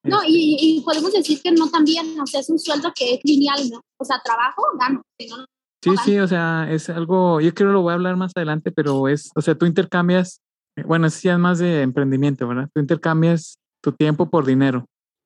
No, 0.03 0.19
y, 0.27 0.57
y, 0.59 0.81
podemos 0.81 1.11
decir 1.13 1.41
que 1.41 1.51
no 1.51 1.69
también, 1.71 2.19
o 2.19 2.27
sea, 2.27 2.41
es 2.41 2.49
un 2.49 2.59
sueldo 2.59 2.91
que 2.93 3.15
es 3.15 3.19
lineal, 3.23 3.69
¿no? 3.71 3.81
O 3.97 4.05
sea, 4.05 4.21
trabajo, 4.23 4.61
gano. 4.79 5.01
No, 5.27 5.45
sí, 5.81 5.91
sí, 6.03 6.19
o 6.19 6.27
sea, 6.27 6.67
es 6.69 6.89
algo, 6.89 7.39
yo 7.41 7.53
creo 7.55 7.69
que 7.69 7.73
lo 7.73 7.81
voy 7.81 7.91
a 7.91 7.95
hablar 7.95 8.15
más 8.17 8.33
adelante, 8.35 8.71
pero 8.71 9.07
es, 9.07 9.31
o 9.35 9.41
sea, 9.41 9.55
tú 9.55 9.65
intercambias, 9.65 10.41
eh, 10.75 10.83
bueno, 10.83 11.07
es 11.07 11.21
ya 11.23 11.37
más 11.37 11.57
de 11.57 11.81
emprendimiento, 11.81 12.47
¿verdad? 12.47 12.69
Tú 12.73 12.81
intercambias 12.81 13.57
tu 13.81 13.93
tiempo 13.93 14.29
por 14.29 14.45
dinero. 14.45 14.85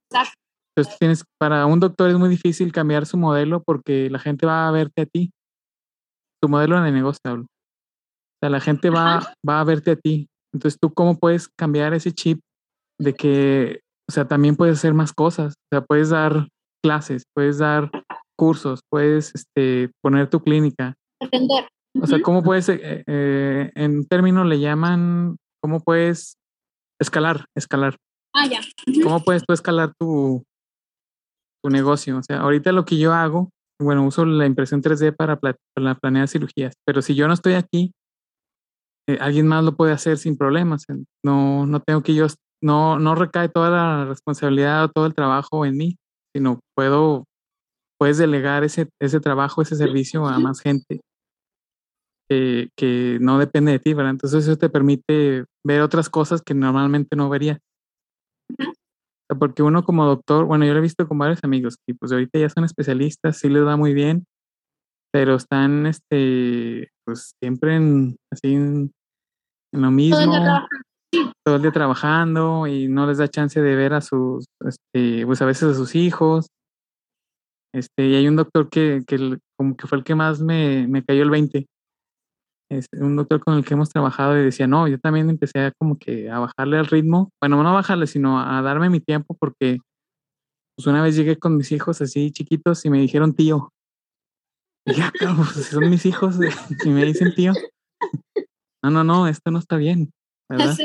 Exacto. 0.10 0.40
Entonces 0.80 0.98
tienes, 0.98 1.26
para 1.38 1.66
un 1.66 1.82
doctor 1.82 2.10
es 2.10 2.18
muy 2.18 2.30
difícil 2.30 2.72
cambiar 2.72 3.06
su 3.06 3.18
modelo 3.18 3.62
porque 3.62 4.10
la 4.10 4.18
gente 4.18 4.46
va 4.46 4.66
a 4.66 4.72
verte 4.72 5.02
a 5.02 5.06
ti. 5.06 5.32
Tu 6.42 6.48
modelo 6.48 6.82
de 6.82 6.92
negocio 6.94 7.20
hablo. 7.26 7.44
O 7.44 8.40
sea, 8.42 8.50
la 8.50 8.62
gente 8.62 8.90
va, 8.90 9.34
va 9.48 9.60
a 9.60 9.64
verte 9.66 9.92
a 9.92 9.96
ti. 9.98 10.30
Entonces, 10.54 10.80
¿tú 10.82 10.94
cómo 10.94 11.20
puedes 11.20 11.50
cambiar 11.50 11.94
ese 11.94 12.14
chip 12.14 12.40
de 12.98 13.14
que, 13.14 13.82
o 14.10 14.14
sea, 14.14 14.26
también 14.26 14.56
puedes 14.56 14.78
hacer 14.78 14.94
más 14.94 15.12
cosas? 15.12 15.56
O 15.66 15.76
sea, 15.76 15.82
puedes 15.82 16.12
dar 16.12 16.48
clases, 16.82 17.24
puedes 17.36 17.58
dar 17.58 17.92
cursos, 18.38 18.80
puedes 18.90 19.36
este, 19.36 19.92
poner 20.02 20.30
tu 20.30 20.40
clínica. 20.40 20.96
Atender. 21.22 21.68
O 22.02 22.08
sea, 22.08 22.22
¿cómo 22.22 22.42
puedes, 22.42 22.70
eh, 22.70 23.04
eh, 23.06 23.72
en 23.76 24.08
términos 24.08 24.48
le 24.48 24.62
llaman, 24.62 25.36
cómo 25.62 25.82
puedes 25.82 26.38
escalar, 27.02 27.48
escalar? 27.54 27.98
Ah, 28.34 28.48
ya. 28.48 28.62
¿Cómo 29.04 29.22
puedes 29.22 29.44
tú 29.46 29.54
escalar 29.54 29.92
tu, 30.00 30.46
tu 31.64 31.70
negocio. 31.70 32.18
O 32.18 32.24
sea, 32.24 32.40
ahorita 32.40 32.72
lo 32.72 32.86
que 32.86 32.98
yo 32.98 33.14
hago, 33.14 33.52
bueno, 33.82 34.06
uso 34.06 34.26
la 34.26 34.46
impresión 34.46 34.82
3D 34.82 35.16
para, 35.16 35.40
planear 35.96 36.28
cirugías, 36.28 36.74
pero 36.86 37.02
si 37.02 37.16
yo 37.16 37.28
no 37.28 37.34
estoy 37.34 37.54
aquí, 37.54 37.94
eh, 39.08 39.18
alguien 39.22 39.48
más 39.48 39.64
lo 39.64 39.76
puede 39.76 39.94
hacer 39.94 40.18
sin 40.18 40.38
problemas. 40.38 40.86
No, 41.24 41.66
no 41.66 41.80
tengo 41.80 42.04
que 42.04 42.14
yo, 42.14 42.28
no, 42.62 43.00
no 43.00 43.16
recae 43.16 43.50
toda 43.50 43.70
la 43.70 44.06
responsabilidad 44.06 44.86
o 44.86 44.90
todo 44.90 45.06
el 45.06 45.14
trabajo 45.14 45.66
en 45.66 45.78
mí, 45.78 45.98
sino 46.36 46.60
puedo, 46.76 47.26
puedes 47.98 48.18
delegar 48.18 48.64
ese, 48.64 48.90
ese 49.02 49.20
trabajo, 49.20 49.62
ese 49.62 49.76
servicio 49.76 50.28
a 50.28 50.40
más 50.40 50.62
gente 50.62 51.02
que, 52.30 52.70
que 52.78 53.18
no 53.22 53.40
depende 53.40 53.72
de 53.72 53.80
ti, 53.80 53.94
¿verdad? 53.94 54.12
Entonces 54.12 54.44
eso 54.46 54.58
te 54.58 54.70
permite 54.70 55.46
ver 55.66 55.82
otras 55.82 56.10
cosas 56.10 56.42
que 56.42 56.54
normalmente 56.54 57.16
no 57.16 57.30
verías 57.30 57.60
porque 59.38 59.62
uno 59.62 59.84
como 59.84 60.06
doctor, 60.06 60.46
bueno, 60.46 60.66
yo 60.66 60.74
lo 60.74 60.80
he 60.80 60.84
visto 60.84 61.08
con 61.08 61.18
varios 61.18 61.44
amigos 61.44 61.78
que 61.86 61.94
pues 61.94 62.12
ahorita 62.12 62.40
ya 62.40 62.50
son 62.50 62.64
especialistas, 62.64 63.38
sí 63.38 63.50
les 63.50 63.66
va 63.66 63.78
muy 63.78 63.94
bien, 63.94 64.26
pero 65.12 65.36
están, 65.36 65.86
este, 65.86 66.90
pues 67.06 67.34
siempre 67.42 67.76
en, 67.76 68.16
así 68.32 68.54
en, 68.54 68.92
lo 69.72 69.92
mismo, 69.92 70.18
todo 71.46 71.56
el, 71.58 71.62
día 71.62 71.72
trabajando 71.72 72.66
y 72.66 72.88
no 72.88 73.06
les 73.06 73.20
da 73.20 73.28
chance 73.28 73.62
de 73.62 73.76
ver 73.76 73.94
a 73.94 74.02
sus, 74.02 74.46
este, 74.66 75.26
pues 75.26 75.42
a 75.42 75.46
veces 75.46 75.64
a 75.64 75.74
sus 75.76 75.96
hijos. 75.96 76.48
Este, 77.72 78.08
y 78.08 78.16
hay 78.16 78.28
un 78.28 78.36
doctor 78.36 78.68
que, 78.70 79.04
que 79.06 79.38
como 79.56 79.76
que 79.76 79.86
fue 79.86 80.00
el 80.00 80.04
que 80.04 80.16
más 80.16 80.42
me, 80.42 80.88
me 80.88 81.04
cayó 81.04 81.22
el 81.22 81.30
20. 81.30 81.68
Es 82.70 82.86
un 82.94 83.16
doctor 83.16 83.40
con 83.44 83.56
el 83.56 83.66
que 83.66 83.74
hemos 83.74 83.90
trabajado 83.90 84.38
y 84.38 84.44
decía, 84.44 84.68
no, 84.68 84.88
yo 84.88 85.00
también 85.00 85.30
empecé 85.30 85.60
a 85.60 85.72
como 85.72 85.98
que 85.98 86.30
a 86.30 86.40
bajarle 86.40 86.78
al 86.78 86.86
ritmo, 86.86 87.32
bueno, 87.42 87.62
no 87.62 87.70
a 87.70 87.74
bajarle, 87.74 88.06
sino 88.08 88.40
a 88.40 88.62
darme 88.62 88.90
mi 88.90 89.00
tiempo 89.00 89.36
porque 89.40 89.80
pues 90.78 90.88
una 90.88 91.02
vez 91.02 91.16
llegué 91.16 91.38
con 91.38 91.58
mis 91.58 91.72
hijos 91.72 92.02
así 92.02 92.32
chiquitos 92.32 92.86
y 92.86 92.90
me 92.90 93.00
dijeron 93.00 93.36
tío. 93.36 93.74
Y 94.86 94.94
ya, 94.94 95.12
pues 95.54 95.66
son 95.66 95.90
mis 95.90 96.06
hijos 96.06 96.36
y 96.86 96.90
me 96.90 97.06
dicen 97.06 97.34
tío. 97.36 97.54
No, 98.84 98.92
no, 98.92 99.04
no, 99.04 99.28
esto 99.28 99.52
no 99.52 99.60
está 99.60 99.76
bien, 99.76 100.12
¿verdad? 100.48 100.78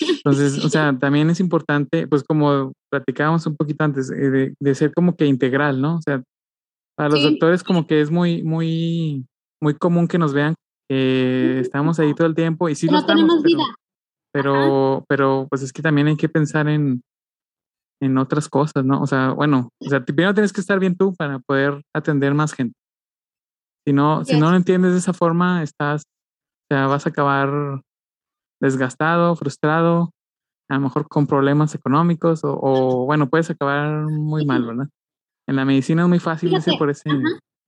Entonces, 0.00 0.64
o 0.64 0.68
sea, 0.70 0.96
también 0.98 1.30
es 1.30 1.40
importante, 1.40 2.06
pues 2.06 2.22
como 2.22 2.72
platicábamos 2.90 3.46
un 3.46 3.56
poquito 3.56 3.84
antes, 3.84 4.10
eh, 4.10 4.54
de, 4.58 4.74
ser 4.74 4.92
como 4.94 5.16
que 5.16 5.26
integral, 5.26 5.80
¿no? 5.80 5.96
O 5.96 6.02
sea, 6.02 6.22
para 6.96 7.08
los 7.08 7.22
doctores 7.22 7.64
como 7.64 7.86
que 7.86 8.00
es 8.00 8.10
muy, 8.10 8.42
muy, 8.42 9.26
muy 9.60 9.74
común 9.74 10.06
que 10.06 10.18
nos 10.18 10.34
vean 10.34 10.54
que 10.90 11.60
estamos 11.60 12.00
ahí 12.00 12.12
todo 12.16 12.26
el 12.26 12.34
tiempo 12.34 12.68
y 12.68 12.74
sí 12.74 12.88
lo 12.88 12.98
estamos, 12.98 13.40
pero, 13.44 13.62
pero, 14.32 15.04
pero, 15.08 15.46
pues 15.48 15.62
es 15.62 15.72
que 15.72 15.82
también 15.82 16.08
hay 16.08 16.16
que 16.16 16.28
pensar 16.28 16.66
en, 16.66 17.04
en 18.02 18.18
otras 18.18 18.48
cosas, 18.48 18.84
¿no? 18.84 19.00
O 19.00 19.06
sea, 19.06 19.30
bueno, 19.30 19.68
o 19.78 19.88
sea, 19.88 20.04
primero 20.04 20.34
tienes 20.34 20.52
que 20.52 20.60
estar 20.60 20.80
bien 20.80 20.96
tú 20.96 21.14
para 21.14 21.38
poder 21.38 21.80
atender 21.94 22.34
más 22.34 22.52
gente. 22.54 22.74
Si 23.86 23.92
no, 23.92 24.24
si 24.24 24.36
no 24.36 24.50
lo 24.50 24.56
entiendes 24.56 24.90
de 24.92 24.98
esa 24.98 25.12
forma, 25.12 25.62
estás, 25.62 26.02
o 26.02 26.74
sea, 26.74 26.88
vas 26.88 27.06
a 27.06 27.10
acabar 27.10 27.82
desgastado, 28.60 29.36
frustrado, 29.36 30.10
a 30.68 30.74
lo 30.74 30.80
mejor 30.80 31.06
con 31.06 31.28
problemas 31.28 31.72
económicos 31.76 32.40
o, 32.42 33.04
bueno, 33.06 33.30
puedes 33.30 33.48
acabar 33.48 34.06
muy 34.06 34.44
mal, 34.44 34.66
¿verdad? 34.66 34.88
En 35.48 35.54
la 35.54 35.64
medicina 35.64 36.02
es 36.02 36.08
muy 36.08 36.18
fácil 36.18 36.52
irse 36.52 36.72
por 36.76 36.90
ese, 36.90 37.10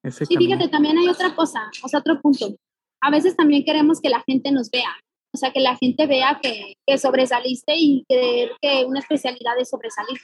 ese 0.04 0.26
Sí, 0.26 0.36
fíjate, 0.36 0.68
también 0.68 0.98
hay 0.98 1.08
otra 1.08 1.36
cosa, 1.36 1.70
o 1.84 1.88
sea, 1.88 2.00
otro 2.00 2.20
punto. 2.20 2.56
A 3.02 3.10
veces 3.10 3.36
también 3.36 3.64
queremos 3.64 4.00
que 4.00 4.08
la 4.08 4.22
gente 4.26 4.52
nos 4.52 4.70
vea, 4.70 4.90
o 5.34 5.38
sea, 5.38 5.52
que 5.52 5.60
la 5.60 5.76
gente 5.76 6.06
vea 6.06 6.38
que, 6.42 6.74
que 6.86 6.98
sobresaliste 6.98 7.74
y 7.76 8.04
creer 8.08 8.52
que 8.60 8.84
una 8.84 9.00
especialidad 9.00 9.58
es 9.58 9.70
sobresalir, 9.70 10.18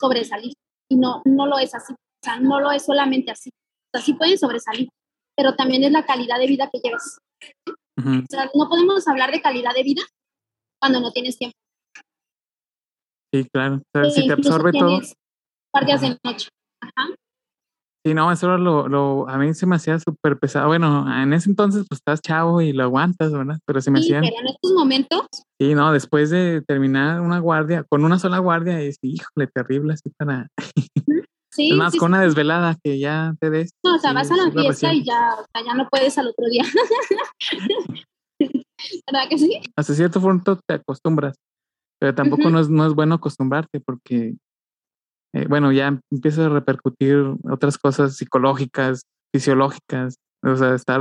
sobresalir. 0.00 0.52
Y 0.90 0.96
no, 0.96 1.22
no 1.24 1.46
lo 1.46 1.58
es 1.58 1.74
así, 1.74 1.92
o 1.92 2.24
sea, 2.24 2.38
no 2.38 2.60
lo 2.60 2.70
es 2.70 2.84
solamente 2.84 3.32
así. 3.32 3.50
O 3.50 3.98
sea, 3.98 4.04
sí 4.04 4.14
pueden 4.14 4.38
sobresalir, 4.38 4.88
pero 5.36 5.54
también 5.54 5.84
es 5.84 5.92
la 5.92 6.04
calidad 6.06 6.38
de 6.38 6.46
vida 6.46 6.70
que 6.72 6.80
llevas. 6.82 7.18
O 7.98 8.26
sea, 8.28 8.50
no 8.54 8.68
podemos 8.68 9.06
hablar 9.08 9.30
de 9.32 9.42
calidad 9.42 9.74
de 9.74 9.82
vida 9.82 10.02
cuando 10.80 11.00
no 11.00 11.12
tienes 11.12 11.38
tiempo. 11.38 11.56
Sí, 13.32 13.48
claro. 13.52 13.76
O 13.76 14.04
sea, 14.04 14.10
si 14.10 14.26
te 14.26 14.32
absorbe 14.32 14.72
todo. 14.72 15.00
Guardias 15.72 16.00
de 16.02 16.18
noche. 16.22 16.48
Ajá. 16.80 17.14
Sí, 18.04 18.14
no, 18.14 18.32
eso 18.32 18.58
lo, 18.58 18.88
lo, 18.88 19.28
a 19.28 19.38
mí 19.38 19.54
se 19.54 19.64
me 19.64 19.76
hacía 19.76 19.98
súper 20.00 20.36
pesado. 20.36 20.66
Bueno, 20.66 21.06
en 21.22 21.32
ese 21.32 21.48
entonces 21.50 21.86
pues 21.88 22.00
estás 22.00 22.20
chavo 22.20 22.60
y 22.60 22.72
lo 22.72 22.82
aguantas, 22.82 23.32
¿verdad? 23.32 23.58
Pero 23.64 23.80
se 23.80 23.92
me 23.92 24.00
sí, 24.00 24.06
hacía... 24.06 24.20
Pero 24.28 24.40
en 24.40 24.48
estos 24.48 24.72
momentos... 24.72 25.26
Sí, 25.60 25.74
no, 25.74 25.92
después 25.92 26.30
de 26.30 26.62
terminar 26.66 27.20
una 27.20 27.38
guardia, 27.38 27.84
con 27.88 28.04
una 28.04 28.18
sola 28.18 28.38
guardia, 28.38 28.80
es, 28.80 28.96
híjole, 29.02 29.46
terrible, 29.46 29.94
así 29.94 30.10
para... 30.16 30.48
Sí, 31.54 31.70
es 31.70 31.76
más, 31.76 31.94
con 31.96 32.12
una 32.12 32.22
desvelada 32.22 32.78
que 32.82 32.98
ya 32.98 33.34
te 33.38 33.50
des. 33.50 33.72
No, 33.84 33.96
o 33.96 33.98
sea, 33.98 34.14
vas 34.14 34.30
a 34.30 34.36
la 34.36 34.50
fiesta 34.50 34.94
y 34.94 35.04
ya, 35.04 35.34
o 35.34 35.44
sea, 35.52 35.62
ya 35.62 35.74
no 35.74 35.86
puedes 35.90 36.16
al 36.16 36.28
otro 36.28 36.46
día. 36.48 36.64
¿Verdad 39.06 39.28
que 39.28 39.36
sí? 39.36 39.60
Hasta 39.76 39.94
cierto 39.94 40.18
punto 40.18 40.58
te 40.66 40.74
acostumbras, 40.76 41.36
pero 42.00 42.14
tampoco 42.14 42.48
no, 42.48 42.58
es, 42.58 42.70
no 42.70 42.86
es 42.86 42.94
bueno 42.94 43.16
acostumbrarte 43.16 43.80
porque, 43.80 44.34
eh, 45.34 45.46
bueno, 45.48 45.72
ya 45.72 45.98
empieza 46.10 46.46
a 46.46 46.48
repercutir 46.50 47.16
otras 47.50 47.78
cosas 47.78 48.16
psicológicas, 48.16 49.02
fisiológicas, 49.34 50.16
o 50.42 50.56
sea, 50.56 50.74
estar 50.74 51.00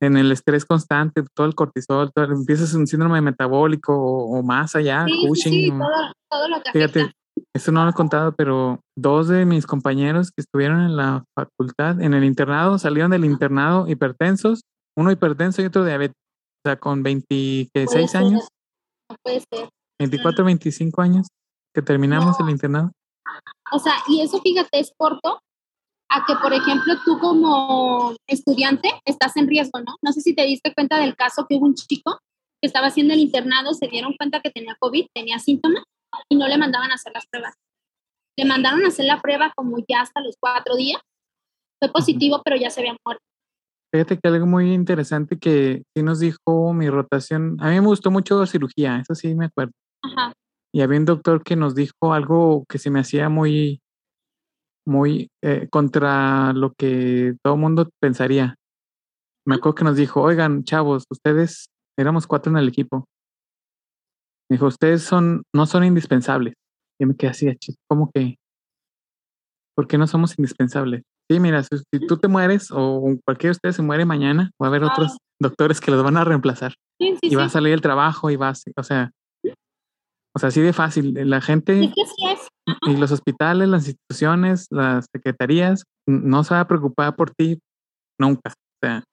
en 0.00 0.16
el 0.16 0.32
estrés 0.32 0.64
constante, 0.64 1.22
todo 1.34 1.46
el 1.46 1.54
cortisol, 1.54 2.10
todo, 2.12 2.24
empiezas 2.32 2.74
un 2.74 2.86
síndrome 2.86 3.20
metabólico 3.20 3.96
o, 3.96 4.42
más 4.42 4.74
allá, 4.74 5.06
sí, 5.06 5.28
Sí, 5.34 5.68
todo, 5.70 5.88
todo, 6.30 6.48
lo 6.48 6.60
que 6.62 6.72
Fíjate, 6.72 7.12
esto 7.54 7.72
no 7.72 7.84
lo 7.84 7.90
he 7.90 7.94
contado, 7.94 8.34
pero 8.34 8.80
dos 8.96 9.28
de 9.28 9.44
mis 9.44 9.66
compañeros 9.66 10.30
que 10.30 10.42
estuvieron 10.42 10.80
en 10.80 10.96
la 10.96 11.24
facultad, 11.34 12.00
en 12.00 12.12
el 12.12 12.24
internado, 12.24 12.78
salieron 12.78 13.12
del 13.12 13.24
internado 13.24 13.86
hipertensos, 13.88 14.62
uno 14.96 15.12
hipertenso 15.12 15.62
y 15.62 15.66
otro 15.66 15.84
diabético. 15.84 16.18
O 16.64 16.68
sea, 16.68 16.76
con 16.76 17.04
26 17.04 18.14
años. 18.16 18.48
No 19.08 19.16
puede 19.22 19.40
ser. 19.40 19.68
24, 20.00 20.44
25 20.44 21.00
años 21.00 21.28
que 21.76 21.82
terminamos 21.82 22.40
el 22.40 22.48
internado. 22.48 22.90
O 23.70 23.78
sea, 23.78 23.92
y 24.08 24.22
eso 24.22 24.40
fíjate, 24.40 24.80
es 24.80 24.94
corto 24.96 25.42
a 26.08 26.24
que, 26.24 26.34
por 26.36 26.54
ejemplo, 26.54 26.94
tú 27.04 27.18
como 27.18 28.14
estudiante 28.26 28.88
estás 29.04 29.36
en 29.36 29.46
riesgo, 29.46 29.80
¿no? 29.80 29.96
No 30.00 30.12
sé 30.12 30.22
si 30.22 30.34
te 30.34 30.44
diste 30.44 30.72
cuenta 30.72 30.98
del 30.98 31.14
caso 31.16 31.44
que 31.46 31.56
hubo 31.56 31.66
un 31.66 31.74
chico 31.74 32.18
que 32.62 32.66
estaba 32.66 32.86
haciendo 32.86 33.12
el 33.12 33.20
internado, 33.20 33.74
se 33.74 33.88
dieron 33.88 34.14
cuenta 34.16 34.40
que 34.40 34.50
tenía 34.50 34.74
COVID, 34.80 35.06
tenía 35.14 35.38
síntomas 35.38 35.82
y 36.30 36.36
no 36.36 36.48
le 36.48 36.56
mandaban 36.56 36.90
a 36.92 36.94
hacer 36.94 37.12
las 37.12 37.26
pruebas. 37.26 37.52
Le 38.38 38.46
mandaron 38.46 38.82
a 38.86 38.88
hacer 38.88 39.04
la 39.04 39.20
prueba 39.20 39.52
como 39.54 39.76
ya 39.86 40.00
hasta 40.00 40.22
los 40.22 40.36
cuatro 40.40 40.76
días. 40.76 41.02
Fue 41.78 41.92
positivo, 41.92 42.40
pero 42.42 42.56
ya 42.56 42.70
se 42.70 42.80
había 42.80 42.96
muerto. 43.04 43.22
Fíjate 43.92 44.18
que 44.18 44.28
algo 44.28 44.46
muy 44.46 44.72
interesante 44.72 45.38
que 45.38 45.82
sí 45.94 46.02
nos 46.02 46.20
dijo 46.20 46.72
mi 46.72 46.88
rotación, 46.88 47.58
a 47.60 47.68
mí 47.68 47.78
me 47.80 47.86
gustó 47.86 48.10
mucho 48.10 48.46
cirugía, 48.46 48.96
eso 48.96 49.14
sí 49.14 49.34
me 49.34 49.46
acuerdo. 49.46 49.72
Ajá. 50.02 50.32
Y 50.76 50.82
había 50.82 50.98
un 50.98 51.06
doctor 51.06 51.42
que 51.42 51.56
nos 51.56 51.74
dijo 51.74 52.12
algo 52.12 52.66
que 52.68 52.76
se 52.78 52.90
me 52.90 53.00
hacía 53.00 53.30
muy, 53.30 53.80
muy 54.86 55.30
eh, 55.42 55.68
contra 55.70 56.52
lo 56.52 56.74
que 56.74 57.34
todo 57.42 57.54
el 57.54 57.60
mundo 57.60 57.88
pensaría. 57.98 58.56
Me 59.46 59.54
acuerdo 59.54 59.74
que 59.74 59.84
nos 59.84 59.96
dijo, 59.96 60.20
oigan, 60.20 60.64
chavos, 60.64 61.06
ustedes 61.08 61.70
éramos 61.98 62.26
cuatro 62.26 62.52
en 62.52 62.58
el 62.58 62.68
equipo. 62.68 63.06
Me 64.50 64.56
dijo, 64.56 64.66
ustedes 64.66 65.02
son, 65.02 65.44
no 65.54 65.64
son 65.64 65.82
indispensables. 65.82 66.52
Y 67.00 67.06
me 67.06 67.16
quedé 67.16 67.30
así, 67.30 67.56
¿cómo 67.88 68.10
que? 68.12 68.36
¿Por 69.74 69.86
qué 69.86 69.96
no 69.96 70.06
somos 70.06 70.38
indispensables? 70.38 71.04
Sí, 71.30 71.40
mira, 71.40 71.62
si, 71.62 72.06
tú 72.06 72.18
te 72.18 72.28
mueres 72.28 72.68
o 72.70 73.16
cualquiera 73.24 73.52
de 73.52 73.56
ustedes 73.56 73.76
se 73.76 73.82
muere 73.82 74.04
mañana, 74.04 74.50
va 74.62 74.66
a 74.66 74.68
haber 74.68 74.84
otros 74.84 75.16
doctores 75.40 75.80
que 75.80 75.90
los 75.90 76.04
van 76.04 76.18
a 76.18 76.24
reemplazar. 76.24 76.74
y 76.98 77.34
va 77.34 77.44
a 77.44 77.48
salir 77.48 77.72
el 77.72 77.80
trabajo 77.80 78.30
y 78.30 78.36
va 78.36 78.50
a, 78.50 78.54
o 78.76 78.82
sea, 78.82 79.10
o 80.36 80.38
sea, 80.38 80.48
así 80.48 80.60
de 80.60 80.74
fácil. 80.74 81.14
La 81.30 81.40
gente 81.40 81.90
y 82.86 82.96
los 82.98 83.10
hospitales, 83.10 83.68
las 83.70 83.88
instituciones, 83.88 84.66
las 84.70 85.06
secretarías, 85.10 85.84
no 86.06 86.44
se 86.44 86.52
va 86.52 86.60
a 86.60 86.68
preocupar 86.68 87.16
por 87.16 87.30
ti 87.30 87.58
nunca. 88.20 88.50
O 88.50 88.78
sea, 88.82 89.04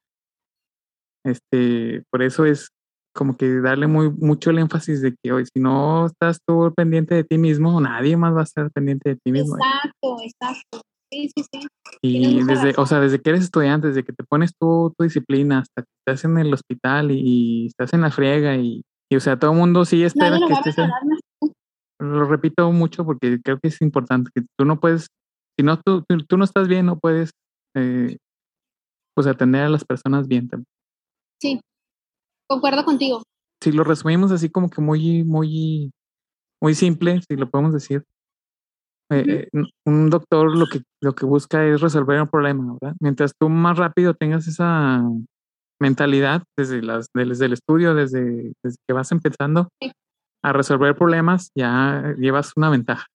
este, 1.25 2.03
por 2.11 2.23
eso 2.23 2.45
es 2.45 2.67
como 3.15 3.37
que 3.37 3.61
darle 3.61 3.87
muy 3.87 4.09
mucho 4.09 4.49
el 4.49 4.59
énfasis 4.59 5.01
de 5.01 5.15
que 5.23 5.31
hoy 5.31 5.45
si 5.45 5.61
no 5.61 6.07
estás 6.07 6.39
tú 6.45 6.73
pendiente 6.75 7.15
de 7.15 7.23
ti 7.23 7.37
mismo, 7.37 7.79
nadie 7.79 8.17
más 8.17 8.35
va 8.35 8.41
a 8.41 8.43
estar 8.43 8.69
pendiente 8.71 9.11
de 9.11 9.15
ti 9.23 9.31
mismo. 9.31 9.55
Exacto, 9.55 10.17
exacto. 10.21 10.81
Sí, 11.09 11.29
sí, 11.37 11.45
sí. 11.53 11.67
Y 12.01 12.43
desde, 12.43 12.73
o 12.75 12.85
sea, 12.85 12.99
desde 12.99 13.21
que 13.21 13.29
eres 13.29 13.43
estudiante, 13.43 13.87
desde 13.87 14.03
que 14.03 14.11
te 14.11 14.25
pones 14.25 14.51
tú 14.59 14.93
tu 14.97 15.05
disciplina 15.05 15.59
hasta 15.59 15.83
que 15.83 15.89
estás 16.05 16.25
en 16.25 16.37
el 16.37 16.53
hospital 16.53 17.11
y, 17.11 17.67
estás 17.67 17.93
en 17.93 18.01
la 18.01 18.11
friega 18.11 18.57
y, 18.57 18.83
o 19.15 19.19
sea, 19.19 19.37
todo 19.37 19.51
el 19.51 19.57
mundo 19.57 19.85
sí 19.85 20.03
espera 20.03 20.39
que 20.39 20.53
estés. 20.53 20.75
Lo 21.99 22.25
repito 22.25 22.71
mucho 22.71 23.05
porque 23.05 23.39
creo 23.41 23.59
que 23.59 23.69
es 23.69 23.81
importante 23.81 24.29
que 24.33 24.43
tú 24.57 24.65
no 24.65 24.79
puedes, 24.79 25.07
si 25.57 25.65
no 25.65 25.79
tú, 25.79 26.03
tú 26.27 26.37
no 26.37 26.43
estás 26.43 26.67
bien, 26.67 26.85
no 26.85 26.99
puedes 26.99 27.31
eh, 27.75 28.17
pues 29.15 29.27
atender 29.27 29.63
a 29.63 29.69
las 29.69 29.85
personas 29.85 30.27
bien 30.27 30.49
también. 30.49 30.67
Sí, 31.41 31.59
Concuerdo 32.47 32.85
contigo. 32.85 33.23
Si 33.61 33.71
lo 33.71 33.83
resumimos 33.83 34.31
así 34.31 34.49
como 34.49 34.69
que 34.69 34.81
muy, 34.81 35.23
muy, 35.23 35.91
muy 36.61 36.75
simple, 36.75 37.21
si 37.27 37.35
lo 37.35 37.49
podemos 37.49 37.73
decir, 37.73 38.03
eh, 39.09 39.47
eh, 39.53 39.61
un 39.85 40.09
doctor 40.09 40.55
lo 40.55 40.67
que, 40.67 40.81
lo 41.01 41.13
que 41.13 41.25
busca 41.25 41.65
es 41.65 41.81
resolver 41.81 42.21
un 42.21 42.27
problema, 42.27 42.77
¿verdad? 42.79 42.95
Mientras 42.99 43.33
tú 43.39 43.49
más 43.49 43.77
rápido 43.77 44.13
tengas 44.13 44.47
esa 44.47 45.03
mentalidad 45.79 46.43
desde, 46.57 46.81
las, 46.81 47.07
desde 47.13 47.45
el 47.45 47.53
estudio, 47.53 47.93
desde, 47.93 48.53
que 48.87 48.93
vas 48.93 49.11
empezando 49.11 49.69
a 50.43 50.53
resolver 50.53 50.95
problemas, 50.95 51.49
ya 51.57 52.13
llevas 52.17 52.53
una 52.55 52.69
ventaja. 52.69 53.05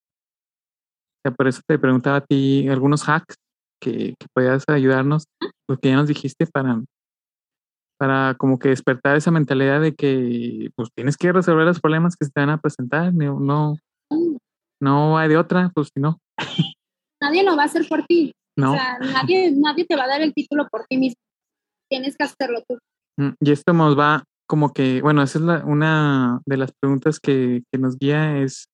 por 1.36 1.48
eso 1.48 1.60
te 1.66 1.78
preguntaba 1.78 2.18
a 2.18 2.24
ti 2.24 2.68
algunos 2.68 3.08
hacks 3.08 3.36
que, 3.80 4.14
que 4.18 4.26
podías 4.34 4.64
ayudarnos, 4.68 5.24
lo 5.68 5.76
que 5.78 5.90
ya 5.90 5.96
nos 5.96 6.08
dijiste 6.08 6.46
para, 6.46 6.82
para 7.98 8.34
como 8.34 8.58
que 8.58 8.70
despertar 8.70 9.16
esa 9.16 9.30
mentalidad 9.30 9.80
de 9.80 9.94
que 9.94 10.70
pues 10.74 10.88
tienes 10.94 11.16
que 11.16 11.32
resolver 11.32 11.66
los 11.66 11.80
problemas 11.80 12.16
que 12.16 12.26
se 12.26 12.32
te 12.32 12.40
van 12.40 12.50
a 12.50 12.60
presentar, 12.60 13.12
no, 13.12 13.38
no, 13.40 13.76
no 14.80 15.18
hay 15.18 15.28
de 15.28 15.36
otra, 15.36 15.70
pues 15.74 15.90
si 15.92 16.00
no. 16.00 16.18
Nadie 17.20 17.42
lo 17.42 17.56
va 17.56 17.64
a 17.64 17.66
hacer 17.66 17.86
por 17.88 18.04
ti. 18.06 18.32
No. 18.56 18.72
O 18.72 18.74
sea, 18.74 18.98
nadie, 18.98 19.52
nadie 19.52 19.84
te 19.84 19.96
va 19.96 20.04
a 20.04 20.08
dar 20.08 20.22
el 20.22 20.32
título 20.32 20.68
por 20.68 20.86
ti 20.86 20.98
mismo. 20.98 21.20
Tienes 21.90 22.16
que 22.16 22.24
hacerlo 22.24 22.62
tú. 22.68 22.78
Mm, 23.18 23.34
y 23.40 23.52
esto 23.52 23.72
nos 23.72 23.98
va 23.98 24.24
como 24.48 24.72
que, 24.72 25.02
bueno, 25.02 25.22
esa 25.22 25.38
es 25.38 25.44
la, 25.44 25.64
una 25.64 26.40
de 26.46 26.56
las 26.56 26.72
preguntas 26.72 27.20
que, 27.20 27.62
que 27.70 27.78
nos 27.78 27.98
guía 27.98 28.38
es, 28.38 28.68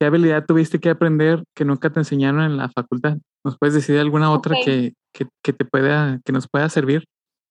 ¿qué 0.00 0.06
habilidad 0.06 0.44
tuviste 0.44 0.80
que 0.80 0.90
aprender 0.90 1.44
que 1.54 1.64
nunca 1.64 1.90
te 1.90 2.00
enseñaron 2.00 2.42
en 2.42 2.56
la 2.56 2.68
facultad? 2.68 3.16
¿Nos 3.44 3.56
puedes 3.58 3.74
decir 3.74 3.98
alguna 3.98 4.32
otra 4.32 4.56
que, 4.64 4.94
que, 5.14 5.28
que, 5.44 5.52
te 5.52 5.64
pueda, 5.64 6.20
que 6.24 6.32
nos 6.32 6.48
pueda 6.48 6.68
servir? 6.68 7.04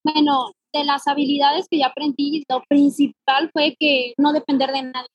Bueno, 0.04 0.52
de 0.74 0.84
las 0.84 1.08
habilidades 1.08 1.68
que 1.70 1.80
yo 1.80 1.86
aprendí, 1.86 2.44
lo 2.50 2.62
principal 2.68 3.50
fue 3.54 3.76
que 3.80 4.14
no 4.18 4.34
depender 4.34 4.72
de 4.72 4.84
nadie. 4.84 5.08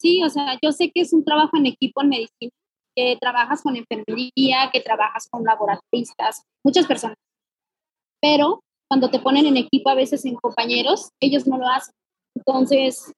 Sí, 0.00 0.22
o 0.22 0.30
sea, 0.30 0.58
yo 0.62 0.72
sé 0.72 0.90
que 0.94 1.02
es 1.02 1.12
un 1.12 1.24
trabajo 1.24 1.56
en 1.56 1.66
equipo 1.66 2.02
en 2.02 2.08
medicina, 2.08 2.52
que 2.94 3.16
trabajas 3.20 3.62
con 3.62 3.76
enfermería, 3.76 4.70
que 4.72 4.80
trabajas 4.80 5.28
con 5.30 5.44
laboratoristas, 5.44 6.42
muchas 6.64 6.86
personas. 6.86 7.16
Pero 8.20 8.60
cuando 8.88 9.10
te 9.10 9.18
ponen 9.18 9.46
en 9.46 9.56
equipo 9.56 9.90
a 9.90 9.94
veces 9.94 10.24
en 10.24 10.36
compañeros, 10.36 11.10
ellos 11.20 11.46
no 11.46 11.58
lo 11.58 11.68
hacen. 11.68 11.94
Entonces, 12.34 13.12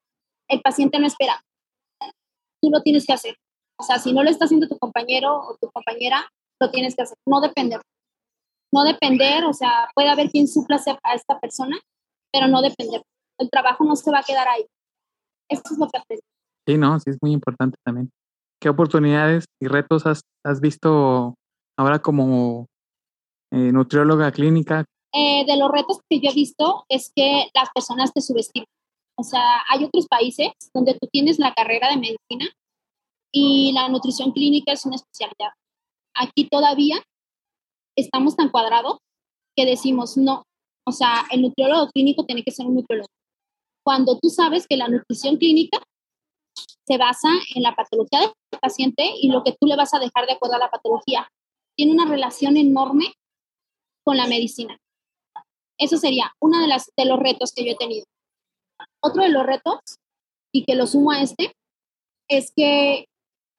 el 0.48 0.60
paciente 0.60 0.98
no 0.98 1.06
espera. 1.06 1.40
Tú 2.60 2.70
lo 2.70 2.82
tienes 2.82 3.06
que 3.06 3.12
hacer. 3.12 3.36
O 3.78 3.84
sea, 3.84 3.98
si 3.98 4.12
no 4.12 4.22
lo 4.22 4.30
está 4.30 4.46
haciendo 4.46 4.66
tu 4.68 4.78
compañero 4.78 5.36
o 5.36 5.56
tu 5.60 5.70
compañera, 5.70 6.26
lo 6.60 6.70
tienes 6.70 6.96
que 6.96 7.02
hacer. 7.02 7.16
No 7.26 7.40
depender. 7.40 7.80
No 8.72 8.84
depender, 8.84 9.44
o 9.44 9.52
sea, 9.52 9.88
puede 9.94 10.08
haber 10.08 10.30
quien 10.30 10.48
supla 10.48 10.80
a 11.02 11.14
esta 11.14 11.38
persona, 11.38 11.78
pero 12.32 12.48
no 12.48 12.60
depender. 12.60 13.02
El 13.38 13.50
trabajo 13.50 13.84
no 13.84 13.96
se 13.96 14.10
va 14.10 14.18
a 14.18 14.24
quedar 14.24 14.48
ahí. 14.48 14.66
Eso 15.48 15.62
es 15.70 15.78
lo 15.78 15.88
que 15.88 15.98
aprendí. 15.98 16.22
Sí, 16.66 16.76
no, 16.76 16.98
sí 17.00 17.10
es 17.10 17.16
muy 17.22 17.32
importante 17.32 17.78
también. 17.84 18.10
¿Qué 18.60 18.68
oportunidades 18.68 19.44
y 19.62 19.68
retos 19.68 20.04
has, 20.04 20.22
has 20.44 20.60
visto 20.60 21.34
ahora 21.78 22.00
como 22.00 22.66
eh, 23.50 23.72
nutrióloga 23.72 24.30
clínica? 24.32 24.84
Eh, 25.12 25.44
de 25.46 25.56
los 25.56 25.70
retos 25.70 26.00
que 26.08 26.20
yo 26.20 26.30
he 26.30 26.34
visto 26.34 26.84
es 26.88 27.10
que 27.14 27.48
las 27.54 27.70
personas 27.74 28.12
te 28.12 28.20
subestiman. 28.20 28.66
O 29.16 29.22
sea, 29.22 29.62
hay 29.68 29.84
otros 29.84 30.06
países 30.06 30.52
donde 30.72 30.94
tú 30.94 31.08
tienes 31.10 31.38
la 31.38 31.52
carrera 31.54 31.88
de 31.88 31.96
medicina 31.96 32.46
y 33.32 33.72
la 33.72 33.88
nutrición 33.88 34.32
clínica 34.32 34.72
es 34.72 34.84
una 34.86 34.96
especialidad. 34.96 35.52
Aquí 36.14 36.48
todavía 36.48 36.96
estamos 37.96 38.36
tan 38.36 38.50
cuadrados 38.50 38.98
que 39.56 39.66
decimos 39.66 40.16
no. 40.16 40.44
O 40.86 40.92
sea, 40.92 41.24
el 41.30 41.42
nutriólogo 41.42 41.90
clínico 41.90 42.24
tiene 42.24 42.42
que 42.44 42.52
ser 42.52 42.66
un 42.66 42.76
nutriólogo. 42.76 43.08
Cuando 43.84 44.18
tú 44.18 44.28
sabes 44.28 44.66
que 44.68 44.76
la 44.76 44.88
nutrición 44.88 45.36
clínica 45.36 45.78
se 46.86 46.96
basa 46.96 47.28
en 47.54 47.62
la 47.62 47.74
patología 47.74 48.20
del 48.20 48.30
paciente 48.60 49.10
y 49.20 49.30
lo 49.30 49.42
que 49.42 49.52
tú 49.52 49.66
le 49.66 49.76
vas 49.76 49.92
a 49.94 49.98
dejar 49.98 50.26
de 50.26 50.32
acuerdo 50.32 50.56
a 50.56 50.60
la 50.60 50.70
patología. 50.70 51.28
Tiene 51.76 51.92
una 51.92 52.06
relación 52.06 52.56
enorme 52.56 53.12
con 54.08 54.16
la 54.16 54.26
medicina. 54.26 54.78
Eso 55.78 55.98
sería 55.98 56.32
uno 56.40 56.62
de, 56.62 56.66
las, 56.66 56.90
de 56.96 57.04
los 57.04 57.18
retos 57.18 57.52
que 57.54 57.62
yo 57.62 57.72
he 57.72 57.76
tenido. 57.76 58.06
Otro 59.04 59.22
de 59.22 59.28
los 59.28 59.44
retos, 59.44 59.80
y 60.50 60.64
que 60.64 60.74
lo 60.74 60.86
sumo 60.86 61.10
a 61.10 61.20
este, 61.20 61.52
es 62.26 62.50
que 62.56 63.04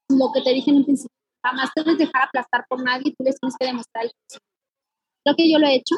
lo 0.09 0.31
que 0.33 0.41
te 0.41 0.51
dije 0.51 0.71
en 0.71 0.77
un 0.77 0.85
principio, 0.85 1.15
jamás 1.45 1.69
te 1.75 1.83
debes 1.83 1.99
dejar 1.99 2.23
aplastar 2.23 2.65
por 2.67 2.83
nadie, 2.83 3.13
tú 3.15 3.23
les 3.23 3.39
tienes 3.39 3.55
que 3.59 3.65
demostrar 3.67 4.05
el 4.05 5.35
que 5.37 5.51
yo 5.51 5.59
lo 5.59 5.67
he 5.67 5.75
hecho, 5.75 5.97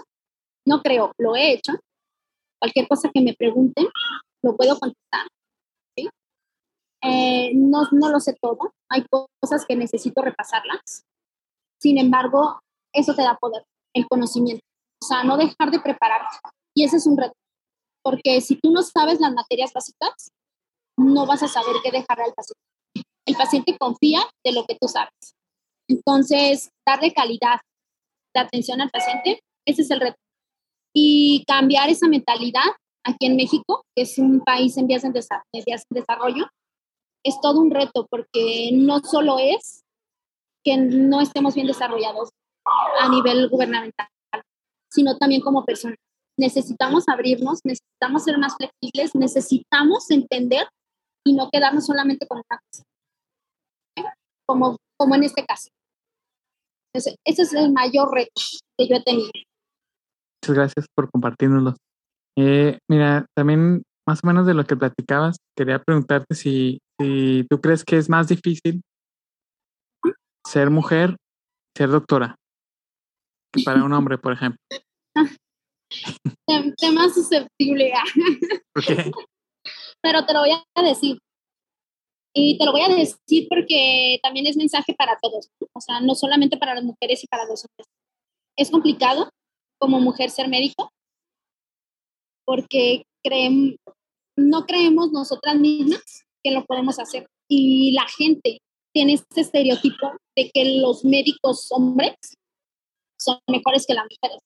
no 0.68 0.82
creo, 0.82 1.14
lo 1.18 1.38
he 1.38 1.54
hecho. 1.54 1.72
Cualquier 2.60 2.90
cosa 2.90 3.10
que 3.14 3.22
me 3.22 3.34
pregunten, 3.34 3.88
lo 4.44 4.58
puedo 4.58 4.78
contestar. 4.78 5.28
Eh, 7.04 7.54
no, 7.56 7.88
no 7.94 8.10
lo 8.10 8.20
sé 8.20 8.36
todo, 8.42 8.74
hay 8.90 9.06
cosas 9.10 9.66
que 9.66 9.78
necesito 9.78 10.22
repasarlas. 10.22 11.06
Sin 11.80 11.98
embargo, 11.98 12.60
eso 12.94 13.16
te 13.16 13.22
da 13.22 13.38
poder, 13.40 13.64
el 13.94 14.08
conocimiento. 14.08 14.64
O 15.02 15.06
sea, 15.06 15.24
no 15.24 15.38
dejar 15.38 15.72
de 15.72 15.80
prepararte. 15.80 16.38
Y 16.76 16.84
ese 16.84 16.98
es 16.98 17.08
un 17.08 17.18
reto. 17.18 17.34
Porque 18.04 18.42
si 18.42 18.56
tú 18.56 18.72
no 18.72 18.82
sabes 18.84 19.20
las 19.20 19.34
materias 19.34 19.72
básicas, 19.74 20.32
no 20.98 21.26
vas 21.26 21.44
a 21.44 21.48
saber 21.48 21.76
qué 21.84 21.92
dejarle 21.92 22.26
al 22.26 22.34
paciente. 22.34 22.62
El 23.26 23.36
paciente 23.36 23.78
confía 23.78 24.22
de 24.46 24.54
lo 24.54 24.66
que 24.66 24.78
tú 24.80 24.88
sabes. 24.88 25.36
Entonces, 25.88 26.70
darle 26.88 27.14
calidad 27.14 27.60
de 28.34 28.42
atención 28.42 28.82
al 28.82 28.90
paciente, 28.90 29.42
ese 29.68 29.82
es 29.82 29.92
el 29.92 30.00
reto. 30.00 30.18
Y 30.96 31.44
cambiar 31.46 31.90
esa 31.90 32.08
mentalidad 32.08 32.72
aquí 33.06 33.26
en 33.26 33.36
México, 33.36 33.84
que 33.96 34.04
es 34.04 34.18
un 34.18 34.42
país 34.42 34.78
en 34.78 34.88
vías 34.88 35.04
de, 35.04 35.12
desarrollo, 35.90 36.48
es 37.24 37.40
todo 37.42 37.60
un 37.60 37.72
reto 37.72 38.08
porque 38.10 38.72
no 38.74 39.00
solo 39.00 39.38
es 39.40 39.84
que 40.64 40.78
no 40.78 41.22
estemos 41.22 41.56
bien 41.56 41.68
desarrollados 41.68 42.30
a 42.66 43.10
nivel 43.10 43.50
gubernamental, 43.50 44.08
sino 44.90 45.18
también 45.18 45.42
como 45.42 45.66
personas. 45.66 45.98
Necesitamos 46.38 47.08
abrirnos, 47.08 47.60
necesitamos 47.64 48.24
ser 48.24 48.38
más 48.38 48.56
flexibles, 48.56 49.16
necesitamos 49.16 50.10
entender 50.12 50.68
y 51.26 51.34
no 51.34 51.50
quedarnos 51.52 51.86
solamente 51.86 52.28
con 52.28 52.40
una 52.40 52.60
cosa, 52.60 52.84
como, 54.48 54.78
como 54.98 55.16
en 55.16 55.24
este 55.24 55.46
caso. 55.46 55.70
ese 56.94 57.16
es 57.26 57.54
el 57.54 57.72
mayor 57.72 58.14
reto 58.14 58.32
que 58.78 58.88
yo 58.88 58.96
he 58.96 59.04
tenido. 59.04 59.30
Muchas 60.42 60.56
gracias 60.56 60.86
por 60.96 61.12
compartirnoslo. 61.12 61.76
Eh, 62.38 62.80
mira, 62.90 63.26
también 63.36 63.84
más 64.08 64.24
o 64.24 64.28
menos 64.28 64.48
de 64.48 64.54
lo 64.54 64.66
que 64.66 64.76
platicabas, 64.76 65.38
quería 65.56 65.80
preguntarte 65.80 66.34
si, 66.34 66.80
si 67.00 67.46
tú 67.50 67.62
crees 67.62 67.84
que 67.84 67.98
es 67.98 68.10
más 68.10 68.30
difícil 68.30 68.82
ser 70.48 70.72
mujer, 70.72 71.18
ser 71.78 71.90
doctora 71.90 72.36
para 73.66 73.84
un 73.84 73.94
hombre, 73.94 74.18
por 74.18 74.34
ejemplo? 74.34 74.60
Tema 76.78 77.10
susceptible. 77.10 77.94
Pero 80.02 80.26
te 80.26 80.34
lo 80.34 80.40
voy 80.40 80.52
a 80.52 80.82
decir. 80.82 81.20
Y 82.34 82.58
te 82.58 82.66
lo 82.66 82.72
voy 82.72 82.82
a 82.82 82.88
decir 82.88 83.48
porque 83.50 84.20
también 84.24 84.48
es 84.48 84.56
mensaje 84.56 84.94
para 84.98 85.18
todos, 85.22 85.50
o 85.74 85.82
sea, 85.82 86.00
no 86.00 86.16
solamente 86.16 86.56
para 86.56 86.74
las 86.74 86.84
mujeres 86.84 87.22
y 87.24 87.28
para 87.28 87.46
los 87.46 87.66
hombres. 87.66 87.88
Es 88.58 88.72
complicado 88.72 89.30
como 89.80 90.00
mujer 90.00 90.30
ser 90.30 90.48
médico 90.48 90.92
porque 92.46 93.04
creemos, 93.24 93.76
no 94.38 94.66
creemos 94.66 95.12
nosotras 95.12 95.60
mismas 95.60 96.24
que 96.44 96.52
lo 96.52 96.66
podemos 96.66 97.00
hacer. 97.00 97.28
Y 97.50 97.92
la 97.92 98.08
gente 98.08 98.60
tiene 98.94 99.14
este 99.14 99.42
estereotipo 99.42 100.12
de 100.36 100.52
que 100.54 100.80
los 100.80 101.04
médicos 101.04 101.68
hombres 101.72 102.16
son 103.22 103.40
mejores 103.48 103.86
que 103.86 103.94
las 103.94 104.06
mujeres. 104.06 104.42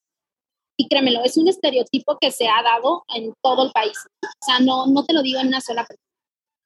Y 0.78 0.88
créemelo, 0.88 1.24
es 1.24 1.38
un 1.38 1.48
estereotipo 1.48 2.18
que 2.20 2.32
se 2.32 2.48
ha 2.48 2.62
dado 2.62 3.04
en 3.16 3.34
todo 3.42 3.66
el 3.66 3.72
país. 3.72 3.98
O 4.24 4.46
sea, 4.46 4.60
no, 4.60 4.88
no 4.88 5.06
te 5.06 5.14
lo 5.14 5.22
digo 5.22 5.40
en 5.40 5.48
una 5.48 5.62
sola 5.62 5.86
persona. 5.86 6.04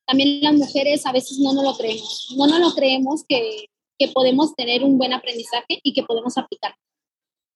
También 0.07 0.41
las 0.41 0.55
mujeres 0.55 1.05
a 1.05 1.12
veces 1.12 1.38
no 1.38 1.53
nos 1.53 1.64
lo 1.64 1.74
creemos. 1.76 2.34
No 2.36 2.47
nos 2.47 2.60
lo 2.60 2.74
creemos 2.74 3.24
que, 3.28 3.68
que 3.99 4.07
podemos 4.07 4.55
tener 4.55 4.84
un 4.84 4.97
buen 4.97 5.14
aprendizaje 5.14 5.80
y 5.84 5.93
que 5.93 6.03
podemos 6.03 6.38
aplicar. 6.38 6.74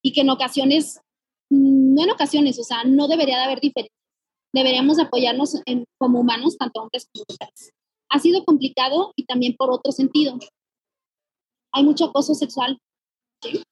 Y 0.04 0.14
que 0.14 0.22
en 0.22 0.30
ocasiones, 0.30 1.00
no 1.50 2.04
en 2.04 2.12
ocasiones, 2.12 2.60
o 2.60 2.64
sea, 2.64 2.84
no 2.84 3.08
debería 3.08 3.38
de 3.38 3.44
haber 3.46 3.60
diferencia. 3.60 3.96
Deberíamos 4.54 5.00
apoyarnos 5.00 5.56
en, 5.66 5.86
como 5.98 6.20
humanos, 6.20 6.58
tanto 6.58 6.82
hombres 6.82 7.08
como 7.12 7.26
mujeres. 7.28 7.72
Ha 8.10 8.20
sido 8.20 8.46
complicado 8.46 9.14
y 9.16 9.26
también 9.26 9.56
por 9.58 9.72
otro 9.72 9.92
sentido. 9.92 10.38
Hay 11.72 11.84
mucho 11.84 12.06
acoso 12.06 12.36
sexual. 12.36 12.78
¿sí? 13.42 13.64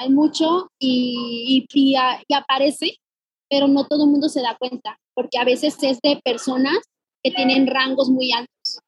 Hay 0.00 0.08
mucho 0.08 0.70
y, 0.78 1.66
y, 1.72 1.94
aparece, 2.34 2.96
pero 3.50 3.68
no 3.68 3.86
todo 3.86 4.04
el 4.04 4.10
mundo 4.10 4.28
se 4.28 4.40
da 4.40 4.56
cuenta, 4.58 4.98
porque 5.14 5.38
a 5.38 5.44
veces 5.44 5.76
es 5.82 5.98
de 6.02 6.18
personas 6.24 6.78
que 7.22 7.30
tienen 7.32 7.66
rangos 7.66 8.08
muy 8.08 8.32
altos. 8.32 8.80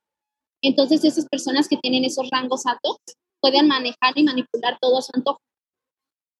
Entonces 0.62 1.04
esas 1.04 1.26
personas 1.28 1.68
que 1.68 1.76
tienen 1.76 2.04
esos 2.04 2.30
rangos 2.30 2.64
altos 2.64 2.96
pueden 3.40 3.68
manejar 3.68 4.12
y 4.14 4.22
manipular 4.22 4.78
todo 4.80 4.98
a 4.98 5.02
su 5.02 5.10
antojo, 5.14 5.40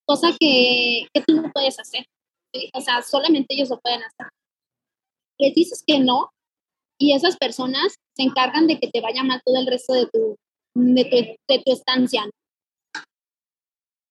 cosa 0.07 0.35
que, 0.41 1.07
que 1.12 1.20
tú 1.20 1.35
no 1.35 1.51
puedes 1.53 1.79
hacer. 1.79 2.07
O 2.73 2.81
sea, 2.81 3.03
solamente 3.03 3.55
ellos 3.55 3.68
lo 3.68 3.79
pueden 3.81 4.03
hacer. 4.03 4.29
Les 5.39 5.55
dices 5.55 5.83
que 5.87 5.99
no 5.99 6.31
y 6.99 7.12
esas 7.12 7.37
personas 7.37 7.97
se 8.16 8.23
encargan 8.23 8.66
de 8.66 8.79
que 8.79 8.89
te 8.89 9.01
vaya 9.01 9.23
mal 9.23 9.43
todo 9.45 9.57
el 9.57 9.66
resto 9.66 9.93
de 9.93 10.07
tu, 10.07 10.37
de 10.75 11.05
tu, 11.05 11.16
de 11.53 11.62
tu 11.62 11.73
estancia. 11.73 12.25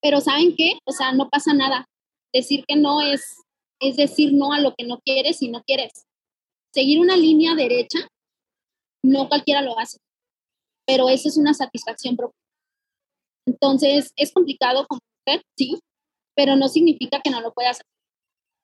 Pero 0.02 0.20
¿saben 0.20 0.54
qué? 0.56 0.78
O 0.84 0.92
sea, 0.92 1.12
no 1.12 1.28
pasa 1.30 1.54
nada. 1.54 1.86
Decir 2.34 2.64
que 2.66 2.76
no 2.76 3.00
es, 3.00 3.22
es 3.80 3.96
decir 3.96 4.32
no 4.32 4.52
a 4.52 4.60
lo 4.60 4.74
que 4.74 4.84
no 4.84 4.98
quieres 5.04 5.40
y 5.42 5.48
no 5.48 5.62
quieres. 5.62 5.92
Seguir 6.74 7.00
una 7.00 7.16
línea 7.16 7.54
derecha, 7.54 7.98
no 9.04 9.28
cualquiera 9.28 9.62
lo 9.62 9.78
hace, 9.78 9.98
pero 10.86 11.08
eso 11.08 11.28
es 11.28 11.36
una 11.36 11.54
satisfacción 11.54 12.16
propia. 12.16 12.38
Entonces, 13.46 14.12
es 14.16 14.32
complicado 14.32 14.86
como 14.86 15.00
mujer, 15.26 15.42
sí, 15.58 15.78
pero 16.34 16.56
no 16.56 16.68
significa 16.68 17.20
que 17.22 17.30
no 17.30 17.40
lo 17.40 17.52
puedas 17.52 17.76
hacer. 17.76 17.86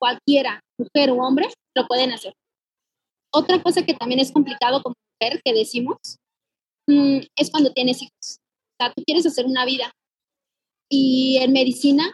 Cualquiera, 0.01 0.61
mujer 0.79 1.11
o 1.11 1.17
hombre, 1.17 1.49
lo 1.77 1.87
pueden 1.87 2.13
hacer. 2.13 2.33
Otra 3.33 3.63
cosa 3.63 3.85
que 3.85 3.95
también 3.95 4.21
es 4.21 4.33
complicado 4.33 4.83
como 4.83 4.95
mujer, 5.21 5.43
que 5.45 5.53
decimos, 5.53 5.99
mm, 6.87 7.19
es 7.37 7.51
cuando 7.51 7.73
tienes 7.73 8.01
hijos. 8.01 8.39
O 8.41 8.85
sea, 8.85 8.93
tú 8.95 9.03
quieres 9.05 9.27
hacer 9.27 9.45
una 9.45 9.65
vida, 9.65 9.91
y 10.91 11.39
en 11.39 11.53
medicina, 11.53 12.13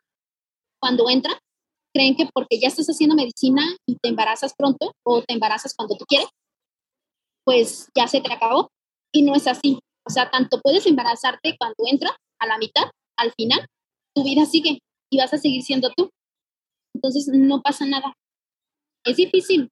cuando 0.80 1.08
entra, 1.08 1.38
creen 1.94 2.16
que 2.16 2.28
porque 2.32 2.58
ya 2.58 2.68
estás 2.68 2.86
haciendo 2.88 3.14
medicina 3.14 3.62
y 3.86 3.96
te 3.96 4.08
embarazas 4.08 4.52
pronto 4.56 4.92
o 5.06 5.22
te 5.22 5.34
embarazas 5.34 5.74
cuando 5.74 5.96
tú 5.96 6.04
quieres, 6.06 6.28
pues 7.44 7.88
ya 7.96 8.08
se 8.08 8.20
te 8.20 8.32
acabó. 8.32 8.68
Y 9.12 9.22
no 9.22 9.34
es 9.34 9.46
así. 9.46 9.78
O 10.06 10.10
sea, 10.10 10.30
tanto 10.30 10.60
puedes 10.60 10.86
embarazarte 10.86 11.56
cuando 11.56 11.84
entras, 11.86 12.14
a 12.40 12.46
la 12.46 12.58
mitad, 12.58 12.90
al 13.16 13.32
final, 13.32 13.64
tu 14.14 14.24
vida 14.24 14.44
sigue 14.44 14.80
y 15.10 15.18
vas 15.18 15.32
a 15.32 15.38
seguir 15.38 15.62
siendo 15.62 15.90
tú. 15.96 16.10
Entonces, 16.94 17.28
no 17.32 17.62
pasa 17.62 17.86
nada. 17.86 18.12
Es 19.04 19.16
difícil. 19.16 19.70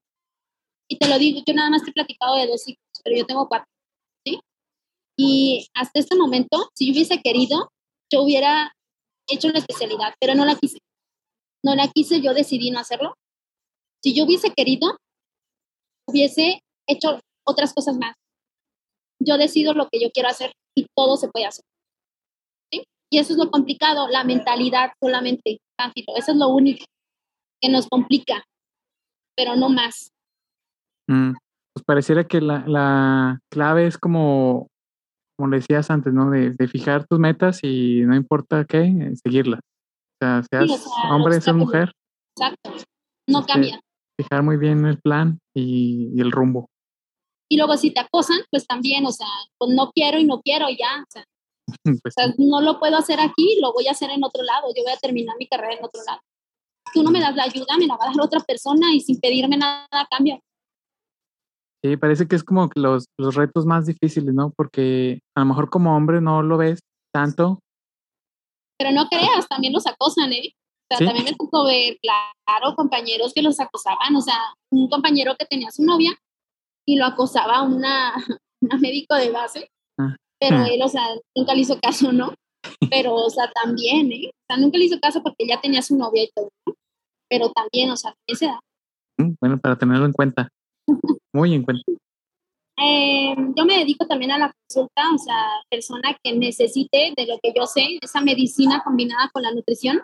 Y 0.88 0.98
te 0.98 1.08
lo 1.08 1.18
digo, 1.18 1.40
yo 1.46 1.54
nada 1.54 1.70
más 1.70 1.82
te 1.82 1.90
he 1.90 1.92
platicado 1.92 2.36
de 2.36 2.46
dos 2.46 2.66
hijos, 2.68 2.82
pero 3.02 3.16
yo 3.16 3.26
tengo 3.26 3.48
cuatro. 3.48 3.66
¿sí? 4.24 4.40
Y 5.18 5.66
hasta 5.74 6.00
este 6.00 6.16
momento, 6.16 6.70
si 6.74 6.86
yo 6.86 6.92
hubiese 6.92 7.20
querido, 7.20 7.70
yo 8.12 8.22
hubiera 8.22 8.72
hecho 9.26 9.48
una 9.48 9.58
especialidad, 9.58 10.14
pero 10.20 10.34
no 10.34 10.44
la 10.44 10.56
quise. 10.56 10.78
No 11.64 11.74
la 11.74 11.88
quise, 11.88 12.20
yo 12.20 12.34
decidí 12.34 12.70
no 12.70 12.80
hacerlo. 12.80 13.14
Si 14.02 14.14
yo 14.14 14.24
hubiese 14.24 14.52
querido, 14.52 14.96
hubiese 16.08 16.60
hecho 16.88 17.20
otras 17.46 17.72
cosas 17.72 17.96
más. 17.96 18.14
Yo 19.20 19.38
decido 19.38 19.74
lo 19.74 19.88
que 19.88 20.00
yo 20.00 20.10
quiero 20.12 20.28
hacer 20.28 20.52
y 20.76 20.86
todo 20.96 21.16
se 21.16 21.28
puede 21.28 21.46
hacer. 21.46 21.64
Y 23.12 23.18
eso 23.18 23.34
es 23.34 23.38
lo 23.38 23.50
complicado, 23.50 24.08
la 24.08 24.24
mentalidad 24.24 24.92
solamente, 24.98 25.58
Eso 26.16 26.32
es 26.32 26.38
lo 26.38 26.48
único 26.48 26.86
que 27.60 27.68
nos 27.68 27.86
complica, 27.86 28.42
pero 29.36 29.54
no 29.54 29.68
más. 29.68 30.10
Mm, 31.08 31.32
pues 31.74 31.84
pareciera 31.84 32.24
que 32.24 32.40
la, 32.40 32.64
la, 32.66 33.38
clave 33.50 33.86
es 33.86 33.98
como, 33.98 34.68
como 35.36 35.50
decías 35.50 35.90
antes, 35.90 36.12
¿no? 36.12 36.30
De, 36.30 36.50
de, 36.50 36.68
fijar 36.68 37.06
tus 37.06 37.18
metas 37.18 37.60
y 37.62 38.02
no 38.02 38.14
importa 38.14 38.64
qué, 38.64 38.82
eh, 38.82 39.12
seguirlas. 39.22 39.60
O 39.60 40.24
sea, 40.24 40.42
seas 40.42 40.86
hombre, 41.10 41.40
seas 41.40 41.56
mujer. 41.56 41.92
Exacto, 42.36 42.70
no 43.28 43.40
este, 43.40 43.52
cambia. 43.52 43.80
Fijar 44.20 44.42
muy 44.42 44.56
bien 44.56 44.86
el 44.86 44.98
plan 45.00 45.38
y, 45.54 46.10
y, 46.14 46.20
el 46.20 46.30
rumbo. 46.30 46.68
Y 47.50 47.56
luego 47.56 47.76
si 47.76 47.92
te 47.92 48.00
acosan, 48.00 48.38
pues 48.50 48.66
también, 48.66 49.04
o 49.06 49.12
sea, 49.12 49.26
pues 49.58 49.74
no 49.74 49.90
quiero 49.92 50.18
y 50.18 50.24
no 50.24 50.40
quiero 50.40 50.68
ya. 50.70 51.02
O 51.02 51.10
sea, 51.10 51.24
pues 52.02 52.14
no 52.38 52.60
lo 52.60 52.78
puedo 52.78 52.96
hacer 52.96 53.20
aquí, 53.20 53.58
lo 53.60 53.72
voy 53.72 53.88
a 53.88 53.92
hacer 53.92 54.10
en 54.10 54.24
otro 54.24 54.42
lado, 54.42 54.68
yo 54.76 54.82
voy 54.84 54.92
a 54.92 54.98
terminar 54.98 55.36
mi 55.38 55.46
carrera 55.46 55.74
en 55.74 55.84
otro 55.84 56.02
lado. 56.06 56.20
Tú 56.92 57.02
no 57.02 57.10
me 57.10 57.20
das 57.20 57.34
la 57.34 57.44
ayuda, 57.44 57.76
me 57.78 57.86
la 57.86 57.96
va 57.96 58.04
a 58.04 58.08
dar 58.08 58.20
otra 58.20 58.40
persona 58.40 58.92
y 58.92 59.00
sin 59.00 59.18
pedirme 59.18 59.56
nada 59.56 59.86
a 59.90 60.06
cambio. 60.06 60.40
Sí, 61.84 61.96
parece 61.96 62.28
que 62.28 62.36
es 62.36 62.44
como 62.44 62.70
los, 62.76 63.06
los 63.18 63.34
retos 63.34 63.66
más 63.66 63.86
difíciles, 63.86 64.32
¿no? 64.32 64.52
Porque 64.56 65.20
a 65.36 65.40
lo 65.40 65.46
mejor 65.46 65.68
como 65.68 65.96
hombre 65.96 66.20
no 66.20 66.42
lo 66.42 66.56
ves 66.56 66.78
tanto. 67.12 67.58
Pero 68.78 68.92
no 68.92 69.08
creas, 69.08 69.48
también 69.48 69.72
los 69.72 69.86
acosan, 69.86 70.32
¿eh? 70.32 70.54
O 70.54 70.96
sea, 70.96 71.06
también 71.06 71.24
me 71.24 71.34
tocó 71.34 71.64
ver, 71.64 71.98
claro, 72.00 72.76
compañeros 72.76 73.32
que 73.34 73.42
los 73.42 73.58
acosaban. 73.58 74.14
O 74.14 74.20
sea, 74.20 74.38
un 74.70 74.88
compañero 74.88 75.34
que 75.36 75.46
tenía 75.46 75.70
su 75.70 75.84
novia 75.84 76.12
y 76.86 76.96
lo 76.96 77.06
acosaba 77.06 77.62
una, 77.62 78.12
una 78.60 78.76
médico 78.78 79.16
de 79.16 79.30
base. 79.30 79.70
Ah. 79.98 80.14
Pero 80.38 80.58
ah. 80.58 80.68
él, 80.68 80.82
o 80.82 80.88
sea, 80.88 81.04
nunca 81.34 81.54
le 81.54 81.62
hizo 81.62 81.80
caso, 81.80 82.12
¿no? 82.12 82.34
Pero, 82.90 83.14
o 83.14 83.30
sea, 83.30 83.50
también, 83.50 84.12
¿eh? 84.12 84.28
O 84.28 84.44
sea, 84.46 84.56
nunca 84.56 84.78
le 84.78 84.84
hizo 84.84 85.00
caso 85.00 85.20
porque 85.22 85.46
ya 85.48 85.60
tenía 85.60 85.82
su 85.82 85.96
novia 85.96 86.22
y 86.22 86.30
todo, 86.34 86.48
¿no? 86.66 86.74
Pero 87.28 87.50
también, 87.50 87.90
o 87.90 87.96
sea, 87.96 88.14
ese 88.26 88.46
da. 88.46 88.60
Mm, 89.18 89.34
bueno, 89.40 89.58
para 89.58 89.76
tenerlo 89.76 90.06
en 90.06 90.12
cuenta. 90.12 90.48
Muy 91.32 91.54
en 91.54 91.64
cuenta. 91.64 91.82
Eh, 92.78 93.34
yo 93.56 93.64
me 93.64 93.78
dedico 93.78 94.06
también 94.06 94.32
a 94.32 94.38
la 94.38 94.52
consulta, 94.52 95.02
o 95.14 95.18
sea, 95.18 95.46
persona 95.70 96.16
que 96.22 96.34
necesite 96.34 97.12
de 97.16 97.26
lo 97.26 97.38
que 97.42 97.52
yo 97.54 97.66
sé, 97.66 97.98
esa 98.00 98.20
medicina 98.20 98.82
combinada 98.84 99.30
con 99.32 99.42
la 99.42 99.52
nutrición, 99.52 100.02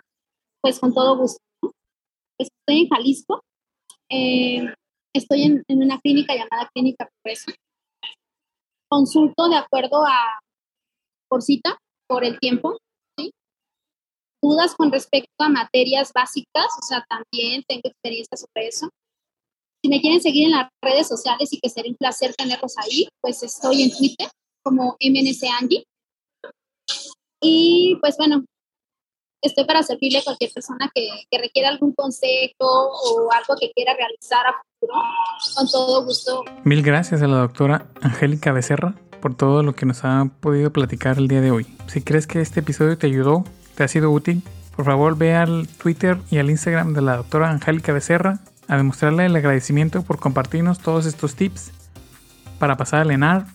pues 0.61 0.79
con 0.79 0.93
todo 0.93 1.17
gusto. 1.17 1.39
Estoy 2.39 2.83
en 2.83 2.89
Jalisco, 2.89 3.41
eh, 4.09 4.73
estoy 5.13 5.43
en, 5.43 5.63
una 5.67 5.99
clínica 5.99 6.35
llamada 6.35 6.69
Clínica 6.73 7.09
Progreso. 7.21 7.51
Consulto 8.89 9.49
de 9.49 9.57
acuerdo 9.57 10.05
a 10.05 10.39
por 11.27 11.41
cita, 11.41 11.77
por 12.07 12.23
el 12.23 12.39
tiempo. 12.39 12.77
Dudas 14.41 14.73
con 14.75 14.89
respecto 14.89 15.29
a 15.39 15.49
materias 15.49 16.11
básicas, 16.13 16.67
o 16.81 16.85
sea, 16.87 17.05
también 17.09 17.61
tengo 17.67 17.81
experiencia 17.83 18.37
sobre 18.37 18.67
eso. 18.67 18.89
Si 19.81 19.89
me 19.89 20.01
quieren 20.01 20.21
seguir 20.21 20.45
en 20.45 20.51
las 20.51 20.69
redes 20.83 21.07
sociales 21.07 21.53
y 21.53 21.59
que 21.59 21.69
sería 21.69 21.91
un 21.91 21.97
placer 21.97 22.33
tenerlos 22.35 22.77
ahí, 22.77 23.07
pues 23.21 23.41
estoy 23.43 23.83
en 23.83 23.91
Twitter 23.95 24.27
como 24.61 24.97
MNC 24.99 25.43
Angie. 25.57 25.83
Y 27.41 27.97
pues 28.01 28.17
bueno, 28.17 28.43
estoy 29.41 29.63
para 29.63 29.81
servirle 29.83 30.19
a 30.19 30.23
cualquier 30.23 30.51
persona 30.51 30.91
que, 30.93 31.07
que, 31.31 31.37
requiera 31.37 31.69
algún 31.69 31.93
consejo 31.93 32.51
o 32.59 33.31
algo 33.31 33.55
que 33.59 33.71
quiera 33.71 33.93
realizar 33.93 34.45
a 34.47 34.61
futuro. 34.79 35.01
Con 35.55 35.67
todo 35.69 36.03
gusto. 36.03 36.43
Mil 36.65 36.83
gracias 36.83 37.21
a 37.21 37.27
la 37.27 37.37
doctora 37.37 37.87
Angélica 38.01 38.51
Becerra 38.51 38.95
por 39.21 39.35
todo 39.35 39.63
lo 39.63 39.75
que 39.75 39.85
nos 39.85 40.03
ha 40.03 40.29
podido 40.41 40.71
platicar 40.73 41.17
el 41.17 41.29
día 41.29 41.39
de 41.39 41.51
hoy. 41.51 41.67
Si 41.87 42.01
crees 42.01 42.27
que 42.27 42.41
este 42.41 42.59
episodio 42.59 42.97
te 42.97 43.07
ayudó, 43.07 43.45
te 43.75 43.83
ha 43.83 43.87
sido 43.87 44.11
útil, 44.11 44.43
por 44.75 44.85
favor 44.85 45.17
ve 45.17 45.35
al 45.35 45.67
Twitter 45.67 46.17
y 46.29 46.37
al 46.37 46.49
Instagram 46.49 46.93
de 46.93 47.01
la 47.01 47.17
doctora 47.17 47.49
Angélica 47.49 47.93
Becerra 47.93 48.39
a 48.69 48.77
demostrarle 48.77 49.25
el 49.25 49.35
agradecimiento 49.35 50.03
por 50.03 50.19
compartirnos 50.19 50.79
todos 50.79 51.05
estos 51.07 51.35
tips 51.35 51.71
para 52.59 52.77
pasar 52.77 53.01
al 53.01 53.11
ENAR, 53.11 53.47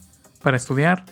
para 0.42 0.56
estudiar, 0.56 1.04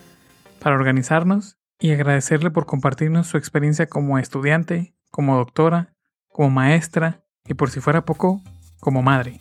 para 0.58 0.74
organizarnos 0.74 1.56
y 1.78 1.92
agradecerle 1.92 2.50
por 2.50 2.66
compartirnos 2.66 3.28
su 3.28 3.38
experiencia 3.38 3.86
como 3.86 4.18
estudiante, 4.18 4.96
como 5.10 5.36
doctora, 5.36 5.94
como 6.28 6.50
maestra 6.50 7.22
y 7.46 7.54
por 7.54 7.70
si 7.70 7.78
fuera 7.80 8.04
poco, 8.04 8.42
como 8.80 9.02
madre. 9.02 9.40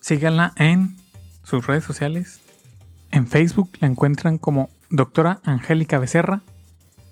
Síganla 0.00 0.52
en 0.56 0.98
sus 1.42 1.66
redes 1.66 1.84
sociales. 1.84 2.42
En 3.10 3.26
Facebook 3.26 3.70
la 3.80 3.88
encuentran 3.88 4.36
como 4.36 4.68
doctora 4.90 5.40
Angélica 5.44 5.98
Becerra. 5.98 6.42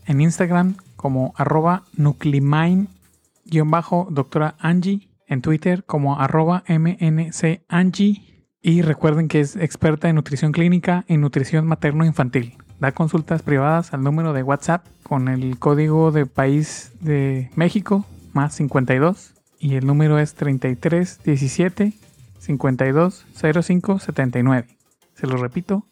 En 0.05 0.21
Instagram 0.21 0.77
como 0.97 1.33
arroba 1.37 1.85
nuclimine-doctora 1.97 4.57
Angie 4.59 5.09
en 5.33 5.43
Twitter 5.43 5.85
como 5.85 6.21
arroba 6.21 6.63
mncangie 6.69 8.23
y 8.61 8.83
recuerden 8.83 9.29
que 9.29 9.41
es 9.41 9.57
experta 9.57 10.09
en 10.09 10.17
nutrición 10.17 10.53
clínica 10.53 11.05
y 11.09 11.17
nutrición 11.17 11.67
materno-infantil. 11.67 12.57
Da 12.79 12.93
consultas 12.93 13.43
privadas 13.43 13.93
al 13.95 14.03
número 14.03 14.33
de 14.33 14.43
WhatsApp 14.43 14.87
con 15.03 15.29
el 15.29 15.59
código 15.59 16.13
de 16.13 16.27
país 16.27 16.93
de 17.01 17.51
México 17.57 18.07
más 18.33 18.55
52 18.55 19.35
y 19.59 19.75
el 19.77 19.87
número 19.87 20.19
es 20.19 20.35
33 20.35 21.23
17 21.25 21.93
52 22.39 23.27
05 23.63 23.99
79. 23.99 24.69
Se 25.15 25.27
lo 25.27 25.37
repito. 25.37 25.87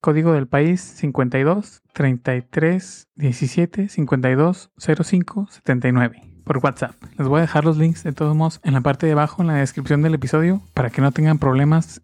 Código 0.00 0.32
del 0.32 0.48
país 0.48 0.80
52 0.80 1.82
33 1.92 3.08
17 3.14 3.88
52 3.88 4.70
05 4.76 5.48
79 5.48 6.31
por 6.44 6.58
WhatsApp. 6.58 6.94
Les 7.18 7.28
voy 7.28 7.38
a 7.38 7.42
dejar 7.42 7.64
los 7.64 7.76
links 7.76 8.02
de 8.02 8.12
todos 8.12 8.36
modos 8.36 8.60
en 8.64 8.74
la 8.74 8.80
parte 8.80 9.06
de 9.06 9.12
abajo 9.12 9.42
en 9.42 9.48
la 9.48 9.54
descripción 9.54 10.02
del 10.02 10.14
episodio 10.14 10.62
para 10.74 10.90
que 10.90 11.02
no 11.02 11.12
tengan 11.12 11.38
problemas 11.38 12.00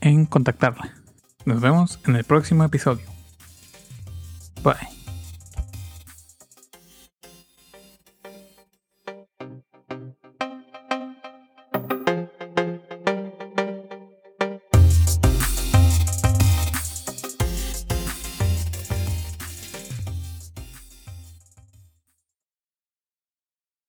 en 0.00 0.26
contactarla. 0.26 0.94
Nos 1.44 1.60
vemos 1.60 2.00
en 2.06 2.16
el 2.16 2.24
próximo 2.24 2.64
episodio. 2.64 3.06
Bye. 4.62 4.99